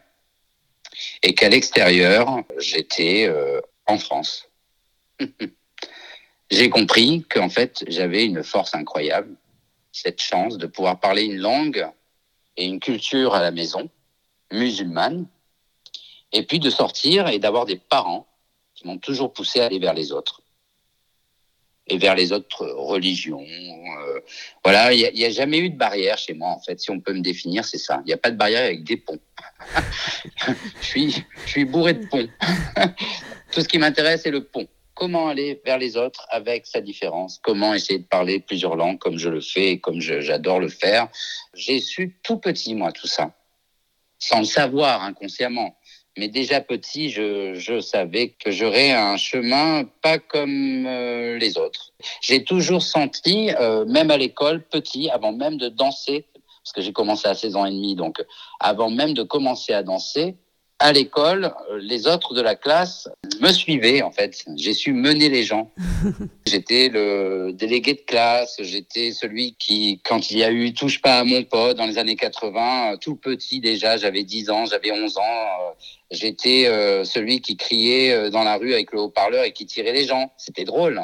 et 1.22 1.34
qu'à 1.34 1.48
l'extérieur, 1.48 2.42
j'étais 2.58 3.26
euh, 3.28 3.60
en 3.86 3.98
France. 3.98 4.48
J'ai 6.50 6.68
compris 6.68 7.24
qu'en 7.30 7.48
fait, 7.48 7.84
j'avais 7.86 8.24
une 8.24 8.42
force 8.42 8.74
incroyable 8.74 9.36
cette 9.92 10.20
chance 10.20 10.58
de 10.58 10.66
pouvoir 10.66 10.98
parler 10.98 11.22
une 11.22 11.36
langue 11.36 11.86
et 12.56 12.64
une 12.64 12.80
culture 12.80 13.36
à 13.36 13.40
la 13.40 13.52
maison, 13.52 13.88
musulmane, 14.50 15.28
et 16.32 16.44
puis 16.44 16.58
de 16.58 16.68
sortir 16.70 17.28
et 17.28 17.38
d'avoir 17.38 17.66
des 17.66 17.76
parents 17.76 18.26
m'ont 18.86 18.98
toujours 18.98 19.32
poussé 19.32 19.60
à 19.60 19.66
aller 19.66 19.78
vers 19.78 19.94
les 19.94 20.12
autres 20.12 20.42
et 21.90 21.98
vers 21.98 22.14
les 22.14 22.32
autres 22.32 22.66
religions. 22.66 23.44
Euh, 23.44 24.20
voilà, 24.64 24.92
il 24.92 25.12
n'y 25.12 25.24
a, 25.24 25.30
jamais 25.30 25.58
eu 25.58 25.70
de 25.70 25.76
barrière 25.76 26.16
chez 26.16 26.34
moi, 26.34 26.50
en 26.50 26.60
fait. 26.60 26.80
Si 26.80 26.90
on 26.90 27.00
peut 27.00 27.12
me 27.12 27.20
définir, 27.20 27.64
c'est 27.64 27.78
ça. 27.78 28.00
Il 28.04 28.06
n'y 28.06 28.12
a 28.12 28.16
pas 28.16 28.30
de 28.30 28.36
barrière 28.36 28.64
avec 28.64 28.84
des 28.84 28.96
ponts. 28.96 29.18
je, 30.80 30.86
suis, 30.86 31.24
je 31.44 31.50
suis 31.50 31.64
bourré 31.64 31.94
de 31.94 32.06
ponts. 32.06 32.28
Tout 33.52 33.60
ce 33.60 33.68
qui 33.68 33.78
m'intéresse, 33.78 34.22
c'est 34.22 34.30
le 34.30 34.44
pont. 34.44 34.68
Comment 34.94 35.28
aller 35.28 35.60
vers 35.64 35.78
les 35.78 35.96
autres 35.96 36.26
avec 36.30 36.66
sa 36.66 36.80
différence? 36.80 37.40
Comment 37.42 37.74
essayer 37.74 37.98
de 37.98 38.04
parler 38.04 38.38
plusieurs 38.38 38.76
langues 38.76 38.98
comme 38.98 39.18
je 39.18 39.28
le 39.28 39.40
fais 39.40 39.70
et 39.70 39.80
comme 39.80 40.00
j'adore 40.00 40.60
le 40.60 40.68
faire? 40.68 41.08
J'ai 41.54 41.80
su 41.80 42.18
tout 42.22 42.36
petit, 42.36 42.74
moi, 42.74 42.92
tout 42.92 43.06
ça. 43.06 43.32
Sans 44.18 44.40
le 44.40 44.44
savoir 44.44 45.02
inconsciemment. 45.02 45.76
Mais 46.20 46.28
déjà 46.28 46.60
petit, 46.60 47.08
je, 47.08 47.80
savais 47.80 48.34
que 48.38 48.50
j'aurais 48.50 48.90
un 48.90 49.16
chemin 49.16 49.84
pas 50.02 50.18
comme 50.18 50.84
euh, 50.86 51.38
les 51.38 51.56
autres. 51.56 51.94
J'ai 52.20 52.44
toujours 52.44 52.82
senti, 52.82 53.50
euh, 53.58 53.86
même 53.86 54.10
à 54.10 54.18
l'école, 54.18 54.62
petit, 54.62 55.08
avant 55.08 55.32
même 55.32 55.56
de 55.56 55.70
danser, 55.70 56.26
parce 56.62 56.72
que 56.74 56.82
j'ai 56.82 56.92
commencé 56.92 57.26
à 57.26 57.34
16 57.34 57.56
ans 57.56 57.64
et 57.64 57.70
demi, 57.70 57.94
donc 57.94 58.22
avant 58.60 58.90
même 58.90 59.14
de 59.14 59.22
commencer 59.22 59.72
à 59.72 59.82
danser, 59.82 60.36
à 60.80 60.92
l'école, 60.92 61.52
euh, 61.70 61.78
les 61.80 62.06
autres 62.06 62.34
de 62.34 62.40
la 62.40 62.56
classe 62.56 63.08
me 63.40 63.52
suivaient 63.52 64.02
en 64.02 64.10
fait. 64.10 64.44
J'ai 64.56 64.72
su 64.72 64.92
mener 64.94 65.28
les 65.28 65.44
gens. 65.44 65.70
j'étais 66.46 66.88
le 66.88 67.52
délégué 67.52 67.94
de 67.94 68.00
classe, 68.00 68.56
j'étais 68.60 69.12
celui 69.12 69.54
qui, 69.58 70.00
quand 70.04 70.30
il 70.30 70.38
y 70.38 70.44
a 70.44 70.50
eu 70.50 70.72
Touche 70.72 71.02
pas 71.02 71.18
à 71.18 71.24
mon 71.24 71.44
pote 71.44 71.76
dans 71.76 71.86
les 71.86 71.98
années 71.98 72.16
80, 72.16 72.94
euh, 72.94 72.96
tout 72.96 73.14
petit 73.14 73.60
déjà, 73.60 73.98
j'avais 73.98 74.24
10 74.24 74.50
ans, 74.50 74.64
j'avais 74.64 74.90
11 74.90 75.18
ans, 75.18 75.20
euh, 75.20 75.72
j'étais 76.10 76.64
celui 77.04 77.40
qui 77.40 77.56
criait 77.56 78.30
dans 78.30 78.42
la 78.42 78.56
rue 78.56 78.72
avec 78.72 78.90
le 78.92 79.00
haut-parleur 79.00 79.44
et 79.44 79.52
qui 79.52 79.66
tirait 79.66 79.92
les 79.92 80.06
gens. 80.06 80.32
C'était 80.38 80.64
drôle. 80.64 81.00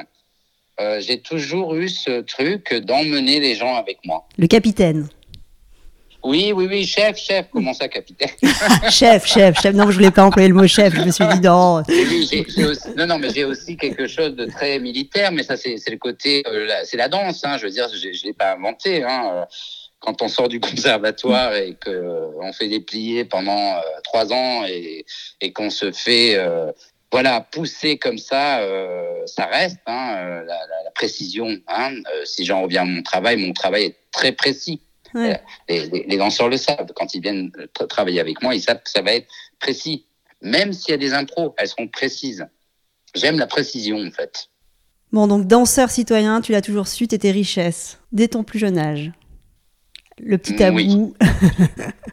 J'ai 0.99 1.21
toujours 1.21 1.77
eu 1.77 1.89
ce 1.89 2.23
truc 2.23 2.75
d'emmener 2.75 3.39
les 3.39 3.55
gens 3.55 3.77
avec 3.77 3.99
moi. 4.05 4.27
Le 4.37 4.49
capitaine. 4.49 5.09
Oui, 6.27 6.53
oui, 6.53 6.67
oui, 6.69 6.85
chef, 6.85 7.17
chef. 7.17 7.47
Comment 7.53 7.73
ça, 7.73 7.87
capitaine 7.87 8.31
Chef, 8.91 9.27
chef, 9.27 9.61
chef. 9.61 9.75
Non, 9.75 9.89
je 9.89 9.97
voulais 9.97 10.11
pas 10.11 10.25
employer 10.25 10.49
le 10.49 10.55
mot 10.55 10.67
chef. 10.67 10.93
Je 10.93 11.03
me 11.03 11.13
suis 11.13 11.25
dit 11.25 11.41
non. 11.41 11.85
non, 12.97 13.07
non, 13.07 13.19
mais 13.21 13.31
j'ai 13.33 13.45
aussi 13.45 13.77
quelque 13.77 14.09
chose 14.09 14.35
de 14.35 14.47
très 14.47 14.81
militaire. 14.81 15.31
Mais 15.31 15.45
ça, 15.45 15.57
c'est 15.57 15.79
le 15.89 15.99
côté, 15.99 16.43
euh, 16.49 16.69
c'est 16.83 16.97
la 16.97 17.09
danse. 17.09 17.45
Hein, 17.45 17.59
je 17.59 17.67
veux 17.67 17.71
dire, 17.71 17.87
je, 17.95 18.13
je 18.13 18.25
l'ai 18.25 18.33
pas 18.33 18.55
inventé. 18.55 19.05
Hein. 19.05 19.31
Euh, 19.33 19.45
quand 20.01 20.21
on 20.21 20.27
sort 20.27 20.49
du 20.49 20.59
conservatoire 20.69 21.55
et 21.55 21.77
qu'on 21.81 21.93
euh, 21.93 22.53
fait 22.53 22.69
des 22.69 22.81
pliés 22.81 23.25
pendant 23.25 23.81
trois 24.03 24.33
ans 24.33 24.65
et, 24.67 25.07
et 25.41 25.53
qu'on 25.53 25.71
se 25.71 25.93
fait 25.93 26.37
voilà, 27.13 27.41
pousser 27.41 27.99
comme 27.99 28.19
ça, 28.19 28.61
ça 29.27 29.47
reste 29.47 29.79
hein, 29.87 30.43
la, 30.45 30.59
la, 30.85 30.91
précision. 30.93 31.57
Hein. 31.69 31.93
si 32.25 32.45
j'en 32.45 32.63
reviens 32.63 32.83
à 32.83 32.85
mon 32.85 33.03
travail, 33.03 33.37
mon 33.37 33.53
travail 33.53 33.85
est 33.85 33.97
très 34.11 34.33
précis. 34.33 34.81
Euh, 35.15 35.35
les, 35.69 36.17
danseurs 36.17 36.49
le 36.49 36.57
savent. 36.57 36.93
Quand 36.95 37.15
ils 37.15 37.21
viennent 37.21 37.53
travailler 37.89 38.21
avec 38.21 38.43
moi, 38.43 38.55
ils 38.55 38.63
savent 38.63 38.83
que 38.83 38.91
ça 38.91 39.03
va 39.03 39.13
être 39.15 39.29
précis. 39.59 40.07
Même 40.43 40.73
s'il 40.73 40.91
y 40.91 40.95
a 40.95 40.99
des 40.99 41.13
impros, 41.13 41.55
elles 41.59 41.69
seront 41.69 41.89
précises. 41.89 42.47
J'aime 43.15 43.39
la 43.39 43.47
précision, 43.47 43.99
en 43.99 44.11
fait. 44.11 44.49
Bon, 45.13 45.27
donc 45.27 45.47
danseur 45.47 45.91
citoyen, 45.91 46.41
tu 46.41 46.53
l'as 46.53 46.63
toujours 46.63 46.89
su, 46.89 47.07
t'étais 47.09 47.31
richesse, 47.31 47.99
dès 48.13 48.29
ton 48.29 48.43
plus 48.45 48.59
jeune 48.59 48.77
âge 48.77 49.13
le 50.19 50.39
petit 50.39 50.57
tabou. 50.57 51.15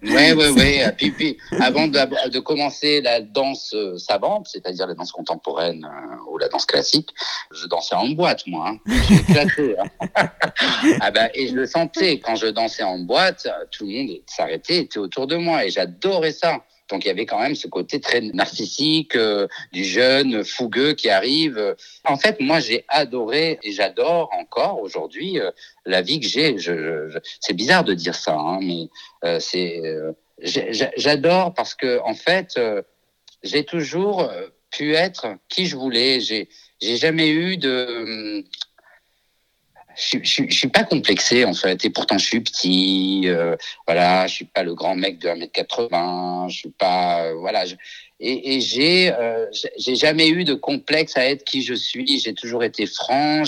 Oui, 0.04 0.34
oui, 0.36 0.46
oui. 0.58 0.80
Puis, 0.98 1.12
puis, 1.12 1.38
avant 1.62 1.88
de, 1.88 2.30
de, 2.30 2.40
commencer 2.40 3.00
la 3.00 3.22
danse 3.22 3.74
euh, 3.74 3.98
savante, 3.98 4.48
c'est-à-dire 4.52 4.86
la 4.86 4.96
danse 4.96 5.14
contemporaine 5.14 5.86
euh, 5.86 6.32
ou 6.32 6.38
la 6.38 6.50
danse 6.50 6.66
classique, 6.66 7.10
je 7.52 7.68
dansais 7.68 7.96
en 7.96 8.10
boîte, 8.10 8.46
moi. 8.48 8.70
Hein. 8.70 8.80
J'ai 9.08 9.16
éclaté. 9.16 9.76
Hein. 9.80 10.30
ah 11.00 11.12
ben, 11.12 11.30
et 11.34 11.48
je 11.48 11.56
le 11.56 11.66
sentais, 11.66 12.20
quand 12.20 12.36
je 12.36 12.48
dansais 12.48 12.84
en 12.84 13.00
boîte, 13.00 13.48
tout 13.72 13.86
le 13.86 13.92
monde 13.94 14.18
s'arrêtait, 14.28 14.80
était 14.80 15.00
autour 15.00 15.26
de 15.26 15.38
moi, 15.38 15.66
et 15.66 15.70
j'adorais 15.70 16.34
ça. 16.34 16.60
Donc 16.94 17.06
il 17.06 17.08
y 17.08 17.12
avait 17.12 17.26
quand 17.26 17.40
même 17.40 17.56
ce 17.56 17.68
côté 17.68 18.00
très 18.00 18.22
narcissique 18.22 19.16
euh, 19.16 19.48
du 19.72 19.84
jeune 19.84 20.44
fougueux 20.44 20.94
qui 20.94 21.10
arrive. 21.10 21.76
En 22.06 22.18
fait, 22.18 22.40
moi 22.40 22.60
j'ai 22.60 22.86
adoré 22.88 23.58
et 23.64 23.72
j'adore 23.72 24.30
encore 24.40 24.80
aujourd'hui 24.80 25.40
euh, 25.40 25.50
la 25.88 26.04
vie 26.04 26.20
que 26.20 26.28
j'ai. 26.28 26.56
C'est 27.40 27.54
bizarre 27.54 27.84
de 27.84 27.96
dire 27.96 28.14
ça, 28.14 28.36
hein, 28.36 28.60
mais 28.62 28.90
euh, 29.26 29.40
c'est 29.40 29.82
j'adore 30.38 31.56
parce 31.56 31.74
que 31.74 32.00
en 32.02 32.14
fait 32.14 32.60
j'ai 33.42 33.66
toujours 33.66 34.30
pu 34.70 34.94
être 34.94 35.26
qui 35.50 35.66
je 35.66 35.76
voulais. 35.76 36.20
J'ai 36.20 36.48
j'ai 36.80 36.98
jamais 36.98 37.30
eu 37.30 37.58
de 37.58 38.46
je, 39.96 40.18
je, 40.22 40.44
je, 40.50 40.56
suis 40.56 40.68
pas 40.68 40.84
complexé 40.84 41.46
en 41.46 41.54
fait. 41.54 41.86
Et 41.86 41.90
pourtant 41.90 42.18
je 42.18 42.26
suis 42.26 42.42
petit 42.42 43.24
euh, 43.26 43.56
voilà 43.88 44.28
je 44.28 44.34
suis 44.36 44.46
pas 44.46 44.64
le 44.64 44.74
grand 44.74 44.96
mec 44.96 45.20
de 45.20 45.30
1m80 45.30 46.50
je 46.50 46.58
suis 46.58 46.70
pas 46.70 47.26
euh, 47.26 47.34
voilà 47.36 47.66
je, 47.66 47.76
et, 48.20 48.56
et 48.56 48.62
j'ai 48.62 49.14
euh, 49.14 49.46
j'ai 49.78 49.96
jamais 49.96 50.30
eu 50.30 50.44
de 50.44 50.54
complexe 50.54 51.18
à 51.18 51.26
être 51.26 51.44
qui 51.44 51.62
je 51.62 51.74
suis. 51.74 52.20
J'ai 52.20 52.34
toujours 52.34 52.64
été 52.64 52.86
franc 52.86 53.44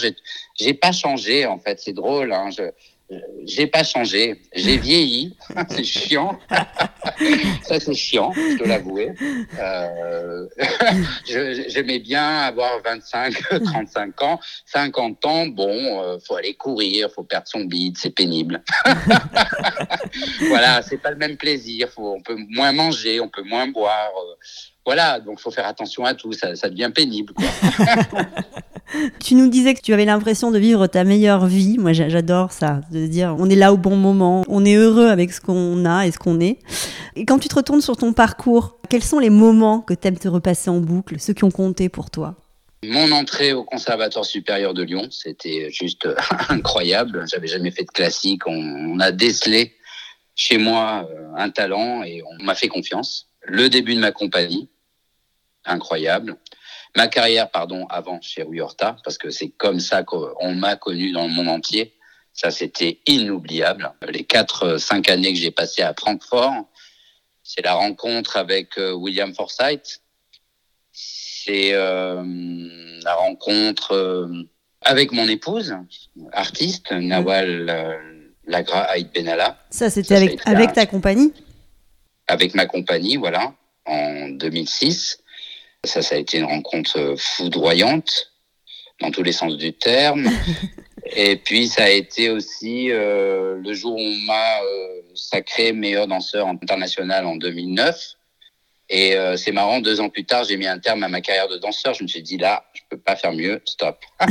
j'ai 0.60 0.73
pas 0.73 0.91
changé 0.91 1.45
en 1.45 1.60
fait. 1.60 1.79
C'est 1.79 1.93
drôle 1.93 2.34
hein, 2.34 2.49
je, 2.55 2.63
j'ai 3.46 3.68
pas 3.68 3.84
changé, 3.84 4.41
j'ai 4.54 4.78
vieilli, 4.78 5.36
c'est 5.70 5.84
chiant. 5.84 6.39
ça 7.63 7.80
c'est 7.80 7.94
chiant, 7.94 8.32
je 8.34 8.58
dois 8.58 8.68
l'avouer. 8.68 9.13
Euh, 9.60 10.48
J'aimais 11.26 12.00
bien 12.00 12.39
avoir 12.39 12.82
25, 12.84 13.34
35 13.63 14.22
ans, 14.24 14.39
50 14.65 15.26
ans, 15.26 15.48
bon, 15.48 16.02
euh, 16.02 16.18
faut 16.26 16.36
aller 16.36 16.56
courir, 16.56 17.12
faut 17.12 17.24
perdre 17.24 17.48
son 17.48 17.62
bide, 17.65 17.98
c'est 17.98 18.10
pénible. 18.10 18.63
voilà, 20.48 20.82
c'est 20.82 20.98
pas 20.98 21.12
le 21.12 21.18
même 21.18 21.38
plaisir, 21.38 21.89
faut, 21.89 22.15
on 22.15 22.22
peut 22.22 22.38
moins 22.50 22.72
manger, 22.72 23.20
on 23.20 23.30
peut 23.30 23.44
moins 23.44 23.68
boire. 23.68 24.12
Euh, 24.18 24.36
voilà, 24.86 25.19
donc 25.19 25.39
faut 25.39 25.52
faire 25.52 25.65
attention 25.65 26.06
à 26.06 26.13
tout, 26.13 26.34
ça, 26.34 26.56
ça 26.56 26.69
devient 26.69 26.91
pénible. 26.93 27.34
Quoi. 27.34 27.45
tu 29.19 29.36
nous 29.36 29.50
disais 29.50 29.74
que 29.74 29.82
tu 29.82 29.93
avais 29.93 30.06
l'impression 30.06 30.52
de 30.52 30.60
vivre 30.60 30.88
ta 30.88 31.04
meilleure 31.04 31.48
vie. 31.48 31.78
Moi, 31.78 31.93
j'adore 31.93 32.52
ça, 32.52 32.82
de 32.91 33.08
dire 33.08 33.36
on 33.39 33.50
est 33.50 33.56
là 33.56 33.74
au 33.74 33.78
bon 33.78 33.95
moment, 33.95 34.43
on 34.48 34.63
est 34.65 34.76
heureux 34.76 35.08
avec 35.08 35.32
ce 35.34 35.41
qu'on 35.41 35.86
a 35.86 36.06
et 36.06 36.12
ce 36.12 36.19
qu'on 36.19 36.39
est. 36.39 36.60
Et 37.15 37.26
quand 37.26 37.39
tu 37.39 37.48
te 37.48 37.56
retournes 37.56 37.82
sur 37.82 37.98
ton 37.98 38.13
parcours, 38.13 38.78
quels 38.89 39.04
sont 39.04 39.19
les 39.19 39.30
moments 39.30 39.82
que 39.82 39.93
tu 39.93 40.08
aimes 40.08 40.17
te 40.17 40.28
repasser 40.28 40.69
en 40.69 40.80
boucle, 40.80 41.19
ceux 41.19 41.34
qui 41.34 41.43
ont 41.43 41.52
compté 41.52 41.89
pour 41.89 42.10
toi? 42.10 42.36
Mon 42.84 43.12
entrée 43.12 43.54
au 43.54 43.63
Conservatoire 43.63 44.26
supérieur 44.26 44.74
de 44.74 44.84
Lyon, 44.84 45.08
c'était 45.10 45.69
juste 45.71 46.08
incroyable. 46.50 47.26
J'avais 47.28 47.48
jamais 47.48 47.71
fait 47.71 47.84
de 47.84 47.91
classique. 47.91 48.45
On, 48.45 49.00
a 49.00 49.12
décelé 49.12 49.74
chez 50.36 50.58
moi 50.58 51.08
euh, 51.10 51.28
un 51.36 51.50
talent 51.50 52.04
et 52.04 52.21
on 52.24 52.43
m'a 52.43 52.54
fait 52.54 52.67
confiance. 52.67 53.30
Le 53.41 53.69
début 53.69 53.95
de 53.95 54.00
ma 54.00 54.12
compagnie, 54.12 54.69
incroyable 55.65 56.38
ma 56.95 57.08
carrière, 57.08 57.49
pardon, 57.51 57.86
avant 57.88 58.19
chez 58.21 58.43
Rui 58.43 58.62
Horta, 58.62 58.95
parce 59.04 59.17
que 59.17 59.30
c'est 59.30 59.49
comme 59.49 59.80
ça 59.80 60.04
qu'on 60.04 60.54
m'a 60.54 60.75
connu 60.75 61.12
dans 61.12 61.28
le 61.28 61.34
monde 61.34 61.49
entier. 61.49 61.93
Ça, 62.34 62.51
c'était 62.51 62.99
inoubliable. 63.08 63.93
Les 64.10 64.23
quatre, 64.23 64.63
euh, 64.63 64.78
cinq 64.78 65.10
années 65.10 65.32
que 65.32 65.39
j'ai 65.39 65.51
passées 65.51 65.84
à 65.84 65.93
Francfort, 65.97 66.65
c'est 67.43 67.62
la 67.62 67.75
rencontre 67.75 68.36
avec 68.36 68.78
euh, 68.78 68.91
William 68.91 69.34
Forsythe. 69.34 70.01
C'est 70.91 71.73
euh, 71.73 72.23
la 73.04 73.15
rencontre 73.15 74.30
avec 74.82 75.12
mon 75.12 75.28
épouse, 75.28 75.75
artiste, 76.32 76.91
Nawal 76.91 77.99
Lagra 78.45 78.82
Aïd 78.84 79.12
Benalla. 79.13 79.58
Ça, 79.69 79.89
c'était 79.89 80.15
avec, 80.15 80.39
avec 80.45 80.73
ta 80.73 80.86
compagnie? 80.86 81.34
Avec 82.28 82.56
ma 82.56 82.65
compagnie, 82.65 83.17
voilà, 83.17 83.54
en 83.86 84.30
2006. 84.30 85.24
Ça, 85.86 86.02
ça 86.02 86.15
a 86.15 86.17
été 86.17 86.38
une 86.38 86.45
rencontre 86.45 87.00
euh, 87.00 87.15
foudroyante 87.17 88.32
dans 89.02 89.12
tous 89.12 89.24
les 89.24 89.32
sens 89.32 89.58
du 89.58 89.74
terme. 89.74 90.30
Et 91.15 91.36
puis, 91.36 91.67
ça 91.67 91.84
a 91.84 91.89
été 91.89 92.30
aussi 92.30 92.91
euh, 92.91 93.58
le 93.63 93.74
jour 93.74 93.95
où 93.95 94.00
on 94.00 94.26
m'a 94.26 94.60
euh, 94.62 95.02
sacré 95.13 95.71
meilleur 95.71 96.08
danseur 96.08 96.48
international 96.48 97.26
en 97.26 97.36
2009. 97.36 98.15
Et 98.88 99.15
c'est 99.36 99.52
marrant, 99.52 99.80
deux 99.80 100.00
ans 100.00 100.10
plus 100.10 100.26
tard, 100.26 100.43
j'ai 100.43 100.58
mis 100.58 100.67
un 100.67 100.78
terme 100.78 101.02
à 101.02 101.08
ma 101.08 101.19
carrière 101.19 101.48
de 101.48 101.58
danseur. 101.58 101.95
Je 101.95 102.04
me 102.04 102.08
suis 102.08 102.21
dit, 102.21 102.38
là, 102.38 102.63
je 102.76 102.82
peux 102.88 103.00
pas 103.00 103.15
faire 103.15 103.34
mieux, 103.34 103.60
stop. 103.65 103.98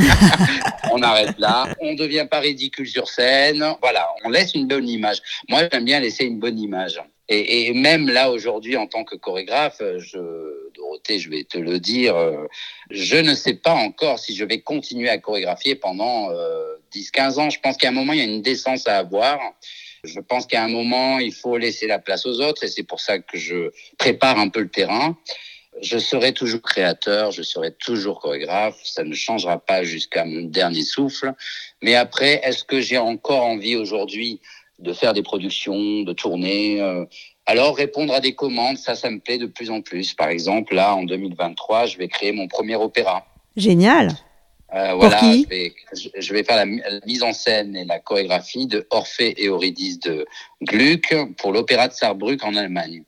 on 0.93 1.03
arrête 1.03 1.37
là, 1.41 1.67
on 1.81 1.95
devient 1.95 2.29
pas 2.31 2.39
ridicule 2.39 2.87
sur 2.87 3.09
scène. 3.09 3.65
Voilà, 3.83 4.07
on 4.25 4.29
laisse 4.29 4.55
une 4.55 4.69
bonne 4.69 4.89
image. 4.89 5.21
Moi, 5.49 5.63
j'aime 5.73 5.85
bien 5.85 5.99
laisser 5.99 6.27
une 6.27 6.39
bonne 6.39 6.61
image. 6.61 7.01
Et, 7.29 7.67
et 7.67 7.73
même 7.73 8.09
là, 8.09 8.31
aujourd'hui, 8.31 8.77
en 8.77 8.87
tant 8.87 9.05
que 9.05 9.17
chorégraphe, 9.17 9.83
je 9.99 10.71
Dorothée, 10.75 11.19
je 11.19 11.31
vais 11.31 11.45
te 11.45 11.57
le 11.57 11.79
dire, 11.79 12.17
euh, 12.17 12.47
je 12.91 13.17
ne 13.17 13.35
sais 13.35 13.55
pas 13.55 13.73
encore 13.73 14.19
si 14.19 14.35
je 14.35 14.45
vais 14.45 14.61
continuer 14.61 15.09
à 15.09 15.19
chorégraphier 15.19 15.75
pendant 15.75 16.31
10-15 16.93 17.39
ans. 17.39 17.51
Je 17.51 17.61
pense 17.61 17.77
qu'à 17.77 17.89
un 17.89 17.93
moment, 17.93 18.13
il 18.13 18.19
y 18.19 18.23
a 18.23 18.25
une 18.25 18.43
décence 18.43 18.87
à 18.89 18.99
avoir. 18.99 19.39
Je 20.05 20.21
pense 20.21 20.47
qu'à 20.47 20.63
un 20.63 20.69
moment, 20.69 21.19
il 21.19 21.33
faut 21.33 21.57
laisser 21.57 21.87
la 21.87 21.99
place 21.99 22.27
aux 22.27 22.41
autres 22.41 22.65
et 22.65 22.69
c'est 22.69 22.83
pour 22.83 23.01
ça 23.01 23.19
que 23.19 23.39
je 23.39 23.71
prépare 23.99 24.39
un 24.39 24.49
peu 24.49 24.61
le 24.61 24.69
terrain. 24.69 25.17
Je 25.83 25.99
serai 25.99 26.33
toujours 26.33 26.63
créateur, 26.63 27.33
je 27.33 27.43
serai 27.43 27.73
toujours 27.73 28.21
chorégraphe, 28.21 28.79
ça 28.85 29.03
ne 29.03 29.15
changera 29.15 29.59
pas 29.59 29.83
jusqu'à 29.83 30.25
mon 30.25 30.43
dernier 30.43 30.83
souffle. 30.83 31.33
Mais 31.83 31.95
après, 31.97 32.41
est-ce 32.45 32.63
que 32.63 32.81
j'ai 32.81 32.99
encore 32.99 33.45
envie 33.45 33.75
aujourd'hui 33.75 34.41
de 34.79 34.93
faire 34.93 35.13
des 35.13 35.23
productions, 35.23 36.03
de 36.03 36.13
tourner 36.13 36.81
euh, 36.81 37.05
Alors, 37.47 37.77
répondre 37.77 38.13
à 38.13 38.21
des 38.21 38.35
commandes, 38.35 38.79
ça, 38.79 38.95
ça 38.95 39.11
me 39.11 39.21
plaît 39.21 39.39
de 39.39 39.47
plus 39.47 39.71
en 39.71 39.81
plus. 39.81 40.15
Par 40.15 40.29
exemple, 40.29 40.75
là, 40.75 40.95
en 40.95 41.05
2023, 41.05 41.87
je 41.87 41.99
vais 41.99 42.09
créer 42.09 42.33
mon 42.33 42.49
premier 42.49 42.77
opéra. 42.77 43.27
Génial 43.57 44.11
euh, 44.75 44.95
voilà, 44.95 45.21
je 45.21 45.47
vais, 45.47 45.73
je 46.19 46.33
vais, 46.33 46.43
faire 46.43 46.57
la, 46.57 46.67
mise 47.07 47.23
en 47.23 47.33
scène 47.33 47.77
et 47.77 47.85
la 47.85 48.01
chorégraphie 48.01 48.67
de 48.67 48.85
Orphée 48.91 49.35
et 49.37 49.47
Eurydice 49.47 50.01
de 50.01 50.27
Gluck 50.63 51.15
pour 51.37 51.53
l'opéra 51.53 51.87
de 51.87 51.93
Saarbrück 51.93 52.43
en 52.43 52.57
Allemagne. 52.57 53.05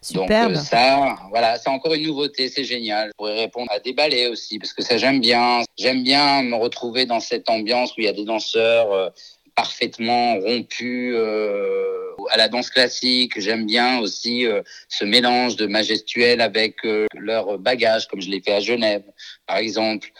Superbe. 0.00 0.52
Donc 0.52 0.60
euh, 0.60 0.64
ça, 0.64 1.16
voilà, 1.30 1.58
c'est 1.58 1.68
encore 1.68 1.94
une 1.94 2.06
nouveauté, 2.06 2.48
c'est 2.48 2.64
génial. 2.64 3.08
Je 3.08 3.16
pourrais 3.16 3.38
répondre 3.38 3.70
à 3.72 3.80
des 3.80 3.92
ballets 3.92 4.28
aussi, 4.28 4.58
parce 4.58 4.72
que 4.72 4.82
ça 4.82 4.96
j'aime 4.96 5.20
bien. 5.20 5.62
J'aime 5.76 6.02
bien 6.02 6.42
me 6.42 6.56
retrouver 6.56 7.04
dans 7.04 7.20
cette 7.20 7.50
ambiance 7.50 7.92
où 7.92 8.00
il 8.00 8.04
y 8.04 8.08
a 8.08 8.12
des 8.12 8.24
danseurs 8.24 8.92
euh, 8.92 9.10
parfaitement 9.54 10.38
rompus 10.40 11.14
euh, 11.16 12.14
à 12.30 12.36
la 12.36 12.48
danse 12.48 12.70
classique. 12.70 13.40
J'aime 13.40 13.66
bien 13.66 13.98
aussi 13.98 14.46
euh, 14.46 14.62
ce 14.88 15.04
mélange 15.04 15.56
de 15.56 15.66
majestuel 15.66 16.40
avec 16.40 16.76
leur 17.14 17.58
bagage, 17.58 18.08
comme 18.08 18.20
je 18.20 18.30
l'ai 18.30 18.40
fait 18.40 18.54
à 18.54 18.60
Genève, 18.60 19.04
par 19.46 19.58
exemple. 19.58 20.10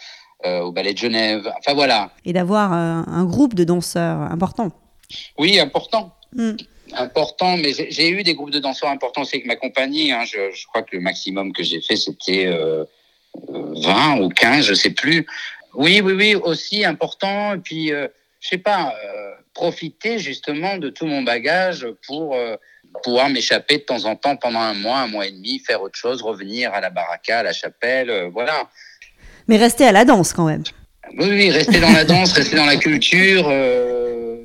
Euh, 0.47 0.61
au 0.61 0.73
Ballet 0.73 0.92
de 0.92 0.99
Genève. 0.99 1.51
Enfin 1.59 1.73
voilà. 1.73 2.11
Et 2.27 2.35
d'avoir 2.35 2.75
euh, 2.75 3.03
un 3.07 3.25
groupe 3.25 3.55
de 3.55 3.64
danseurs 3.64 4.20
important. 4.31 4.73
Oui, 5.38 5.59
important. 5.59 6.14
Hmm. 6.35 6.57
Important, 6.92 7.57
mais 7.57 7.73
j'ai 7.73 8.11
eu 8.11 8.23
des 8.23 8.35
groupes 8.35 8.51
de 8.51 8.59
danseurs 8.59 8.90
importants 8.90 9.23
aussi 9.23 9.37
avec 9.37 9.47
ma 9.47 9.57
compagnie. 9.57 10.12
Hein. 10.12 10.25
Je, 10.27 10.51
je, 10.53 10.66
crois 10.66 10.83
que 10.83 10.94
le 10.94 11.01
maximum 11.01 11.55
que 11.55 11.62
j'ai 11.62 11.81
fait, 11.81 11.97
c'était 11.97 12.44
euh, 12.44 12.85
20 13.49 14.20
ou 14.20 14.29
15, 14.29 14.66
je 14.66 14.75
sais 14.75 14.90
plus. 14.90 15.27
Oui, 15.73 16.03
oui, 16.05 16.12
oui, 16.12 16.35
aussi 16.35 16.85
important. 16.85 17.55
Et 17.55 17.59
puis, 17.59 17.92
euh, 17.92 18.07
je 18.44 18.50
sais 18.50 18.59
pas, 18.59 18.94
euh, 19.04 19.33
profiter 19.54 20.18
justement 20.18 20.76
de 20.76 20.90
tout 20.90 21.07
mon 21.07 21.22
bagage 21.22 21.87
pour 22.07 22.37
pouvoir 23.02 23.28
m'échapper 23.28 23.78
de 23.78 23.83
temps 23.83 24.04
en 24.04 24.14
temps 24.14 24.37
pendant 24.37 24.61
un 24.61 24.74
mois, 24.74 24.98
un 24.98 25.09
mois 25.09 25.26
et 25.26 25.33
demi, 25.33 25.59
faire 25.59 25.83
autre 25.83 25.98
chose, 25.98 26.22
revenir 26.22 26.72
à 26.74 26.80
la 26.80 26.90
baraka, 26.90 27.40
à 27.40 27.42
la 27.42 27.52
chapelle, 27.52 28.28
voilà. 28.33 28.68
Mais 29.48 29.57
rester 29.57 29.87
à 29.87 29.92
la 29.92 30.04
danse 30.04 30.33
quand 30.33 30.46
même. 30.46 30.62
Oui, 31.18 31.28
oui, 31.28 31.50
rester 31.50 31.80
dans 31.80 31.92
la 31.92 32.04
danse, 32.04 32.33
rester 32.37 32.57
dans 32.57 32.66
la 32.66 32.76
culture, 32.76 33.46
euh, 33.48 34.37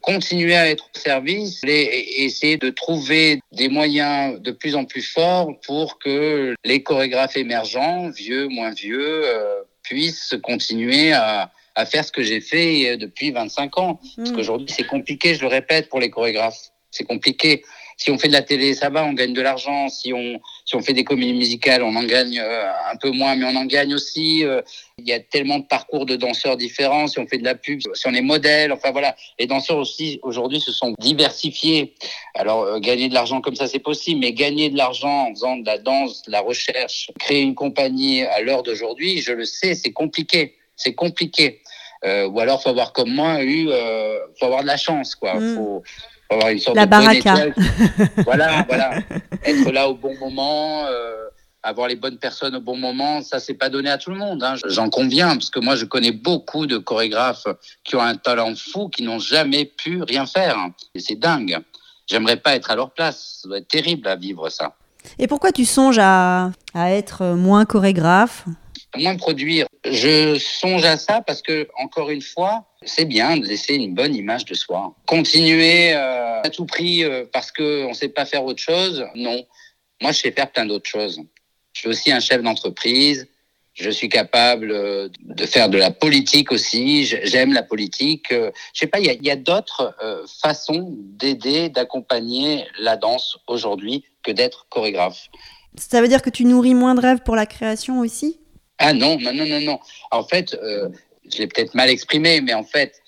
continuer 0.00 0.56
à 0.56 0.68
être 0.68 0.88
au 0.94 0.98
service 0.98 1.60
et, 1.64 2.24
essayer 2.24 2.56
de 2.56 2.70
trouver 2.70 3.40
des 3.52 3.68
moyens 3.68 4.40
de 4.40 4.50
plus 4.50 4.74
en 4.74 4.84
plus 4.84 5.02
forts 5.02 5.52
pour 5.64 5.98
que 5.98 6.54
les 6.64 6.82
chorégraphes 6.82 7.36
émergents, 7.36 8.10
vieux, 8.10 8.48
moins 8.48 8.72
vieux, 8.72 9.22
euh, 9.24 9.62
puissent 9.82 10.34
continuer 10.42 11.12
à, 11.12 11.52
à, 11.74 11.86
faire 11.86 12.04
ce 12.04 12.12
que 12.12 12.22
j'ai 12.22 12.40
fait 12.40 12.96
depuis 12.96 13.30
25 13.30 13.78
ans. 13.78 14.00
Parce 14.16 14.30
hmm. 14.30 14.36
qu'aujourd'hui, 14.36 14.68
c'est 14.70 14.86
compliqué, 14.86 15.34
je 15.34 15.42
le 15.42 15.48
répète, 15.48 15.88
pour 15.88 16.00
les 16.00 16.10
chorégraphes. 16.10 16.70
C'est 16.90 17.04
compliqué 17.04 17.62
si 18.02 18.10
on 18.10 18.18
fait 18.18 18.28
de 18.28 18.32
la 18.32 18.42
télé, 18.42 18.74
ça 18.74 18.90
va, 18.90 19.04
on 19.04 19.12
gagne 19.12 19.32
de 19.32 19.40
l'argent. 19.40 19.88
Si 19.88 20.12
on, 20.12 20.40
si 20.64 20.74
on 20.74 20.82
fait 20.82 20.92
des 20.92 21.04
comédies 21.04 21.34
musicales, 21.34 21.82
on 21.82 21.94
en 21.94 22.02
gagne 22.02 22.40
euh, 22.40 22.70
un 22.90 22.96
peu 22.96 23.10
moins, 23.10 23.36
mais 23.36 23.44
on 23.44 23.56
en 23.56 23.64
gagne 23.64 23.94
aussi. 23.94 24.44
Euh, 24.44 24.60
il 24.98 25.06
y 25.06 25.12
a 25.12 25.20
tellement 25.20 25.58
de 25.58 25.64
parcours 25.64 26.04
de 26.04 26.16
danseurs 26.16 26.56
différents. 26.56 27.06
Si 27.06 27.20
on 27.20 27.26
fait 27.26 27.38
de 27.38 27.44
la 27.44 27.54
pub, 27.54 27.80
si 27.94 28.06
on 28.08 28.14
est 28.14 28.22
modèle, 28.22 28.72
enfin 28.72 28.90
voilà. 28.90 29.14
Les 29.38 29.46
danseurs 29.46 29.78
aussi, 29.78 30.18
aujourd'hui, 30.22 30.60
se 30.60 30.72
sont 30.72 30.94
diversifiés. 30.98 31.94
Alors, 32.34 32.62
euh, 32.62 32.80
gagner 32.80 33.08
de 33.08 33.14
l'argent 33.14 33.40
comme 33.40 33.54
ça, 33.54 33.68
c'est 33.68 33.78
possible, 33.78 34.20
mais 34.20 34.32
gagner 34.32 34.70
de 34.70 34.76
l'argent 34.76 35.28
en 35.28 35.30
faisant 35.30 35.56
de 35.56 35.66
la 35.66 35.78
danse, 35.78 36.22
de 36.22 36.32
la 36.32 36.40
recherche, 36.40 37.10
créer 37.20 37.42
une 37.42 37.54
compagnie 37.54 38.22
à 38.22 38.40
l'heure 38.40 38.64
d'aujourd'hui, 38.64 39.22
je 39.22 39.32
le 39.32 39.44
sais, 39.44 39.74
c'est 39.74 39.92
compliqué. 39.92 40.56
C'est 40.76 40.94
compliqué. 40.94 41.61
Ou 42.04 42.40
alors, 42.40 42.62
faut 42.62 42.70
avoir 42.70 42.92
comme 42.92 43.10
moi 43.10 43.42
eu, 43.42 43.68
faut 44.38 44.46
avoir 44.46 44.62
de 44.62 44.66
la 44.66 44.76
chance, 44.76 45.14
quoi. 45.14 45.34
Mm. 45.34 45.54
Faut, 45.54 45.82
avoir 46.32 46.50
une 46.50 46.58
sorte 46.58 46.76
la 46.76 46.86
baraka. 46.86 47.34
voilà, 48.24 48.64
voilà. 48.68 48.94
Être 49.44 49.70
là 49.70 49.88
au 49.88 49.94
bon 49.94 50.16
moment, 50.18 50.86
euh, 50.86 51.28
avoir 51.62 51.88
les 51.88 51.96
bonnes 51.96 52.18
personnes 52.18 52.56
au 52.56 52.60
bon 52.60 52.76
moment, 52.76 53.22
ça, 53.22 53.38
c'est 53.38 53.54
pas 53.54 53.68
donné 53.68 53.90
à 53.90 53.98
tout 53.98 54.10
le 54.10 54.16
monde. 54.16 54.42
Hein. 54.42 54.54
J'en 54.66 54.90
conviens, 54.90 55.34
parce 55.34 55.50
que 55.50 55.60
moi, 55.60 55.76
je 55.76 55.84
connais 55.84 56.12
beaucoup 56.12 56.66
de 56.66 56.78
chorégraphes 56.78 57.46
qui 57.84 57.96
ont 57.96 58.02
un 58.02 58.16
talent 58.16 58.54
fou, 58.56 58.88
qui 58.88 59.02
n'ont 59.02 59.18
jamais 59.18 59.64
pu 59.64 60.02
rien 60.02 60.26
faire. 60.26 60.56
Et 60.94 61.00
c'est 61.00 61.16
dingue. 61.16 61.58
J'aimerais 62.06 62.36
pas 62.36 62.54
être 62.54 62.70
à 62.70 62.76
leur 62.76 62.90
place. 62.90 63.40
Ça 63.42 63.48
doit 63.48 63.58
être 63.58 63.68
terrible 63.68 64.08
à 64.08 64.16
vivre 64.16 64.48
ça. 64.48 64.74
Et 65.18 65.26
pourquoi 65.26 65.50
tu 65.52 65.64
songes 65.64 65.98
à, 66.00 66.50
à 66.74 66.90
être 66.92 67.24
moins 67.34 67.64
chorégraphe? 67.64 68.44
Moins 68.96 69.16
produire. 69.16 69.66
Je 69.84 70.38
songe 70.38 70.84
à 70.84 70.96
ça 70.96 71.22
parce 71.22 71.42
que, 71.42 71.68
encore 71.78 72.10
une 72.10 72.20
fois, 72.20 72.66
c'est 72.84 73.04
bien 73.04 73.36
de 73.36 73.46
laisser 73.46 73.74
une 73.74 73.94
bonne 73.94 74.14
image 74.14 74.44
de 74.44 74.54
soi. 74.54 74.94
Continuer 75.06 75.94
euh, 75.94 76.42
à 76.42 76.50
tout 76.50 76.66
prix 76.66 77.02
euh, 77.02 77.24
parce 77.32 77.50
qu'on 77.52 77.88
ne 77.88 77.94
sait 77.94 78.08
pas 78.08 78.24
faire 78.26 78.44
autre 78.44 78.62
chose, 78.62 79.06
non. 79.14 79.44
Moi, 80.00 80.12
je 80.12 80.18
sais 80.18 80.32
faire 80.32 80.50
plein 80.50 80.66
d'autres 80.66 80.88
choses. 80.88 81.20
Je 81.72 81.80
suis 81.80 81.88
aussi 81.88 82.12
un 82.12 82.20
chef 82.20 82.42
d'entreprise. 82.42 83.28
Je 83.72 83.88
suis 83.88 84.10
capable 84.10 84.70
euh, 84.70 85.08
de 85.22 85.46
faire 85.46 85.70
de 85.70 85.78
la 85.78 85.90
politique 85.90 86.52
aussi. 86.52 87.04
J'aime 87.06 87.54
la 87.54 87.62
politique. 87.62 88.26
Je 88.30 88.50
sais 88.74 88.86
pas, 88.86 89.00
il 89.00 89.06
y 89.06 89.10
a, 89.10 89.14
y 89.14 89.30
a 89.30 89.36
d'autres 89.36 89.96
façons 90.42 90.94
d'aider, 90.98 91.70
d'accompagner 91.70 92.66
la 92.78 92.96
danse 92.96 93.38
aujourd'hui 93.46 94.04
que 94.22 94.32
d'être 94.32 94.66
chorégraphe. 94.68 95.28
Ça 95.76 96.02
veut 96.02 96.08
dire 96.08 96.20
que 96.20 96.30
tu 96.30 96.44
nourris 96.44 96.74
moins 96.74 96.94
de 96.94 97.00
rêves 97.00 97.20
pour 97.24 97.36
la 97.36 97.46
création 97.46 98.00
aussi? 98.00 98.41
Ah 98.82 98.92
non, 98.92 99.18
non, 99.18 99.32
non, 99.32 99.46
non, 99.46 99.60
non. 99.60 99.78
En 100.10 100.24
fait, 100.24 100.56
je 101.32 101.38
l'ai 101.38 101.46
peut-être 101.46 101.74
mal 101.74 101.88
exprimé, 101.88 102.40
mais 102.40 102.52
en 102.52 102.64
fait, 102.64 103.00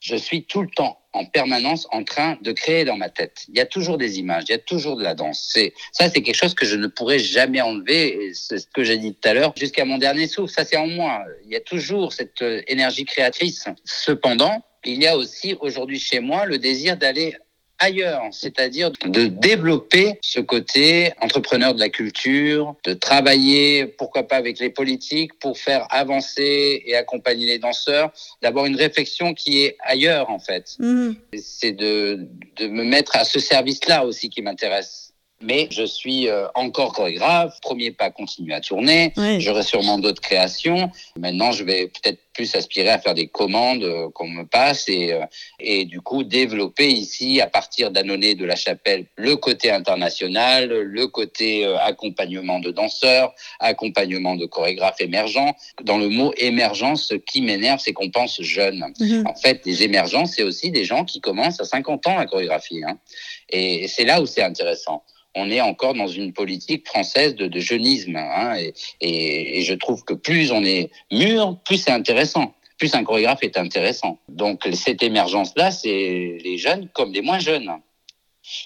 je 0.00 0.16
suis 0.16 0.44
tout 0.44 0.62
le 0.62 0.68
temps 0.68 1.00
en 1.12 1.24
permanence 1.24 1.86
en 1.90 2.04
train 2.04 2.38
de 2.40 2.52
créer 2.52 2.84
dans 2.84 2.96
ma 2.96 3.10
tête. 3.10 3.44
Il 3.48 3.56
y 3.56 3.60
a 3.60 3.66
toujours 3.66 3.98
des 3.98 4.18
images, 4.18 4.44
il 4.48 4.52
y 4.52 4.54
a 4.54 4.58
toujours 4.58 4.96
de 4.96 5.02
la 5.02 5.14
danse. 5.14 5.52
Ça, 5.92 6.08
c'est 6.08 6.22
quelque 6.22 6.36
chose 6.36 6.54
que 6.54 6.64
je 6.64 6.76
ne 6.76 6.86
pourrais 6.86 7.18
jamais 7.18 7.60
enlever. 7.60 8.32
C'est 8.34 8.58
ce 8.58 8.66
que 8.66 8.84
j'ai 8.84 8.96
dit 8.96 9.14
tout 9.14 9.28
à 9.28 9.34
l'heure, 9.34 9.52
jusqu'à 9.56 9.84
mon 9.84 9.98
dernier 9.98 10.28
souffle. 10.28 10.52
Ça, 10.52 10.64
c'est 10.64 10.76
en 10.76 10.86
moi. 10.86 11.22
Il 11.44 11.50
y 11.50 11.56
a 11.56 11.60
toujours 11.60 12.12
cette 12.12 12.42
euh, 12.42 12.62
énergie 12.68 13.04
créatrice. 13.04 13.64
Cependant, 13.84 14.64
il 14.84 15.02
y 15.02 15.06
a 15.06 15.16
aussi 15.16 15.56
aujourd'hui 15.60 15.98
chez 15.98 16.20
moi 16.20 16.46
le 16.46 16.58
désir 16.58 16.96
d'aller 16.96 17.36
ailleurs, 17.80 18.22
c'est-à-dire 18.30 18.92
de 19.04 19.26
développer 19.26 20.18
ce 20.20 20.38
côté 20.38 21.12
entrepreneur 21.20 21.74
de 21.74 21.80
la 21.80 21.88
culture, 21.88 22.76
de 22.84 22.92
travailler, 22.92 23.86
pourquoi 23.86 24.22
pas 24.24 24.36
avec 24.36 24.60
les 24.60 24.70
politiques, 24.70 25.38
pour 25.38 25.58
faire 25.58 25.86
avancer 25.90 26.82
et 26.86 26.94
accompagner 26.94 27.46
les 27.46 27.58
danseurs, 27.58 28.12
d'avoir 28.42 28.66
une 28.66 28.76
réflexion 28.76 29.34
qui 29.34 29.62
est 29.64 29.76
ailleurs 29.80 30.30
en 30.30 30.38
fait. 30.38 30.76
Mhm. 30.78 31.16
C'est 31.34 31.72
de, 31.72 32.28
de 32.56 32.68
me 32.68 32.84
mettre 32.84 33.16
à 33.16 33.24
ce 33.24 33.40
service-là 33.40 34.04
aussi 34.04 34.28
qui 34.28 34.42
m'intéresse 34.42 35.10
mais 35.42 35.68
je 35.70 35.84
suis 35.84 36.28
euh, 36.28 36.46
encore 36.54 36.92
chorégraphe. 36.92 37.60
Premier 37.62 37.90
pas, 37.90 38.10
continuer 38.10 38.54
à 38.54 38.60
tourner. 38.60 39.12
J'aurai 39.38 39.62
sûrement 39.62 39.98
d'autres 39.98 40.20
créations. 40.20 40.90
Maintenant, 41.18 41.52
je 41.52 41.64
vais 41.64 41.86
peut-être 41.86 42.20
plus 42.40 42.56
aspirer 42.56 42.88
à 42.88 42.98
faire 42.98 43.12
des 43.12 43.26
commandes 43.26 43.84
euh, 43.84 44.08
qu'on 44.14 44.26
me 44.28 44.44
passe 44.44 44.88
et, 44.88 45.12
euh, 45.12 45.26
et 45.58 45.84
du 45.84 46.00
coup 46.00 46.24
développer 46.24 46.88
ici, 46.88 47.38
à 47.38 47.46
partir 47.46 47.90
d'Annonay 47.90 48.34
de 48.34 48.46
la 48.46 48.56
Chapelle, 48.56 49.04
le 49.16 49.36
côté 49.36 49.70
international, 49.70 50.70
le 50.70 51.06
côté 51.06 51.66
accompagnement 51.82 52.58
de 52.58 52.70
danseurs, 52.70 53.34
accompagnement 53.58 54.36
de 54.36 54.46
chorégraphes 54.46 55.02
émergents. 55.02 55.54
Dans 55.82 55.98
le 55.98 56.08
mot 56.08 56.32
émergence, 56.38 57.08
ce 57.08 57.14
qui 57.14 57.42
m'énerve, 57.42 57.78
c'est 57.78 57.92
qu'on 57.92 58.10
pense 58.10 58.40
jeune. 58.40 58.86
Mhm. 58.98 59.26
En 59.26 59.34
fait, 59.34 59.60
les 59.66 59.82
émergents, 59.82 60.24
c'est 60.24 60.42
aussi 60.42 60.70
des 60.70 60.86
gens 60.86 61.04
qui 61.04 61.20
commencent 61.20 61.60
à 61.60 61.66
50 61.66 62.06
ans 62.06 62.16
à 62.16 62.24
chorégraphier. 62.24 62.84
Hein. 62.84 62.98
Et 63.50 63.86
c'est 63.86 64.06
là 64.06 64.22
où 64.22 64.26
c'est 64.26 64.42
intéressant 64.42 65.02
on 65.34 65.50
est 65.50 65.60
encore 65.60 65.94
dans 65.94 66.08
une 66.08 66.32
politique 66.32 66.86
française 66.86 67.34
de, 67.34 67.46
de 67.46 67.60
jeunisme. 67.60 68.16
Hein, 68.16 68.56
et, 69.00 69.58
et, 69.58 69.62
je 69.62 69.74
trouve 69.74 70.04
que 70.04 70.14
plus 70.14 70.50
on 70.50 70.64
est 70.64 70.90
mûr, 71.12 71.58
plus 71.64 71.76
c'est 71.76 71.92
intéressant. 71.92 72.29
Plus 72.78 72.94
un 72.94 73.04
chorégraphe 73.04 73.42
est 73.42 73.58
intéressant. 73.58 74.18
Donc 74.28 74.66
cette 74.72 75.02
émergence-là, 75.02 75.70
c'est 75.70 76.38
les 76.42 76.56
jeunes 76.56 76.88
comme 76.94 77.12
les 77.12 77.20
moins 77.20 77.38
jeunes. 77.38 77.70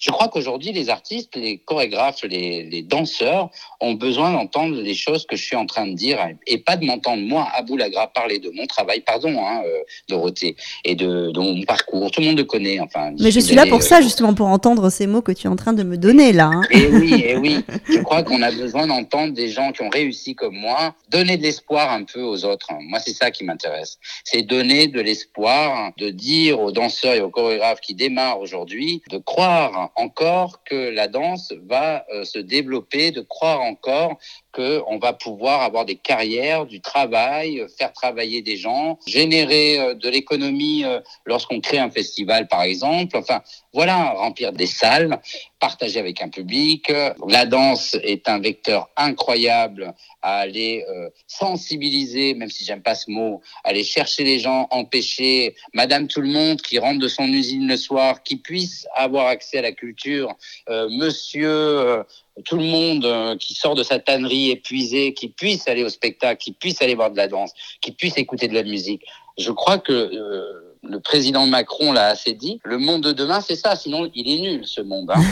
Je 0.01 0.11
crois 0.11 0.29
qu'aujourd'hui, 0.29 0.73
les 0.73 0.89
artistes, 0.89 1.37
les 1.37 1.59
chorégraphes, 1.59 2.23
les, 2.25 2.83
danseurs 2.83 3.51
ont 3.81 3.95
besoin 3.95 4.33
d'entendre 4.33 4.77
les 4.81 4.95
choses 4.95 5.27
que 5.27 5.37
je 5.37 5.45
suis 5.45 5.57
en 5.57 5.67
train 5.67 5.87
de 5.87 5.95
dire 5.95 6.19
et 6.47 6.59
pas 6.59 6.77
de 6.77 6.85
m'entendre, 6.85 7.23
moi, 7.23 7.49
à 7.55 7.63
Boulagra, 7.63 8.09
parler 8.09 8.39
de 8.39 8.51
mon 8.51 8.67
travail, 8.67 9.01
pardon, 9.01 9.45
hein, 9.45 9.63
euh, 9.65 9.79
Dorothée, 10.09 10.57
et 10.85 10.95
de, 10.95 11.33
mon 11.37 11.63
parcours. 11.63 12.11
Tout 12.11 12.21
le 12.21 12.29
monde 12.29 12.39
le 12.39 12.45
connaît. 12.45 12.81
Enfin, 12.81 13.13
Mais 13.19 13.31
je 13.31 13.41
suis 13.41 13.55
là 13.55 13.67
pour 13.67 13.83
ça, 13.83 14.01
justement, 14.01 14.35
pour 14.35 14.47
entendre 14.47 14.91
ces 14.91 15.07
mots 15.07 15.23
que 15.23 15.33
tu 15.33 15.47
es 15.47 15.51
en 15.51 15.57
train 15.57 15.73
de 15.73 15.83
me 15.83 15.97
donner, 15.97 16.33
là. 16.33 16.51
Hein. 16.53 16.63
Et 16.71 16.87
oui, 16.87 17.15
et 17.27 17.37
oui. 17.37 17.65
Je 17.89 17.99
crois 18.01 18.23
qu'on 18.23 18.43
a 18.43 18.51
besoin 18.51 18.87
d'entendre 18.87 19.35
des 19.35 19.49
gens 19.49 19.73
qui 19.73 19.83
ont 19.83 19.91
réussi 19.91 20.35
comme 20.35 20.57
moi, 20.57 20.95
donner 21.11 21.37
de 21.37 21.43
l'espoir 21.43 21.91
un 21.93 22.05
peu 22.05 22.23
aux 22.23 22.45
autres. 22.45 22.69
Moi, 22.81 22.99
c'est 23.01 23.15
ça 23.15 23.31
qui 23.31 23.45
m'intéresse. 23.45 23.99
C'est 24.25 24.43
donner 24.43 24.89
de 24.89 25.01
l'espoir, 25.01 25.93
de 25.99 26.11
dire 26.11 26.61
aux 26.61 26.73
danseurs 26.73 27.15
et 27.15 27.21
aux 27.21 27.31
chorégraphes 27.31 27.81
qui 27.81 27.95
démarrent 27.95 28.41
aujourd'hui 28.41 29.03
de 29.11 29.19
croire 29.19 29.74
encore 29.95 30.63
que 30.65 30.91
la 30.91 31.09
danse 31.09 31.53
va 31.67 32.05
euh, 32.13 32.25
se 32.25 32.39
développer, 32.39 33.11
de 33.11 33.21
croire 33.21 33.61
encore 33.61 34.19
qu'on 34.53 34.99
va 34.99 35.13
pouvoir 35.13 35.63
avoir 35.63 35.85
des 35.85 35.97
carrières, 35.97 36.67
du 36.67 36.81
travail, 36.81 37.65
faire 37.79 37.93
travailler 37.93 38.43
des 38.43 38.57
gens, 38.57 38.99
générer 39.07 39.79
euh, 39.79 39.95
de 39.95 40.09
l'économie 40.09 40.85
euh, 40.85 41.01
lorsqu'on 41.25 41.61
crée 41.61 41.79
un 41.79 41.91
festival, 41.91 42.49
par 42.49 42.63
exemple. 42.63 43.17
Enfin, 43.17 43.43
voilà, 43.75 44.13
remplir 44.13 44.53
des 44.53 44.67
salles, 44.67 45.21
partager 45.61 45.99
avec 45.99 46.23
un 46.23 46.29
public. 46.29 46.91
La 47.29 47.45
danse 47.45 47.97
est 48.03 48.29
un 48.29 48.39
vecteur 48.41 48.89
incroyable 48.97 49.95
à 50.23 50.39
aller 50.39 50.85
euh, 50.89 51.11
sensibiliser, 51.27 52.35
même 52.35 52.51
si 52.51 52.65
j'aime 52.65 52.83
pas 52.83 52.95
ce 52.95 53.11
mot, 53.11 53.43
aller 53.65 53.85
chercher 53.85 54.25
les 54.25 54.39
gens, 54.39 54.69
empêcher 54.71 55.57
Madame 55.75 56.09
tout 56.09 56.21
le 56.21 56.29
monde 56.29 56.63
qui 56.63 56.79
rentre 56.79 57.01
de 57.01 57.09
son 57.09 57.27
usine 57.27 57.69
le 57.69 57.77
soir, 57.77 58.23
qui 58.23 58.37
puisse 58.37 58.87
avoir 58.95 59.27
accès 59.27 59.59
à 59.59 59.63
la 59.63 59.73
culture, 59.73 60.35
Monsieur 60.69 62.05
tout 62.45 62.57
le 62.57 62.65
monde 62.65 63.05
euh, 63.05 63.37
qui 63.37 63.55
sort 63.55 63.75
de 63.75 63.83
sa 63.83 63.99
tannerie 63.99 64.51
épuisé, 64.51 65.15
qui 65.15 65.29
puisse 65.29 65.69
aller 65.69 65.85
au 65.85 65.89
spectacle, 65.89 66.43
qui 66.43 66.53
puisse 66.53 66.83
aller 66.83 66.95
voir 66.95 67.11
de 67.11 67.17
la 67.17 67.29
danse, 67.29 67.53
qui 67.81 67.93
puisse 67.93 68.17
écouter 68.19 68.49
de 68.49 68.55
la 68.55 68.65
musique. 68.65 69.05
Je 69.39 69.53
crois 69.53 69.79
que 69.79 69.93
euh, 69.93 70.64
le 70.89 71.01
président 71.01 71.47
Macron 71.47 71.93
l'a 71.93 72.09
assez 72.09 72.33
dit. 72.33 72.61
Le 72.65 72.79
monde 72.79 73.03
de 73.03 73.13
demain, 73.13 73.41
c'est 73.41 73.57
ça. 73.57 73.77
Sinon, 73.77 74.11
il 74.15 74.29
est 74.29 74.41
nul, 74.41 74.63
ce 74.65 74.81
monde. 74.81 75.11
Hein. 75.15 75.23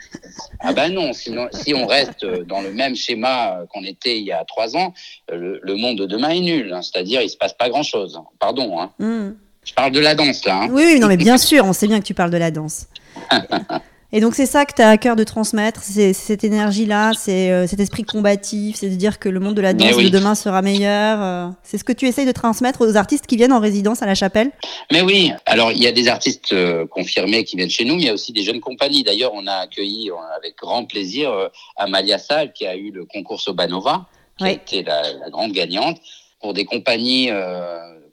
ah 0.60 0.72
ben 0.72 0.92
non, 0.92 1.12
sinon, 1.12 1.48
si 1.52 1.74
on 1.74 1.86
reste 1.86 2.24
dans 2.24 2.60
le 2.60 2.72
même 2.72 2.96
schéma 2.96 3.60
qu'on 3.72 3.84
était 3.84 4.18
il 4.18 4.24
y 4.24 4.32
a 4.32 4.44
trois 4.44 4.76
ans, 4.76 4.94
le, 5.30 5.74
monde 5.76 5.98
de 5.98 6.06
demain 6.06 6.30
est 6.30 6.40
nul. 6.40 6.72
Hein. 6.72 6.82
C'est-à-dire, 6.82 7.22
il 7.22 7.30
se 7.30 7.36
passe 7.36 7.54
pas 7.54 7.68
grand-chose. 7.68 8.20
Pardon. 8.38 8.80
Hein. 8.80 8.90
Hmm. 8.98 9.32
Je 9.64 9.74
parle 9.74 9.92
de 9.92 10.00
la 10.00 10.14
danse, 10.14 10.44
là. 10.44 10.66
Oui, 10.70 10.82
oui, 10.86 10.98
non, 10.98 11.06
mais 11.06 11.16
bien 11.16 11.38
sûr, 11.38 11.64
on 11.64 11.72
sait 11.72 11.86
bien 11.86 12.00
que 12.00 12.06
tu 12.06 12.14
parles 12.14 12.30
de 12.30 12.38
la 12.38 12.50
danse. 12.50 12.86
Et 14.14 14.20
donc 14.20 14.34
c'est 14.34 14.44
ça 14.44 14.66
que 14.66 14.74
tu 14.74 14.82
as 14.82 14.90
à 14.90 14.98
cœur 14.98 15.16
de 15.16 15.24
transmettre, 15.24 15.82
c'est 15.82 16.12
cette 16.12 16.44
énergie-là, 16.44 17.12
c'est 17.16 17.50
euh, 17.50 17.66
cet 17.66 17.80
esprit 17.80 18.02
combatif, 18.02 18.76
c'est 18.76 18.90
de 18.90 18.94
dire 18.94 19.18
que 19.18 19.30
le 19.30 19.40
monde 19.40 19.54
de 19.54 19.62
la 19.62 19.72
danse 19.72 19.96
de 19.96 20.08
demain 20.10 20.34
sera 20.34 20.60
meilleur. 20.60 21.22
Euh. 21.22 21.48
c'est 21.62 21.78
ce 21.78 21.84
que 21.84 21.94
tu 21.94 22.06
essayes 22.06 22.26
de 22.26 22.32
transmettre 22.32 22.82
aux 22.82 22.96
artistes 22.98 23.26
qui 23.26 23.38
viennent 23.38 23.54
en 23.54 23.60
résidence 23.60 24.02
à 24.02 24.06
la 24.06 24.14
chapelle? 24.14 24.50
Mais 24.90 25.00
oui, 25.00 25.32
alors 25.46 25.72
il 25.72 25.82
y 25.82 25.86
a 25.86 25.92
des 25.92 26.08
artistes 26.08 26.52
euh, 26.52 26.86
confirmés 26.86 27.44
qui 27.44 27.56
viennent 27.56 27.70
chez 27.70 27.86
nous, 27.86 27.94
mais 27.94 28.02
il 28.02 28.06
y 28.06 28.10
a 28.10 28.12
aussi 28.12 28.32
des 28.32 28.42
jeunes 28.42 28.60
compagnies. 28.60 29.02
D'ailleurs, 29.02 29.32
on 29.32 29.46
a 29.46 29.54
accueilli 29.54 30.10
avec 30.36 30.56
grand 30.58 30.84
plaisir 30.84 31.32
Amalia 31.76 32.18
Sal 32.18 32.52
qui 32.52 32.66
a 32.66 32.76
eu 32.76 32.90
le 32.90 33.06
concours 33.06 33.40
Sobanova, 33.40 34.04
qui 34.36 34.44
a 34.44 34.50
été 34.50 34.82
la, 34.82 35.30
grande 35.30 35.52
gagnante. 35.52 35.98
Pour 36.38 36.52
des 36.52 36.64
compagnies 36.66 37.30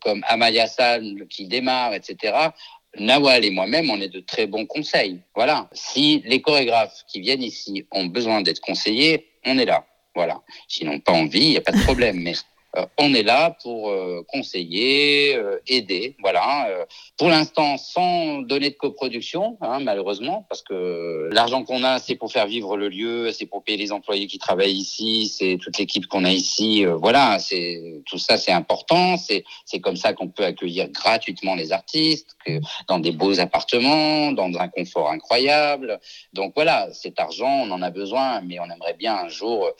comme 0.01 0.23
Amalia 0.27 0.67
Sal 0.67 1.25
qui 1.29 1.47
démarre, 1.47 1.93
etc., 1.93 2.51
Nawal 2.97 3.45
et 3.45 3.52
moi-même, 3.52 3.89
on 3.89 4.02
est 4.02 4.10
de 4.10 4.19
très 4.19 4.47
bons 4.47 4.65
conseils. 4.65 5.21
Voilà. 5.36 5.69
Si 5.73 6.23
les 6.25 6.41
chorégraphes 6.41 7.04
qui 7.08 7.21
viennent 7.21 7.43
ici 7.43 7.86
ont 7.91 8.06
besoin 8.06 8.41
d'être 8.41 8.62
conseillés, 8.62 9.28
on 9.45 9.58
est 9.58 9.65
là. 9.65 9.86
Voilà. 10.15 10.41
S'ils 10.67 10.88
n'ont 10.88 10.99
pas 10.99 11.13
envie, 11.13 11.39
il 11.39 11.49
n'y 11.52 11.58
a 11.58 11.62
pas 11.62 11.71
de 11.71 11.84
problème. 11.84 12.19
Mais 12.19 12.34
euh, 12.77 12.86
on 12.99 13.13
est 13.15 13.23
là 13.23 13.58
pour 13.63 13.89
euh, 13.89 14.23
conseiller, 14.27 15.36
euh, 15.36 15.58
aider, 15.67 16.15
voilà. 16.21 16.86
pour 17.17 17.29
l'instant, 17.29 17.77
sans 17.77 18.39
donner 18.39 18.69
de 18.69 18.75
coproduction, 18.75 19.58
hein, 19.62 19.79
malheureusement, 19.79 20.45
parce 20.49 20.62
que 20.62 21.29
l'argent 21.32 21.63
qu'on 21.63 21.84
a, 21.84 21.97
c'est 21.97 22.15
pour 22.15 22.32
faire 22.32 22.45
vivre 22.45 22.77
le 22.77 22.89
lieu, 22.89 23.32
c'est 23.32 23.47
pour 23.47 23.63
payer 23.63 23.77
les 23.77 23.91
employés 23.91 24.27
qui 24.27 24.38
travaillent 24.38 24.77
ici, 24.77 25.27
c'est 25.36 25.58
toute 25.60 25.77
l'équipe 25.79 26.05
qu'on 26.05 26.25
a 26.25 26.32
ici, 26.32 26.86
voilà. 26.86 27.39
C'est 27.39 28.01
tout 28.05 28.19
ça, 28.19 28.38
c'est 28.38 28.51
important. 28.51 29.17
C'est 29.17 29.43
c'est 29.65 29.79
comme 29.79 29.95
ça 29.95 30.13
qu'on 30.13 30.29
peut 30.29 30.45
accueillir 30.45 30.89
gratuitement 30.89 31.55
les 31.55 31.71
artistes, 31.71 32.36
que 32.45 32.60
dans 32.88 32.99
des 32.99 33.12
beaux 33.12 33.39
appartements, 33.39 34.32
dans 34.32 34.51
un 34.60 34.67
confort 34.67 35.10
incroyable. 35.10 35.99
Donc 36.34 36.53
voilà, 36.55 36.89
cet 36.93 37.19
argent, 37.19 37.63
on 37.65 37.71
en 37.71 37.82
a 37.82 37.89
besoin, 37.89 38.41
mais 38.41 38.60
on 38.60 38.65
aimerait 38.65 38.95
bien 38.97 39.15
un 39.15 39.29
jour 39.29 39.71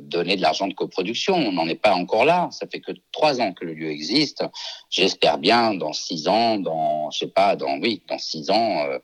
donner 0.00 0.36
de 0.36 0.42
l'argent 0.42 0.66
de 0.66 0.74
coproduction. 0.74 1.36
On 1.36 1.52
n'en 1.52 1.68
est 1.68 1.80
pas 1.80 1.94
encore 1.94 2.24
là 2.24 2.31
ça 2.50 2.66
fait 2.70 2.80
que 2.80 2.92
trois 3.12 3.40
ans 3.40 3.52
que 3.52 3.64
le 3.64 3.74
lieu 3.74 3.90
existe. 3.90 4.44
J'espère 4.90 5.38
bien 5.38 5.74
dans 5.74 5.92
six 5.92 6.28
ans, 6.28 6.58
dans 6.58 7.10
je 7.10 7.18
sais 7.20 7.26
pas, 7.26 7.56
dans 7.56 7.78
oui, 7.78 8.02
dans 8.08 8.18
six 8.18 8.50
ans, 8.50 8.84
euh, 8.86 8.98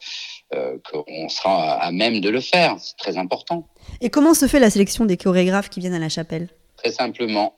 euh, 0.55 0.79
qu'on 0.91 1.29
sera 1.29 1.75
à 1.75 1.91
même 1.91 2.21
de 2.21 2.29
le 2.29 2.41
faire. 2.41 2.77
C'est 2.79 2.97
très 2.97 3.17
important. 3.17 3.67
Et 4.01 4.11
comment 4.11 4.35
se 4.35 4.47
fait 4.47 4.61
la 4.61 4.71
sélection 4.71 5.05
des 5.05 5.17
chorégraphes 5.17 5.71
qui 5.71 5.81
viennent 5.81 5.95
à 5.95 5.99
la 5.99 6.09
chapelle? 6.09 6.49
Très 6.77 6.93
simplement, 6.93 7.55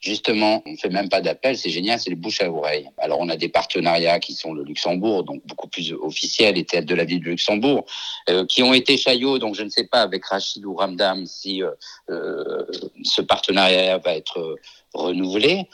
Justement, 0.00 0.62
on 0.64 0.72
ne 0.72 0.76
fait 0.78 0.88
même 0.88 1.10
pas 1.10 1.20
d'appel, 1.20 1.58
c'est 1.58 1.68
génial, 1.68 2.00
c'est 2.00 2.08
le 2.08 2.16
bouche 2.16 2.40
à 2.40 2.50
oreille. 2.50 2.88
Alors 2.96 3.18
on 3.20 3.28
a 3.28 3.36
des 3.36 3.50
partenariats 3.50 4.18
qui 4.18 4.32
sont 4.32 4.54
le 4.54 4.64
Luxembourg, 4.64 5.24
donc 5.24 5.46
beaucoup 5.46 5.68
plus 5.68 5.92
officiels, 5.92 6.56
et 6.56 6.64
théâtres 6.64 6.86
de 6.86 6.94
la 6.94 7.04
ville 7.04 7.20
de 7.20 7.26
Luxembourg, 7.26 7.84
euh, 8.30 8.46
qui 8.46 8.62
ont 8.62 8.72
été 8.72 8.96
chaillots, 8.96 9.38
donc 9.38 9.54
je 9.56 9.62
ne 9.62 9.68
sais 9.68 9.84
pas 9.84 10.00
avec 10.00 10.24
Rachid 10.24 10.64
ou 10.64 10.74
Ramdam 10.74 11.26
si 11.26 11.62
euh, 11.62 11.72
euh, 12.08 12.64
ce 13.04 13.20
partenariat 13.20 13.98
va 13.98 14.14
être 14.14 14.56
renouvelé. 14.94 15.68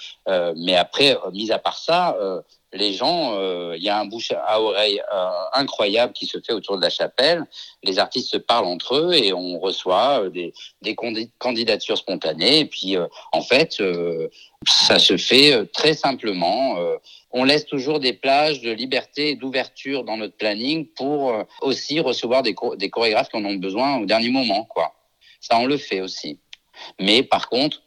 mais 0.57 0.75
après, 0.75 1.17
mis 1.33 1.51
à 1.51 1.59
part 1.59 1.79
ça, 1.79 2.17
les 2.77 2.93
gens, 2.93 3.35
euh, 3.35 3.75
il 3.77 3.83
y 3.83 3.89
a 3.89 3.99
un 3.99 4.05
bouche 4.05 4.33
à 4.33 4.61
oreille 4.61 5.01
euh, 5.13 5.31
incroyable 5.53 6.13
qui 6.13 6.27
se 6.27 6.39
fait 6.41 6.53
autour 6.53 6.77
de 6.77 6.83
la 6.83 6.91
chapelle. 6.91 7.45
Les 7.83 7.99
artistes 7.99 8.31
se 8.31 8.37
parlent 8.37 8.67
entre 8.67 8.97
eux 8.97 9.15
et 9.15 9.33
on 9.33 9.59
reçoit 9.59 10.25
euh, 10.25 10.31
des, 10.31 10.53
des 10.83 10.97
candidatures 11.39 11.99
spontanées. 11.99 12.61
Et 12.61 12.65
puis, 12.67 12.97
en 13.33 13.43
fait, 13.43 13.83
ça 14.67 14.99
se 14.99 15.17
fait 15.17 15.67
très 15.73 15.95
simplement. 15.95 16.77
on 17.31 17.45
laisse 17.45 17.67
toujours 17.67 18.01
des 18.01 18.13
plages 18.13 18.61
de 18.61 18.71
liberté 18.71 19.31
et 19.31 19.37
d'ouverture 19.37 20.05
dans 20.05 20.17
notre 20.17 20.37
planning 20.37 20.87
pour 20.97 21.33
aussi 21.61 22.01
recevoir 22.01 22.43
des, 22.43 22.55
des 22.77 22.91
chorégraphes 22.91 23.29
qui 23.29 23.37
en 23.37 23.45
ont 23.45 23.55
besoin 23.55 23.99
au 23.99 24.07
dernier 24.07 24.31
moment, 24.31 24.65
quoi. 24.65 24.95
Ça, 25.41 25.59
on 25.59 25.67
le 25.67 25.77
fait 25.77 26.01
aussi. 26.01 26.39
Mais 26.99 27.23
par 27.23 27.49
contre, 27.49 27.83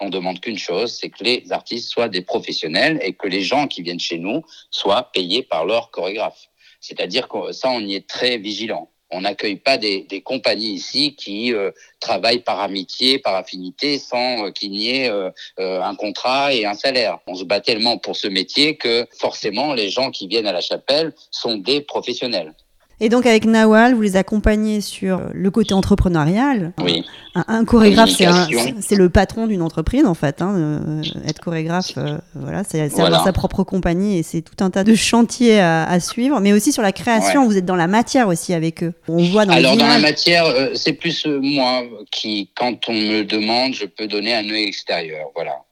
on 0.00 0.08
demande 0.08 0.40
qu'une 0.40 0.58
chose, 0.58 0.92
c'est 0.92 1.10
que 1.10 1.22
les 1.24 1.44
artistes 1.50 1.90
soient 1.90 2.08
des 2.08 2.22
professionnels 2.22 2.98
et 3.02 3.12
que 3.12 3.26
les 3.26 3.42
gens 3.42 3.66
qui 3.66 3.82
viennent 3.82 4.00
chez 4.00 4.18
nous 4.18 4.42
soient 4.70 5.10
payés 5.12 5.42
par 5.42 5.64
leur 5.64 5.90
chorégraphe. 5.90 6.48
C'est-à-dire 6.80 7.28
que 7.28 7.52
ça, 7.52 7.70
on 7.70 7.80
y 7.80 7.94
est 7.94 8.06
très 8.06 8.38
vigilant. 8.38 8.90
On 9.10 9.20
n'accueille 9.20 9.56
pas 9.56 9.78
des, 9.78 10.22
compagnies 10.24 10.72
ici 10.72 11.14
qui 11.14 11.54
euh, 11.54 11.70
travaillent 12.00 12.42
par 12.42 12.60
amitié, 12.60 13.18
par 13.18 13.36
affinité, 13.36 13.98
sans 13.98 14.46
euh, 14.46 14.50
qu'il 14.50 14.72
n'y 14.72 14.88
ait 14.90 15.08
euh, 15.08 15.30
un 15.58 15.94
contrat 15.94 16.52
et 16.52 16.66
un 16.66 16.74
salaire. 16.74 17.18
On 17.26 17.34
se 17.36 17.44
bat 17.44 17.60
tellement 17.60 17.96
pour 17.96 18.16
ce 18.16 18.26
métier 18.26 18.76
que 18.76 19.06
forcément, 19.16 19.72
les 19.72 19.88
gens 19.88 20.10
qui 20.10 20.26
viennent 20.26 20.48
à 20.48 20.52
la 20.52 20.60
chapelle 20.60 21.12
sont 21.30 21.58
des 21.58 21.80
professionnels. 21.80 22.54
Et 23.00 23.08
donc 23.08 23.26
avec 23.26 23.44
Nawal, 23.44 23.94
vous 23.94 24.02
les 24.02 24.16
accompagnez 24.16 24.80
sur 24.80 25.20
le 25.32 25.50
côté 25.50 25.74
entrepreneurial. 25.74 26.72
Oui. 26.78 27.04
Un, 27.34 27.64
chorégraphe, 27.64 28.10
c'est 28.10 28.94
le 28.94 29.08
patron 29.08 29.48
d'une 29.48 29.62
entreprise 29.62 30.06
en 30.06 30.14
fait. 30.14 30.40
Hein, 30.40 30.54
euh, 30.56 31.02
être 31.26 31.40
chorégraphe, 31.40 31.94
euh, 31.96 32.18
voilà, 32.34 32.62
c'est 32.62 32.80
avoir 32.80 33.24
sa 33.24 33.32
propre 33.32 33.64
compagnie 33.64 34.18
et 34.18 34.22
c'est 34.22 34.42
tout 34.42 34.62
un 34.62 34.70
tas 34.70 34.84
de 34.84 34.94
chantiers 34.94 35.60
à, 35.60 35.98
suivre. 35.98 36.38
Mais 36.40 36.52
aussi 36.52 36.72
sur 36.72 36.82
la 36.82 36.92
création, 36.92 37.44
vous 37.46 37.56
êtes 37.56 37.64
dans 37.64 37.74
la 37.74 37.88
matière 37.88 38.28
aussi 38.28 38.54
avec 38.54 38.84
eux. 38.84 38.92
On 39.08 39.24
voit 39.24 39.46
dans 39.46 39.54
Alors 39.54 39.76
dans 39.76 39.88
la 39.88 39.98
matière, 39.98 40.46
euh, 40.46 40.70
c'est 40.74 40.92
plus 40.92 41.26
moi 41.26 41.82
qui, 42.12 42.50
quand 42.54 42.88
on 42.88 42.94
me 42.94 43.24
demande, 43.24 43.74
je 43.74 43.86
peux 43.86 44.06
donner 44.06 44.34
un 44.34 44.48
œil 44.48 44.64
extérieur, 44.64 45.28
voilà 45.34 45.62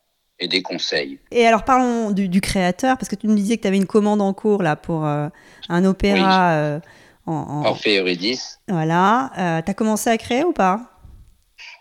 et 0.41 0.49
des 0.49 0.63
conseils. 0.63 1.21
Et 1.31 1.47
alors 1.47 1.63
parlons 1.63 2.11
du, 2.11 2.41
créateur, 2.41 2.99
parce 2.99 3.09
que 3.09 3.15
tu 3.15 3.29
nous 3.29 3.37
disais 3.37 3.57
que 3.59 3.63
tu 3.63 3.69
avais 3.69 3.77
une 3.77 3.87
commande 3.87 4.21
en 4.21 4.33
cours 4.33 4.65
là 4.65 4.75
pour 4.75 5.05
un 5.05 5.85
opéra. 5.85 6.81
En, 7.27 7.65
Orphée 7.65 7.99
Eurydice. 7.99 8.61
Voilà. 8.69 9.31
Euh, 9.39 9.63
tu 9.63 9.71
as 9.71 9.75
commencé 9.75 10.11
à 10.11 10.19
créer 10.19 10.45
ou 10.45 10.53
pas? 10.53 10.81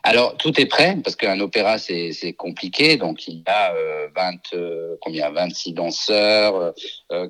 Alors, 0.04 0.36
tout 0.38 0.60
est 0.60 0.65
prêt, 0.65 0.97
parce 1.04 1.15
qu'un 1.15 1.39
opéra, 1.39 1.77
c'est 1.77 2.34
compliqué. 2.38 2.97
Donc, 2.97 3.27
il 3.27 3.38
y 3.38 3.43
a 3.47 3.73
20, 4.15 4.34
euh, 4.54 4.58
euh, 4.58 4.95
combien? 5.01 5.30
26 5.32 5.73
danseurs, 5.73 6.73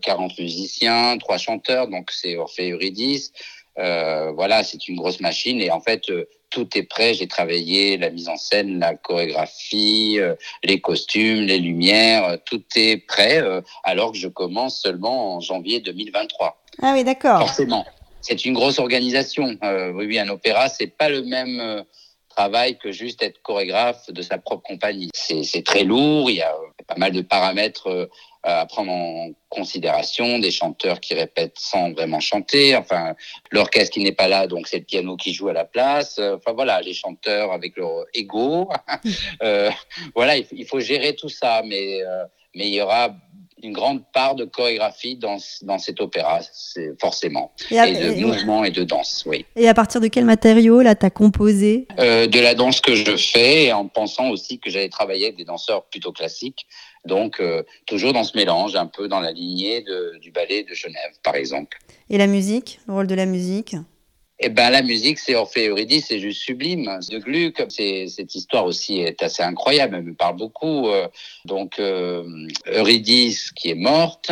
40 0.01 0.37
musiciens, 0.39 1.17
3 1.17 1.37
chanteurs. 1.37 1.87
Donc, 1.87 2.11
c'est 2.11 2.37
Orphée 2.37 2.71
Eurydice. 2.71 3.31
voilà, 3.75 4.63
c'est 4.63 4.87
une 4.87 4.95
grosse 4.95 5.19
machine. 5.19 5.61
Et 5.61 5.71
en 5.71 5.81
fait, 5.81 6.03
tout 6.49 6.67
est 6.77 6.83
prêt. 6.83 7.13
J'ai 7.13 7.27
travaillé 7.27 7.97
la 7.97 8.09
mise 8.09 8.29
en 8.29 8.37
scène, 8.37 8.79
la 8.79 8.95
chorégraphie, 8.95 10.19
les 10.63 10.81
costumes, 10.81 11.41
les 11.41 11.59
lumières. 11.59 12.37
tout 12.45 12.63
est 12.75 13.05
prêt, 13.05 13.41
alors 13.83 14.13
que 14.13 14.17
je 14.17 14.27
commence 14.27 14.81
seulement 14.81 15.35
en 15.35 15.39
janvier 15.41 15.81
2023. 15.81 16.61
Ah 16.81 16.91
oui, 16.93 17.03
d'accord. 17.03 17.39
Forcément. 17.39 17.85
C'est 18.21 18.45
une 18.45 18.53
grosse 18.53 18.79
organisation. 18.79 19.57
Euh, 19.63 19.91
oui, 19.91 20.17
un 20.19 20.29
opéra, 20.29 20.69
c'est 20.69 20.87
pas 20.87 21.09
le 21.09 21.23
même 21.23 21.59
euh, 21.59 21.83
travail 22.29 22.77
que 22.77 22.91
juste 22.91 23.23
être 23.23 23.41
chorégraphe 23.41 24.09
de 24.09 24.21
sa 24.21 24.37
propre 24.37 24.63
compagnie. 24.63 25.09
C'est 25.13 25.65
très 25.65 25.83
lourd, 25.83 26.29
il 26.29 26.37
y 26.37 26.41
a 26.41 26.53
pas 26.87 26.95
mal 26.97 27.11
de 27.11 27.21
paramètres 27.21 27.87
euh, 27.87 28.05
à 28.43 28.65
prendre 28.65 28.91
en 28.91 29.31
considération, 29.49 30.39
des 30.39 30.49
chanteurs 30.49 30.99
qui 30.99 31.13
répètent 31.13 31.59
sans 31.59 31.91
vraiment 31.91 32.19
chanter, 32.19 32.75
enfin 32.75 33.13
l'orchestre 33.51 33.93
qui 33.93 34.03
n'est 34.03 34.13
pas 34.13 34.27
là, 34.27 34.47
donc 34.47 34.65
c'est 34.67 34.79
le 34.79 34.83
piano 34.83 35.15
qui 35.15 35.31
joue 35.31 35.49
à 35.49 35.53
la 35.53 35.65
place, 35.65 36.19
enfin 36.19 36.53
voilà, 36.53 36.81
les 36.81 36.95
chanteurs 36.95 37.51
avec 37.51 37.77
leur 37.77 38.05
ego, 38.15 38.67
euh, 39.43 39.69
voilà, 40.15 40.37
il, 40.37 40.65
faut 40.65 40.79
gérer 40.79 41.15
tout 41.15 41.29
ça, 41.29 41.61
mais 41.63 41.99
mais 42.55 42.67
il 42.67 42.73
y 42.73 42.81
aura 42.81 43.15
une 43.63 43.73
grande 43.73 44.03
part 44.13 44.35
de 44.35 44.45
chorégraphie 44.45 45.15
dans, 45.15 45.37
dans 45.61 45.77
cet 45.77 46.01
opéra, 46.01 46.39
c'est 46.53 46.99
forcément. 46.99 47.51
Et, 47.69 47.75
de 47.75 48.25
mouvement 48.25 48.63
et 48.63 48.71
de 48.71 48.83
danse, 48.83 49.23
oui. 49.25 49.45
Et 49.55 49.67
à 49.67 49.73
partir 49.73 50.01
de 50.01 50.07
quel 50.07 50.25
matériau, 50.25 50.81
là, 50.81 50.95
tu 50.95 51.05
as 51.05 51.09
composé? 51.09 51.87
Euh, 51.99 52.27
De 52.27 52.39
la 52.39 52.55
danse 52.55 52.81
que 52.81 52.95
je 52.95 53.15
fais, 53.15 53.71
en 53.71 53.87
pensant 53.87 54.29
aussi 54.29 54.59
que 54.59 54.69
j'allais 54.69 54.89
travailler 54.89 55.25
avec 55.25 55.37
des 55.37 55.45
danseurs 55.45 55.85
plutôt 55.85 56.11
classiques. 56.11 56.65
Donc, 57.05 57.39
euh, 57.39 57.63
toujours 57.85 58.13
dans 58.13 58.23
ce 58.23 58.37
mélange, 58.37 58.75
un 58.75 58.87
peu 58.87 59.07
dans 59.07 59.19
la 59.19 59.31
lignée 59.31 59.81
de, 59.81 60.17
du 60.19 60.31
ballet 60.31 60.63
de 60.63 60.73
Genève, 60.73 61.11
par 61.23 61.35
exemple. 61.35 61.77
Et 62.09 62.17
la 62.17 62.27
musique, 62.27 62.79
le 62.87 62.93
rôle 62.93 63.07
de 63.07 63.15
la 63.15 63.25
musique? 63.25 63.75
Eh 64.43 64.49
ben, 64.49 64.71
la 64.71 64.81
musique, 64.81 65.19
c'est 65.19 65.35
Orphée 65.35 65.65
et 65.65 65.67
Eurydice, 65.67 66.07
c'est 66.07 66.19
juste 66.19 66.41
sublime. 66.41 66.99
De 67.09 67.19
Gluck, 67.19 67.63
cette 67.69 68.35
histoire 68.35 68.65
aussi 68.65 68.99
est 68.99 69.21
assez 69.21 69.43
incroyable, 69.43 69.97
elle 69.97 70.03
me 70.03 70.13
parle 70.15 70.37
beaucoup. 70.37 70.89
Euh. 70.89 71.07
Donc, 71.45 71.77
euh, 71.77 72.23
Eurydice 72.65 73.51
qui 73.51 73.69
est 73.69 73.75
morte, 73.75 74.31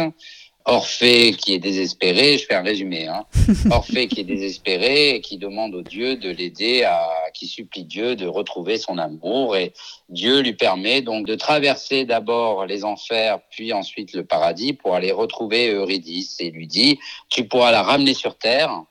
Orphée 0.65 1.33
qui 1.33 1.53
est 1.53 1.59
désespéré, 1.59 2.37
je 2.37 2.45
fais 2.45 2.53
un 2.53 2.61
résumé, 2.61 3.07
hein. 3.07 3.25
Orphée 3.71 4.07
qui 4.07 4.19
est 4.19 4.25
désespéré 4.25 5.15
et 5.15 5.21
qui 5.21 5.37
demande 5.37 5.73
au 5.73 5.81
Dieu 5.81 6.15
de 6.15 6.29
l'aider 6.29 6.83
à, 6.83 7.07
qui 7.33 7.47
supplie 7.47 7.85
Dieu 7.85 8.15
de 8.15 8.27
retrouver 8.27 8.77
son 8.77 8.97
amour 8.97 9.55
et 9.55 9.73
Dieu 10.09 10.41
lui 10.41 10.53
permet 10.53 11.01
donc 11.01 11.25
de 11.25 11.35
traverser 11.35 12.05
d'abord 12.05 12.65
les 12.65 12.83
enfers 12.83 13.39
puis 13.49 13.73
ensuite 13.73 14.13
le 14.13 14.25
paradis 14.25 14.73
pour 14.73 14.95
aller 14.95 15.11
retrouver 15.11 15.71
Eurydice 15.71 16.39
et 16.39 16.51
lui 16.51 16.67
dit, 16.67 16.99
tu 17.29 17.47
pourras 17.47 17.71
la 17.71 17.81
ramener 17.81 18.13
sur 18.13 18.37
terre 18.37 18.83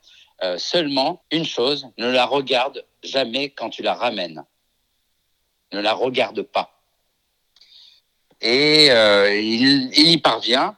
euh, 0.43 0.57
seulement 0.57 1.25
une 1.33 1.45
chose, 1.45 1.89
ne 1.99 2.09
la 2.09 2.25
regarde 2.25 2.85
jamais 3.03 3.51
quand 3.51 3.71
tu 3.71 3.83
la 3.83 3.95
ramènes. 3.95 4.45
Ne 5.73 5.81
la 5.81 5.93
regarde 5.93 6.43
pas. 6.43 6.81
Et 8.41 8.91
euh, 8.91 9.35
il, 9.35 9.91
y 9.97 10.19
parvient. 10.19 10.77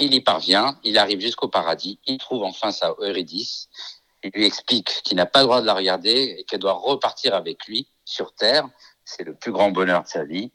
Il 0.00 0.12
y 0.12 0.20
parvient. 0.20 0.78
Il 0.82 0.98
arrive 0.98 1.20
jusqu'au 1.20 1.48
paradis. 1.48 2.00
Il 2.06 2.18
trouve 2.18 2.42
enfin 2.42 2.72
sa 2.72 2.94
Eurydice. 2.98 3.68
Il 4.24 4.30
lui 4.34 4.44
explique 4.44 5.02
qu'il 5.04 5.16
n'a 5.16 5.26
pas 5.26 5.40
le 5.40 5.46
droit 5.46 5.60
de 5.60 5.66
la 5.66 5.74
regarder 5.74 6.36
et 6.38 6.44
qu'elle 6.44 6.60
doit 6.60 6.72
repartir 6.72 7.34
avec 7.34 7.66
lui 7.66 7.88
sur 8.04 8.34
Terre. 8.34 8.68
C'est 9.04 9.24
le 9.24 9.34
plus 9.34 9.52
grand 9.52 9.70
bonheur 9.70 10.02
de 10.02 10.08
sa 10.08 10.24
vie. 10.24 10.50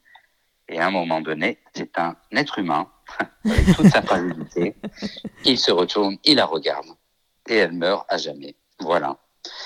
Et 0.67 0.79
à 0.79 0.87
un 0.87 0.91
moment 0.91 1.21
donné, 1.21 1.59
c'est 1.73 1.97
un 1.97 2.17
être 2.33 2.59
humain, 2.59 2.91
avec 3.45 3.75
toute 3.75 3.87
sa 3.87 4.01
fragilité. 4.01 4.75
Il 5.45 5.57
se 5.57 5.71
retourne, 5.71 6.17
il 6.25 6.35
la 6.35 6.45
regarde 6.45 6.87
et 7.47 7.55
elle 7.55 7.71
meurt 7.71 8.05
à 8.09 8.17
jamais. 8.17 8.55
Voilà. 8.79 9.17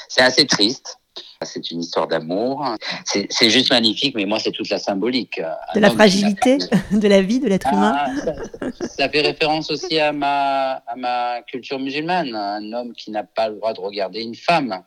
C'est 0.08 0.22
assez 0.22 0.46
triste. 0.46 0.98
C'est 1.44 1.72
une 1.72 1.82
histoire 1.82 2.08
d'amour. 2.08 2.64
C'est 3.06 3.50
juste 3.50 3.72
magnifique, 3.72 4.16
mais 4.16 4.26
moi, 4.26 4.40
c'est 4.40 4.52
toute 4.52 4.70
la 4.70 4.78
symbolique. 4.78 5.42
De 5.74 5.80
la 5.80 5.90
fragilité 6.00 6.60
de 6.92 7.08
la 7.08 7.22
vie 7.22 7.40
de 7.40 7.48
l'être 7.48 7.68
ah, 7.72 7.74
humain. 7.74 8.74
Ça, 8.82 9.10
fait 9.10 9.22
référence 9.22 9.72
aussi 9.72 10.00
à 10.00 10.14
ma, 10.14 10.74
à 10.74 10.96
ma 10.96 11.42
culture 11.42 11.80
musulmane. 11.80 12.36
Un 12.36 12.72
homme 12.74 12.94
qui 12.94 13.12
n'a 13.12 13.24
pas 13.24 13.50
le 13.50 13.56
droit 13.56 13.74
de 13.74 13.82
regarder 13.82 14.22
une 14.22 14.36
femme. 14.36 14.84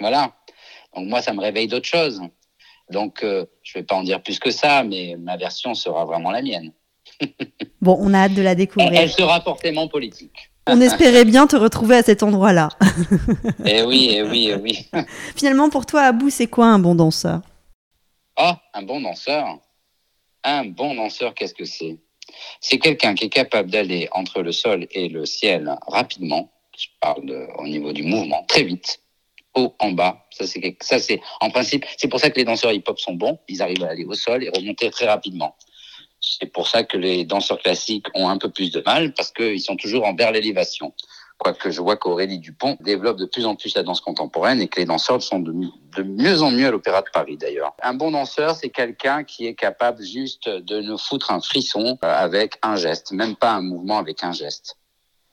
Voilà. 0.00 0.32
Donc 0.94 1.08
moi, 1.08 1.20
ça 1.20 1.32
me 1.32 1.40
réveille 1.40 1.68
d'autres 1.68 1.88
choses. 1.88 2.22
Donc, 2.90 3.22
euh, 3.22 3.46
je 3.62 3.76
ne 3.76 3.82
vais 3.82 3.86
pas 3.86 3.96
en 3.96 4.02
dire 4.02 4.22
plus 4.22 4.38
que 4.38 4.50
ça, 4.50 4.84
mais 4.84 5.16
ma 5.18 5.36
version 5.36 5.74
sera 5.74 6.04
vraiment 6.04 6.30
la 6.30 6.42
mienne. 6.42 6.72
bon, 7.80 7.96
on 8.00 8.14
a 8.14 8.18
hâte 8.20 8.34
de 8.34 8.42
la 8.42 8.54
découvrir. 8.54 8.92
Elle 9.00 9.10
sera 9.10 9.40
forcément 9.40 9.88
politique. 9.88 10.51
On 10.68 10.80
espérait 10.80 11.24
bien 11.24 11.46
te 11.46 11.56
retrouver 11.56 11.96
à 11.96 12.02
cet 12.02 12.22
endroit-là. 12.22 12.68
eh 13.66 13.82
oui, 13.82 14.10
eh 14.12 14.22
oui, 14.22 14.50
eh 14.52 14.54
oui. 14.54 14.88
Finalement, 15.36 15.68
pour 15.70 15.86
toi, 15.86 16.02
Abou, 16.02 16.30
c'est 16.30 16.46
quoi 16.46 16.66
un 16.66 16.78
bon 16.78 16.94
danseur? 16.94 17.40
Ah, 18.36 18.60
un 18.72 18.82
bon 18.82 19.00
danseur? 19.00 19.58
Un 20.44 20.64
bon 20.66 20.94
danseur, 20.94 21.34
qu'est-ce 21.34 21.54
que 21.54 21.64
c'est? 21.64 21.98
C'est 22.60 22.78
quelqu'un 22.78 23.14
qui 23.14 23.24
est 23.24 23.28
capable 23.28 23.70
d'aller 23.70 24.08
entre 24.12 24.42
le 24.42 24.52
sol 24.52 24.86
et 24.92 25.08
le 25.08 25.26
ciel 25.26 25.76
rapidement. 25.88 26.52
Je 26.78 26.86
parle 27.00 27.48
au 27.58 27.66
niveau 27.66 27.92
du 27.92 28.04
mouvement, 28.04 28.44
très 28.48 28.62
vite. 28.62 29.00
Haut, 29.54 29.74
en 29.80 29.92
bas. 29.92 30.26
Ça, 30.30 30.46
c'est, 30.46 30.76
ça, 30.80 30.98
c'est, 30.98 31.20
en 31.40 31.50
principe, 31.50 31.84
c'est 31.98 32.08
pour 32.08 32.20
ça 32.20 32.30
que 32.30 32.38
les 32.38 32.44
danseurs 32.44 32.72
hip-hop 32.72 32.98
sont 32.98 33.14
bons. 33.14 33.38
Ils 33.48 33.60
arrivent 33.60 33.84
à 33.84 33.90
aller 33.90 34.04
au 34.04 34.14
sol 34.14 34.42
et 34.42 34.48
remonter 34.48 34.90
très 34.90 35.06
rapidement. 35.06 35.56
C'est 36.22 36.46
pour 36.46 36.68
ça 36.68 36.84
que 36.84 36.96
les 36.96 37.24
danseurs 37.24 37.58
classiques 37.58 38.06
ont 38.14 38.28
un 38.28 38.38
peu 38.38 38.48
plus 38.48 38.70
de 38.70 38.80
mal 38.86 39.12
parce 39.12 39.32
qu'ils 39.32 39.60
sont 39.60 39.76
toujours 39.76 40.06
en 40.06 40.14
vers 40.14 40.30
l'élévation. 40.30 40.94
Quoique 41.42 41.72
je 41.72 41.80
vois 41.80 41.96
qu'Aurélie 41.96 42.38
Dupont 42.38 42.76
développe 42.80 43.18
de 43.18 43.24
plus 43.24 43.46
en 43.46 43.56
plus 43.56 43.74
la 43.74 43.82
danse 43.82 44.00
contemporaine 44.00 44.60
et 44.60 44.68
que 44.68 44.78
les 44.78 44.86
danseurs 44.86 45.20
sont 45.20 45.40
de, 45.40 45.52
mieux 46.04 46.40
en 46.40 46.52
mieux 46.52 46.68
à 46.68 46.70
l'Opéra 46.70 47.02
de 47.02 47.08
Paris 47.12 47.36
d'ailleurs. 47.36 47.74
Un 47.82 47.94
bon 47.94 48.12
danseur, 48.12 48.54
c'est 48.54 48.70
quelqu'un 48.70 49.24
qui 49.24 49.46
est 49.46 49.56
capable 49.56 50.00
juste 50.04 50.48
de 50.48 50.80
nous 50.80 50.98
foutre 50.98 51.32
un 51.32 51.40
frisson 51.40 51.98
euh, 52.04 52.14
avec 52.14 52.58
un 52.62 52.76
geste, 52.76 53.10
même 53.10 53.34
pas 53.34 53.54
un 53.54 53.62
mouvement 53.62 53.98
avec 53.98 54.22
un 54.22 54.30
geste. 54.30 54.76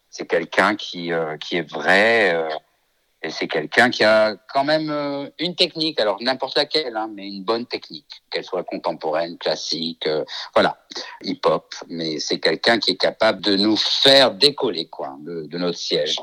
C'est 0.09 0.25
quelqu'un 0.25 0.75
qui, 0.75 1.13
euh, 1.13 1.37
qui 1.37 1.57
est 1.57 1.71
vrai, 1.71 2.33
euh, 2.33 2.49
et 3.21 3.31
c'est 3.31 3.49
quelqu'un 3.49 3.89
qui 3.89 4.03
a 4.05 4.37
quand 4.53 4.63
même 4.63 4.89
euh, 4.89 5.29
une 5.39 5.53
technique, 5.53 5.99
alors 5.99 6.21
n'importe 6.21 6.55
laquelle, 6.57 6.95
hein, 6.95 7.09
mais 7.13 7.27
une 7.27 7.43
bonne 7.43 7.65
technique, 7.65 8.23
qu'elle 8.31 8.45
soit 8.45 8.63
contemporaine, 8.63 9.37
classique, 9.37 10.07
euh, 10.07 10.23
voilà, 10.53 10.77
hip-hop. 11.23 11.75
Mais 11.89 12.19
c'est 12.19 12.39
quelqu'un 12.39 12.79
qui 12.79 12.91
est 12.91 12.97
capable 12.97 13.41
de 13.41 13.57
nous 13.57 13.75
faire 13.75 14.31
décoller, 14.31 14.85
quoi, 14.85 15.17
de, 15.19 15.47
de 15.47 15.57
notre 15.57 15.77
siège. 15.77 16.17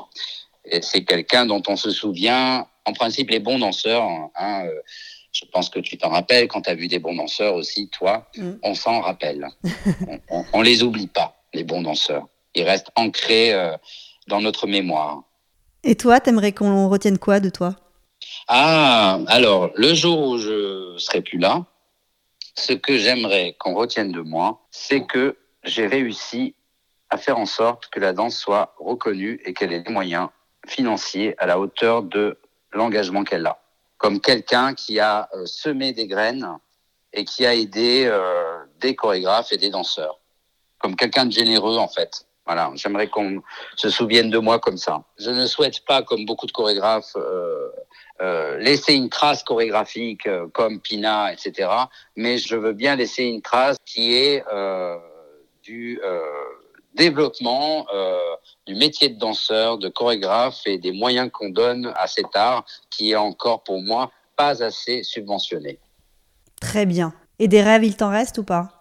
Et 0.65 0.81
c'est 0.81 1.03
quelqu'un 1.03 1.45
dont 1.45 1.61
on 1.67 1.75
se 1.75 1.91
souvient, 1.91 2.65
en 2.85 2.93
principe, 2.93 3.29
les 3.29 3.39
bons 3.39 3.59
danseurs. 3.59 4.03
Hein, 4.35 4.65
euh, 4.65 4.81
je 5.31 5.45
pense 5.53 5.69
que 5.69 5.79
tu 5.79 5.99
t'en 5.99 6.09
rappelles 6.09 6.47
quand 6.47 6.63
tu 6.63 6.71
as 6.71 6.75
vu 6.75 6.87
des 6.87 6.97
bons 6.97 7.15
danseurs 7.15 7.53
aussi, 7.53 7.89
toi. 7.89 8.27
Mm. 8.35 8.53
On 8.63 8.73
s'en 8.73 9.01
rappelle. 9.01 9.47
on, 10.31 10.45
on, 10.51 10.61
les 10.63 10.81
oublie 10.81 11.07
pas, 11.07 11.43
les 11.53 11.63
bons 11.63 11.83
danseurs. 11.83 12.27
Ils 12.55 12.63
restent 12.63 12.89
ancrés 12.95 13.53
dans 14.27 14.41
notre 14.41 14.65
mémoire. 14.65 15.26
Et 15.83 15.95
toi, 15.95 16.19
t'aimerais 16.19 16.51
qu'on 16.51 16.89
retienne 16.89 17.17
quoi 17.17 17.39
de 17.39 17.49
toi? 17.49 17.75
Ah, 18.47 19.19
alors, 19.27 19.71
le 19.75 19.93
jour 19.93 20.27
où 20.27 20.37
je 20.37 20.95
serai 20.97 21.21
plus 21.21 21.37
là, 21.37 21.65
ce 22.55 22.73
que 22.73 22.97
j'aimerais 22.97 23.55
qu'on 23.59 23.75
retienne 23.75 24.11
de 24.11 24.21
moi, 24.21 24.61
c'est 24.71 25.05
que 25.05 25.37
j'ai 25.63 25.87
réussi 25.87 26.55
à 27.09 27.17
faire 27.17 27.37
en 27.37 27.45
sorte 27.45 27.87
que 27.87 27.99
la 27.99 28.13
danse 28.13 28.37
soit 28.37 28.75
reconnue 28.79 29.39
et 29.45 29.53
qu'elle 29.53 29.71
ait 29.71 29.81
des 29.81 29.91
moyens 29.91 30.29
financiers 30.67 31.35
à 31.37 31.45
la 31.45 31.59
hauteur 31.59 32.03
de 32.03 32.37
l'engagement 32.71 33.23
qu'elle 33.23 33.45
a. 33.45 33.61
Comme 33.97 34.19
quelqu'un 34.19 34.73
qui 34.73 34.99
a 34.99 35.29
euh, 35.33 35.45
semé 35.45 35.93
des 35.93 36.07
graines 36.07 36.47
et 37.13 37.23
qui 37.25 37.45
a 37.45 37.55
aidé 37.55 38.05
euh, 38.05 38.57
des 38.79 38.95
chorégraphes 38.95 39.51
et 39.51 39.57
des 39.57 39.69
danseurs. 39.69 40.19
Comme 40.79 40.95
quelqu'un 40.95 41.25
de 41.25 41.31
généreux, 41.31 41.77
en 41.77 41.87
fait. 41.87 42.26
Voilà, 42.47 42.71
j'aimerais 42.75 43.09
qu'on 43.09 43.41
se 43.75 43.89
souvienne 43.89 44.29
de 44.29 44.37
moi 44.37 44.57
comme 44.57 44.77
ça. 44.77 45.03
Je 45.19 45.29
ne 45.31 45.45
souhaite 45.45 45.83
pas, 45.85 46.01
comme 46.01 46.25
beaucoup 46.25 46.45
de 46.45 46.53
chorégraphes, 46.53 47.17
euh, 47.17 47.67
euh, 48.21 48.57
laisser 48.57 48.93
une 48.93 49.09
trace 49.09 49.43
chorégraphique 49.43 50.25
euh, 50.27 50.47
comme 50.53 50.79
Pina, 50.79 51.33
etc. 51.33 51.69
Mais 52.15 52.37
je 52.37 52.55
veux 52.55 52.71
bien 52.71 52.95
laisser 52.95 53.23
une 53.23 53.41
trace 53.41 53.75
qui 53.85 54.15
est 54.15 54.43
du 55.61 55.99
développement 56.93 57.85
du 58.65 58.75
métier 58.75 59.09
de 59.09 59.19
danseur, 59.19 59.77
de 59.77 59.89
chorégraphe 59.89 60.61
et 60.65 60.77
des 60.77 60.93
moyens 60.93 61.29
qu'on 61.31 61.49
donne 61.49 61.91
à 61.97 62.07
cet 62.07 62.33
art 62.35 62.65
qui 62.89 63.11
est 63.11 63.15
encore 63.15 63.63
pour 63.63 63.81
moi 63.81 64.11
pas 64.37 64.63
assez 64.63 65.03
subventionné. 65.03 65.79
Très 66.61 66.85
bien. 66.85 67.13
Et 67.39 67.47
des 67.47 67.61
rêves, 67.61 67.83
il 67.83 67.97
t'en 67.97 68.09
reste 68.09 68.37
ou 68.37 68.43
pas? 68.43 68.76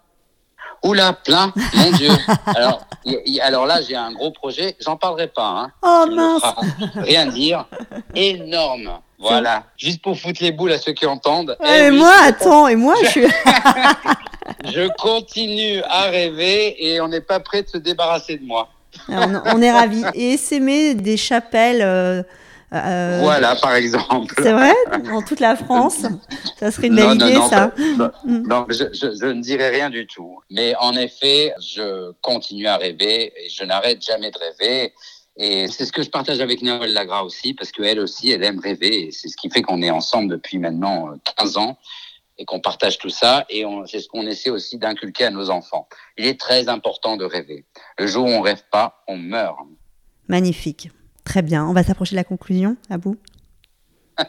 Oula, 0.84 1.12
plein, 1.12 1.52
mon 1.74 1.90
Dieu. 1.92 2.10
Alors, 2.46 2.86
alors 3.42 3.66
là, 3.66 3.80
j'ai 3.82 3.96
un 3.96 4.12
gros 4.12 4.30
projet. 4.30 4.76
J'en 4.80 4.96
parlerai 4.96 5.28
pas. 5.28 5.48
Hein. 5.48 5.70
Oh 5.82 6.04
mince. 6.10 6.42
Rien 6.96 7.26
dire. 7.26 7.66
Énorme. 8.14 8.98
Voilà. 9.18 9.64
Juste 9.76 10.02
pour 10.02 10.18
foutre 10.18 10.42
les 10.42 10.52
boules 10.52 10.72
à 10.72 10.78
ceux 10.78 10.92
qui 10.92 11.06
entendent. 11.06 11.56
et 11.64 11.86
eh 11.86 11.90
moi, 11.90 12.12
attends, 12.22 12.68
et 12.68 12.76
moi, 12.76 12.94
je 13.02 13.08
suis. 13.08 13.26
je 14.64 14.88
continue 14.98 15.82
à 15.84 16.02
rêver 16.02 16.76
et 16.86 17.00
on 17.00 17.08
n'est 17.08 17.20
pas 17.20 17.40
prêt 17.40 17.62
de 17.62 17.68
se 17.68 17.78
débarrasser 17.78 18.36
de 18.36 18.44
moi. 18.44 18.68
on, 19.08 19.62
est 19.62 19.72
ravis. 19.72 20.04
Et 20.14 20.36
s'aimer 20.36 20.94
des 20.94 21.16
chapelles. 21.16 21.82
Euh, 21.82 22.22
euh, 22.72 23.20
voilà, 23.22 23.54
par 23.56 23.74
exemple. 23.74 24.34
C'est 24.38 24.52
vrai? 24.52 24.74
Dans 25.04 25.22
toute 25.22 25.40
la 25.40 25.56
France? 25.56 26.04
Ça 26.58 26.70
serait 26.70 26.88
une 26.88 26.96
belle 26.96 27.14
idée, 27.14 27.38
ça 27.48 27.72
mm. 27.76 28.42
non, 28.48 28.66
je, 28.68 28.84
je, 28.92 29.26
ne 29.26 29.40
dirais 29.40 29.70
rien 29.70 29.88
du 29.88 30.06
tout. 30.06 30.40
Mais 30.50 30.74
en 30.80 30.92
effet, 30.94 31.54
je 31.60 32.12
continue 32.22 32.66
à 32.66 32.76
rêver 32.76 33.32
et 33.36 33.48
je 33.48 33.64
n'arrête 33.64 34.02
jamais 34.04 34.30
de 34.30 34.38
rêver. 34.38 34.92
Et 35.36 35.68
c'est 35.68 35.84
ce 35.84 35.92
que 35.92 36.02
je 36.02 36.10
partage 36.10 36.40
avec 36.40 36.62
Noël 36.62 36.92
Lagra 36.92 37.24
aussi, 37.24 37.54
parce 37.54 37.70
qu'elle 37.70 38.00
aussi, 38.00 38.30
elle 38.30 38.42
aime 38.42 38.58
rêver. 38.58 39.08
Et 39.08 39.12
c'est 39.12 39.28
ce 39.28 39.36
qui 39.36 39.48
fait 39.50 39.62
qu'on 39.62 39.82
est 39.82 39.90
ensemble 39.90 40.30
depuis 40.30 40.58
maintenant 40.58 41.14
15 41.36 41.58
ans 41.58 41.78
et 42.38 42.44
qu'on 42.44 42.60
partage 42.60 42.98
tout 42.98 43.10
ça. 43.10 43.44
Et 43.48 43.64
c'est 43.86 44.00
ce 44.00 44.08
qu'on 44.08 44.26
essaie 44.26 44.50
aussi 44.50 44.78
d'inculquer 44.78 45.26
à 45.26 45.30
nos 45.30 45.50
enfants. 45.50 45.88
Il 46.16 46.26
est 46.26 46.40
très 46.40 46.68
important 46.68 47.16
de 47.16 47.24
rêver. 47.24 47.64
Le 47.98 48.06
jour 48.06 48.24
où 48.24 48.28
on 48.28 48.40
rêve 48.40 48.62
pas, 48.72 49.04
on 49.06 49.16
meurt. 49.16 49.56
Magnifique. 50.28 50.90
Très 51.26 51.42
bien. 51.42 51.66
On 51.66 51.72
va 51.72 51.82
s'approcher 51.82 52.12
de 52.12 52.20
la 52.20 52.24
conclusion, 52.24 52.76
à 52.88 52.98
bout. 52.98 53.16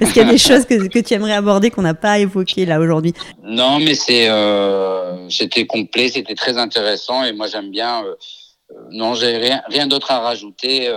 Est-ce 0.00 0.12
qu'il 0.12 0.22
y 0.22 0.26
a 0.26 0.30
des 0.30 0.36
choses 0.36 0.66
que, 0.66 0.88
que 0.88 0.98
tu 0.98 1.14
aimerais 1.14 1.32
aborder 1.32 1.70
qu'on 1.70 1.82
n'a 1.82 1.94
pas 1.94 2.18
évoquées 2.18 2.66
là 2.66 2.80
aujourd'hui? 2.80 3.14
Non, 3.42 3.78
mais 3.78 3.94
c'est 3.94 4.28
euh, 4.28 5.30
c'était 5.30 5.64
complet, 5.64 6.08
c'était 6.08 6.34
très 6.34 6.58
intéressant 6.58 7.24
et 7.24 7.32
moi 7.32 7.46
j'aime 7.46 7.70
bien. 7.70 8.04
Euh, 8.04 8.14
euh, 8.72 8.74
non, 8.90 9.14
j'ai 9.14 9.36
rien, 9.36 9.62
rien 9.68 9.86
d'autre 9.86 10.10
à 10.10 10.18
rajouter. 10.18 10.90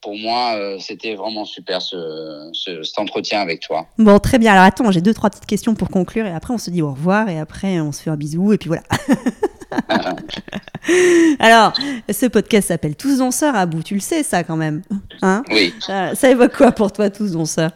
pour 0.00 0.16
moi, 0.16 0.58
c'était 0.80 1.14
vraiment 1.14 1.44
super 1.44 1.80
ce, 1.80 2.50
ce, 2.52 2.82
cet 2.82 2.98
entretien 2.98 3.40
avec 3.40 3.60
toi. 3.60 3.86
Bon, 3.98 4.18
très 4.18 4.38
bien. 4.38 4.52
Alors 4.52 4.64
attends, 4.64 4.90
j'ai 4.90 5.00
deux 5.00 5.14
trois 5.14 5.30
petites 5.30 5.46
questions 5.46 5.74
pour 5.74 5.90
conclure 5.90 6.26
et 6.26 6.32
après 6.32 6.52
on 6.52 6.58
se 6.58 6.70
dit 6.70 6.82
au 6.82 6.90
revoir 6.90 7.28
et 7.28 7.38
après 7.38 7.80
on 7.80 7.92
se 7.92 8.02
fait 8.02 8.10
un 8.10 8.16
bisou 8.16 8.52
et 8.52 8.58
puis 8.58 8.68
voilà. 8.68 8.82
Alors, 11.38 11.72
ce 12.10 12.26
podcast 12.26 12.68
s'appelle 12.68 12.96
Tous 12.96 13.18
danseurs 13.18 13.54
à 13.54 13.66
bout. 13.66 13.82
Tu 13.82 13.94
le 13.94 14.00
sais, 14.00 14.22
ça, 14.22 14.44
quand 14.44 14.56
même 14.56 14.82
hein 15.22 15.42
Oui. 15.50 15.74
Ça, 15.80 16.14
ça, 16.14 16.30
évoque 16.30 16.56
quoi 16.56 16.72
pour 16.72 16.92
toi, 16.92 17.10
Tous 17.10 17.32
danseurs? 17.32 17.72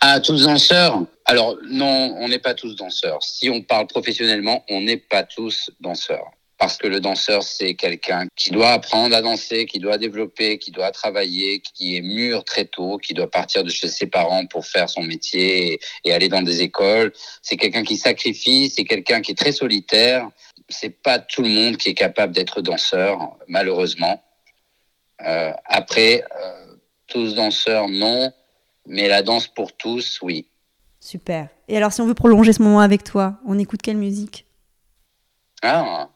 Ah, 0.00 0.20
tous 0.20 0.44
danseurs? 0.44 1.02
Alors, 1.24 1.56
non, 1.68 2.14
on 2.18 2.28
n'est 2.28 2.38
pas 2.38 2.54
tous 2.54 2.76
danseurs. 2.76 3.22
Si 3.22 3.50
on 3.50 3.62
parle 3.62 3.86
professionnellement, 3.86 4.64
on 4.68 4.80
n'est 4.80 4.96
pas 4.96 5.24
tous 5.24 5.70
danseurs. 5.80 6.30
Parce 6.58 6.78
que 6.78 6.86
le 6.86 7.00
danseur, 7.00 7.42
c'est 7.42 7.74
quelqu'un 7.74 8.26
qui 8.34 8.50
doit 8.50 8.70
apprendre 8.70 9.14
à 9.14 9.20
danser, 9.20 9.66
qui 9.66 9.78
doit 9.78 9.98
développer, 9.98 10.58
qui 10.58 10.70
doit 10.70 10.90
travailler, 10.90 11.60
qui 11.60 11.96
est 11.96 12.00
mûr 12.00 12.44
très 12.44 12.64
tôt, 12.64 12.96
qui 12.96 13.12
doit 13.12 13.30
partir 13.30 13.62
de 13.62 13.68
chez 13.68 13.88
ses 13.88 14.06
parents 14.06 14.46
pour 14.46 14.64
faire 14.64 14.88
son 14.88 15.02
métier 15.02 15.78
et, 16.04 16.12
aller 16.12 16.28
dans 16.28 16.40
des 16.40 16.62
écoles. 16.62 17.12
C'est 17.42 17.58
quelqu'un 17.58 17.84
qui 17.84 17.98
sacrifie, 17.98 18.70
c'est 18.74 18.84
quelqu'un 18.84 19.20
qui 19.20 19.32
est 19.32 19.36
très 19.36 19.52
solitaire 19.52 20.30
c'est 20.68 20.90
pas 20.90 21.18
tout 21.18 21.42
le 21.42 21.48
monde 21.48 21.76
qui 21.76 21.90
est 21.90 21.94
capable 21.94 22.34
d'être 22.34 22.60
danseur, 22.60 23.36
malheureusement. 23.46 24.22
Euh, 25.24 25.52
après, 25.64 26.24
euh, 26.36 26.76
tous 27.06 27.34
danseurs, 27.34 27.88
non, 27.88 28.32
mais 28.86 29.08
la 29.08 29.22
danse 29.22 29.46
pour 29.46 29.72
tous, 29.76 30.20
oui. 30.22 30.46
Super. 31.00 31.48
Et 31.68 31.76
alors, 31.76 31.92
si 31.92 32.00
on 32.00 32.06
veut 32.06 32.14
prolonger 32.14 32.52
ce 32.52 32.62
moment 32.62 32.80
avec 32.80 33.04
toi, 33.04 33.38
on 33.46 33.58
écoute 33.58 33.80
quelle 33.82 33.96
musique? 33.96 34.44
Ah. 35.62 36.10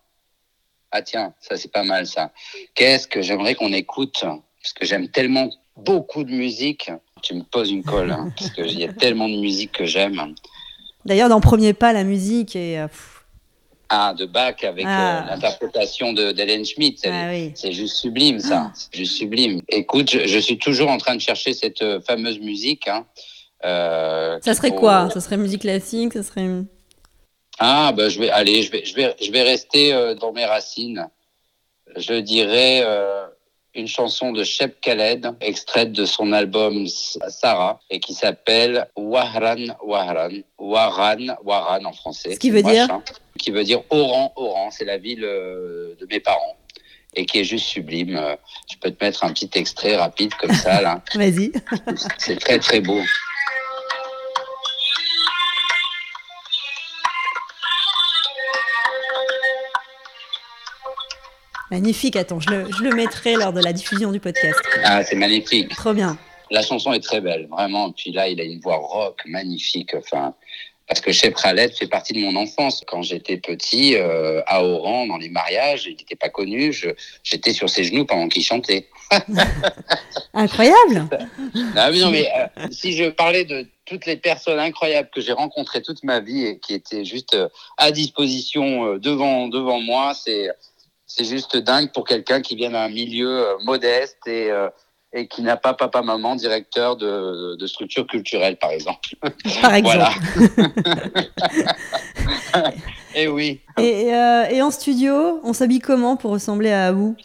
ah, 0.90 1.03
tiens, 1.03 1.34
ça 1.40 1.57
c'est 1.57 1.72
pas 1.72 1.84
mal 1.84 2.07
ça. 2.07 2.32
Qu'est-ce 2.74 3.07
que 3.09 3.22
j'aimerais 3.22 3.55
qu'on 3.55 3.72
écoute? 3.72 4.20
Parce 4.20 4.72
que 4.74 4.84
j'aime 4.84 5.09
tellement 5.09 5.48
beaucoup 5.76 6.24
de 6.24 6.32
musique. 6.32 6.90
Tu 7.22 7.34
me 7.34 7.42
poses 7.42 7.70
une 7.70 7.82
colle, 7.82 8.11
hein, 8.11 8.32
parce 8.36 8.51
qu'il 8.51 8.78
y 8.78 8.84
a 8.84 8.92
tellement 8.92 9.28
de 9.28 9.36
musique 9.36 9.72
que 9.72 9.86
j'aime. 9.86 10.34
D'ailleurs, 11.05 11.28
dans 11.28 11.40
Premier 11.40 11.72
Pas, 11.72 11.92
la 11.92 12.05
musique 12.05 12.55
est. 12.57 12.80
Euh, 12.80 12.88
ah, 13.93 14.14
de 14.16 14.24
Bach 14.24 14.62
avec 14.62 14.86
euh, 14.86 14.88
ah. 14.88 15.26
l'interprétation 15.28 16.12
d'Hélène 16.12 16.64
Schmidt. 16.64 17.09
Ah 17.09 17.32
c'est 17.55 17.72
juste 17.72 17.97
sublime, 17.97 18.38
ça. 18.38 18.72
Juste 18.93 19.16
sublime. 19.16 19.62
Écoute, 19.68 20.11
je, 20.11 20.38
suis 20.38 20.59
toujours 20.59 20.91
en 20.91 20.97
train 20.97 21.16
de 21.16 21.20
chercher 21.20 21.55
cette 21.55 21.82
euh, 21.82 22.01
fameuse 22.01 22.38
musique. 22.38 22.86
Hein. 22.86 23.05
Euh, 23.64 24.38
ça 24.43 24.55
serait 24.55 24.70
quoi? 24.70 25.11
Ça 25.11 25.20
serait 25.20 25.36
musique 25.36 25.62
classique? 25.62 26.12
Ça 26.12 26.22
serait. 26.22 26.49
Ah, 27.59 27.91
bah, 27.91 28.09
je 28.09 28.20
vais, 28.20 28.30
aller, 28.30 28.62
je 28.62 28.70
vais, 28.70 28.84
je 28.84 28.95
vais, 28.95 29.16
je 29.20 29.32
vais 29.32 29.43
rester 29.43 30.14
dans 30.20 30.32
mes 30.32 30.45
racines. 30.45 31.09
Je 31.97 32.14
dirais 32.14 32.84
une 33.74 33.88
chanson 33.88 34.30
de 34.30 34.45
Shep 34.45 34.80
Khaled, 34.80 35.34
extraite 35.41 35.91
de 35.91 36.05
son 36.05 36.32
album 36.32 36.86
Sarah, 36.86 37.80
et 37.91 37.99
qui 37.99 38.14
s'appelle 38.14 38.88
Wahran 38.97 39.74
Wahran, 39.82 40.43
Wahran 40.59 41.36
Wahran 41.45 41.84
en 41.84 41.93
français. 41.93 42.34
Ce 42.34 42.38
qui 42.38 42.51
veut 42.51 42.62
dire 42.62 42.88
qui 43.41 43.51
veut 43.51 43.64
dire 43.64 43.82
Oran, 43.91 44.32
Oran. 44.36 44.70
C'est 44.70 44.84
la 44.84 44.99
ville 44.99 45.24
euh, 45.24 45.97
de 45.99 46.07
mes 46.07 46.20
parents 46.20 46.57
et 47.14 47.26
qui 47.26 47.41
est 47.41 47.45
juste 47.45 47.66
sublime. 47.66 48.20
Je 48.70 48.76
peux 48.76 48.91
te 48.91 49.05
mettre 49.05 49.24
un 49.24 49.32
petit 49.32 49.51
extrait 49.55 49.97
rapide 49.97 50.32
comme 50.34 50.53
ça, 50.53 50.80
là. 50.80 51.03
Vas-y. 51.14 51.51
C'est 52.18 52.38
très, 52.38 52.59
très 52.59 52.80
beau. 52.80 53.01
Magnifique, 61.70 62.16
attends, 62.16 62.41
je 62.41 62.51
le, 62.51 62.66
je 62.76 62.82
le, 62.82 62.91
mettrai 62.91 63.34
lors 63.34 63.53
de 63.53 63.62
la 63.62 63.72
diffusion 63.72 64.11
du 64.11 64.18
podcast. 64.18 64.61
Ah, 64.82 65.05
c'est 65.05 65.14
magnifique. 65.14 65.68
Trop 65.76 65.93
bien. 65.93 66.18
La 66.51 66.62
chanson 66.62 66.93
est 66.93 67.03
très 67.03 67.20
belle, 67.20 67.47
vraiment. 67.47 67.93
Puis 67.93 68.11
là, 68.11 68.26
il 68.26 68.41
a 68.41 68.45
une 68.45 68.59
voix 68.59 68.76
rock 68.76 69.20
magnifique. 69.24 69.95
Enfin, 69.95 70.34
parce 70.91 71.01
que 71.01 71.12
Chef 71.12 71.34
Khaled 71.34 71.72
fait 71.72 71.86
partie 71.86 72.14
de 72.14 72.18
mon 72.18 72.34
enfance. 72.34 72.82
Quand 72.84 73.01
j'étais 73.01 73.36
petit, 73.36 73.95
euh, 73.95 74.43
à 74.49 74.64
Oran, 74.64 75.07
dans 75.07 75.18
les 75.18 75.28
mariages, 75.28 75.86
il 75.86 75.91
n'était 75.91 76.16
pas 76.16 76.30
connu. 76.30 76.76
J'étais 77.22 77.53
sur 77.53 77.70
ses 77.70 77.84
genoux 77.84 78.05
pendant 78.05 78.26
qu'il 78.26 78.43
chantait. 78.43 78.88
Incroyable. 80.34 81.09
non, 81.55 81.91
mais, 81.93 81.99
non, 82.01 82.11
mais 82.11 82.28
euh, 82.36 82.66
si 82.72 82.93
je 82.93 83.09
parlais 83.09 83.45
de 83.45 83.68
toutes 83.84 84.05
les 84.05 84.16
personnes 84.16 84.59
incroyables 84.59 85.11
que 85.14 85.20
j'ai 85.20 85.32
rencontrées 85.32 85.80
toute 85.80 86.03
ma 86.03 86.18
vie 86.18 86.45
et 86.45 86.59
qui 86.59 86.74
étaient 86.74 87.05
juste 87.05 87.34
euh, 87.34 87.49
à 87.76 87.93
disposition 87.93 88.97
devant 88.97 89.47
devant 89.47 89.80
moi, 89.80 90.14
c'est 90.14 91.24
juste 91.24 91.57
dingue 91.57 91.93
pour 91.93 92.05
quelqu'un 92.05 92.41
qui 92.41 92.57
vient 92.57 92.70
d'un 92.70 92.88
milieu 92.88 93.47
modeste 93.62 94.26
et, 94.26 94.51
et 95.13 95.27
qui 95.27 95.43
n'a 95.43 95.57
pas 95.57 95.75
papa, 95.75 96.03
maman, 96.03 96.37
directeur 96.37 96.97
de, 96.97 97.57
de 97.57 97.67
structure 97.67 98.07
culturelle, 98.07 98.57
par 98.57 98.71
exemple. 98.71 99.17
Par 99.61 99.75
exemple. 99.75 100.19
et 103.15 103.27
oui. 103.27 103.61
Et, 103.79 104.15
euh, 104.15 104.45
et, 104.49 104.63
en 104.63 104.71
studio, 104.71 105.41
on 105.43 105.53
s'habille 105.53 105.81
comment 105.81 106.17
pour 106.17 106.31
ressembler 106.31 106.71
à 106.71 106.93
vous? 106.93 107.17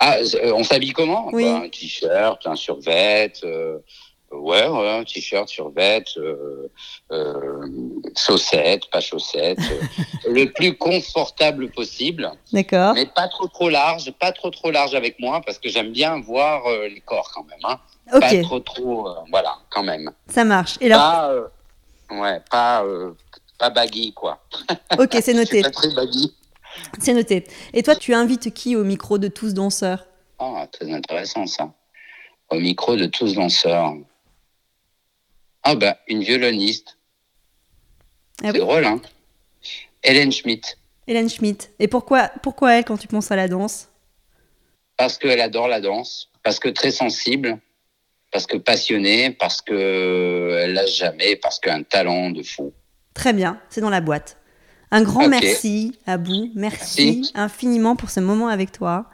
Ah, 0.00 0.16
on 0.54 0.64
s'habille 0.64 0.92
comment? 0.92 1.28
Oui. 1.32 1.46
Un 1.46 1.68
t-shirt, 1.68 2.46
un 2.46 2.56
survêt, 2.56 3.32
Ouais, 4.40 4.66
ouais, 4.66 4.90
un 4.90 5.04
t-shirt, 5.04 5.48
survêt, 5.48 6.04
euh, 6.16 6.68
euh, 7.12 7.66
chaussettes, 8.16 8.90
pas 8.90 9.00
chaussettes, 9.00 9.58
euh, 9.58 10.28
le 10.30 10.52
plus 10.52 10.76
confortable 10.76 11.70
possible. 11.70 12.30
D'accord. 12.52 12.94
Mais 12.94 13.06
pas 13.06 13.28
trop 13.28 13.48
trop 13.48 13.68
large, 13.68 14.10
pas 14.12 14.32
trop 14.32 14.50
trop 14.50 14.70
large 14.70 14.94
avec 14.94 15.18
moi 15.20 15.40
parce 15.44 15.58
que 15.58 15.68
j'aime 15.68 15.92
bien 15.92 16.20
voir 16.20 16.66
euh, 16.66 16.88
les 16.88 17.00
corps 17.00 17.30
quand 17.34 17.44
même. 17.44 17.58
Hein. 17.64 17.78
Pas 18.20 18.42
trop 18.42 18.60
trop, 18.60 19.08
euh, 19.08 19.14
voilà, 19.30 19.56
quand 19.70 19.82
même. 19.82 20.10
Ça 20.28 20.44
marche. 20.44 20.76
Et 20.80 20.88
là. 20.88 20.96
Pas, 22.08 22.20
ouais, 22.20 22.40
pas 22.50 22.84
pas 23.58 23.70
baggy 23.70 24.12
quoi. 24.12 24.42
Ok, 24.98 25.16
c'est 25.22 25.34
noté. 25.34 25.62
pas 25.62 25.70
très 25.70 25.94
baggy. 25.94 26.34
C'est 26.98 27.14
noté. 27.14 27.44
Et 27.72 27.82
toi, 27.82 27.94
tu 27.94 28.14
invites 28.14 28.52
qui 28.52 28.76
au 28.76 28.84
micro 28.84 29.18
de 29.18 29.28
tous 29.28 29.54
danseurs? 29.54 30.06
Oh, 30.38 30.58
très 30.72 30.92
intéressant 30.92 31.46
ça. 31.46 31.72
Au 32.50 32.58
micro 32.58 32.96
de 32.96 33.06
tous 33.06 33.34
danseurs. 33.34 33.94
Ah 35.64 35.74
bah, 35.74 35.98
une 36.08 36.22
violoniste. 36.22 36.98
Ah 38.42 38.50
c'est 38.52 38.58
drôle, 38.58 38.84
hein 38.84 39.00
Hélène 40.02 40.30
Schmidt. 40.30 40.76
Hélène 41.06 41.28
Schmidt. 41.28 41.70
Et 41.78 41.88
pourquoi, 41.88 42.30
pourquoi 42.42 42.74
elle 42.74 42.84
quand 42.84 42.98
tu 42.98 43.08
penses 43.08 43.30
à 43.30 43.36
la 43.36 43.48
danse? 43.48 43.88
Parce 44.96 45.18
qu'elle 45.18 45.40
adore 45.40 45.68
la 45.68 45.80
danse, 45.80 46.30
parce 46.42 46.58
que 46.60 46.68
très 46.68 46.90
sensible, 46.90 47.58
parce 48.30 48.46
que 48.46 48.56
passionnée, 48.56 49.30
parce 49.30 49.62
qu'elle 49.62 50.72
lâche 50.72 50.96
jamais, 50.96 51.36
parce 51.36 51.58
qu'un 51.58 51.82
talent 51.82 52.30
de 52.30 52.42
fou. 52.42 52.72
Très 53.14 53.32
bien, 53.32 53.60
c'est 53.70 53.80
dans 53.80 53.90
la 53.90 54.00
boîte. 54.00 54.36
Un 54.90 55.02
grand 55.02 55.26
okay. 55.26 55.40
merci 55.40 55.98
à 56.06 56.16
vous. 56.16 56.50
Merci, 56.54 57.16
merci, 57.16 57.32
infiniment 57.34 57.96
pour 57.96 58.10
ce 58.10 58.20
moment 58.20 58.48
avec 58.48 58.70
toi. 58.70 59.06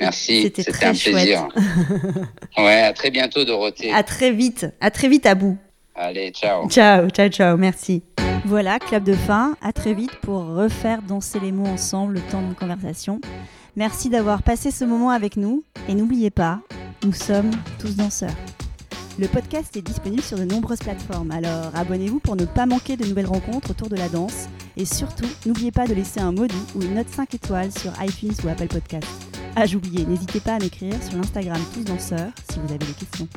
Merci, 0.00 0.42
c'était 0.42 0.84
un 0.84 0.92
plaisir. 0.92 1.48
ouais, 2.58 2.80
à 2.80 2.92
très 2.92 3.10
bientôt 3.10 3.44
Dorothée. 3.44 3.92
À 3.92 4.02
très 4.02 4.32
vite, 4.32 4.66
à 4.80 4.90
très 4.90 5.08
vite 5.08 5.26
à 5.26 5.34
bout. 5.34 5.58
Allez, 5.94 6.30
ciao. 6.32 6.68
Ciao, 6.68 7.08
ciao, 7.10 7.28
ciao, 7.28 7.56
merci. 7.56 8.02
Voilà, 8.46 8.78
clap 8.78 9.04
de 9.04 9.14
fin. 9.14 9.56
À 9.62 9.72
très 9.72 9.94
vite 9.94 10.14
pour 10.22 10.44
refaire 10.44 11.02
danser 11.02 11.40
les 11.40 11.52
mots 11.52 11.66
ensemble 11.66 12.14
le 12.14 12.20
temps 12.20 12.42
d'une 12.42 12.54
conversation. 12.54 13.20
Merci 13.76 14.10
d'avoir 14.10 14.42
passé 14.42 14.70
ce 14.70 14.84
moment 14.84 15.10
avec 15.10 15.36
nous. 15.36 15.64
Et 15.88 15.94
n'oubliez 15.94 16.30
pas, 16.30 16.60
nous 17.04 17.12
sommes 17.12 17.50
tous 17.78 17.96
danseurs. 17.96 18.34
Le 19.18 19.28
podcast 19.28 19.76
est 19.76 19.82
disponible 19.82 20.22
sur 20.22 20.36
de 20.36 20.44
nombreuses 20.44 20.80
plateformes, 20.80 21.30
alors 21.30 21.70
abonnez-vous 21.76 22.18
pour 22.18 22.34
ne 22.34 22.46
pas 22.46 22.66
manquer 22.66 22.96
de 22.96 23.06
nouvelles 23.06 23.26
rencontres 23.26 23.70
autour 23.70 23.88
de 23.88 23.94
la 23.94 24.08
danse. 24.08 24.48
Et 24.76 24.84
surtout, 24.84 25.28
n'oubliez 25.46 25.70
pas 25.70 25.86
de 25.86 25.94
laisser 25.94 26.18
un 26.18 26.32
doux 26.32 26.48
ou 26.74 26.82
une 26.82 26.94
note 26.94 27.08
5 27.08 27.32
étoiles 27.34 27.70
sur 27.70 27.92
iTunes 28.02 28.34
ou 28.44 28.48
Apple 28.48 28.66
Podcast. 28.66 29.06
Ah, 29.54 29.66
j'oubliais, 29.66 30.04
n'hésitez 30.04 30.40
pas 30.40 30.54
à 30.54 30.58
m'écrire 30.58 31.00
sur 31.00 31.16
l'Instagram 31.16 31.60
Tous 31.72 31.84
Danseurs 31.84 32.32
si 32.50 32.58
vous 32.58 32.68
avez 32.68 32.78
des 32.78 32.92
questions. 32.92 33.28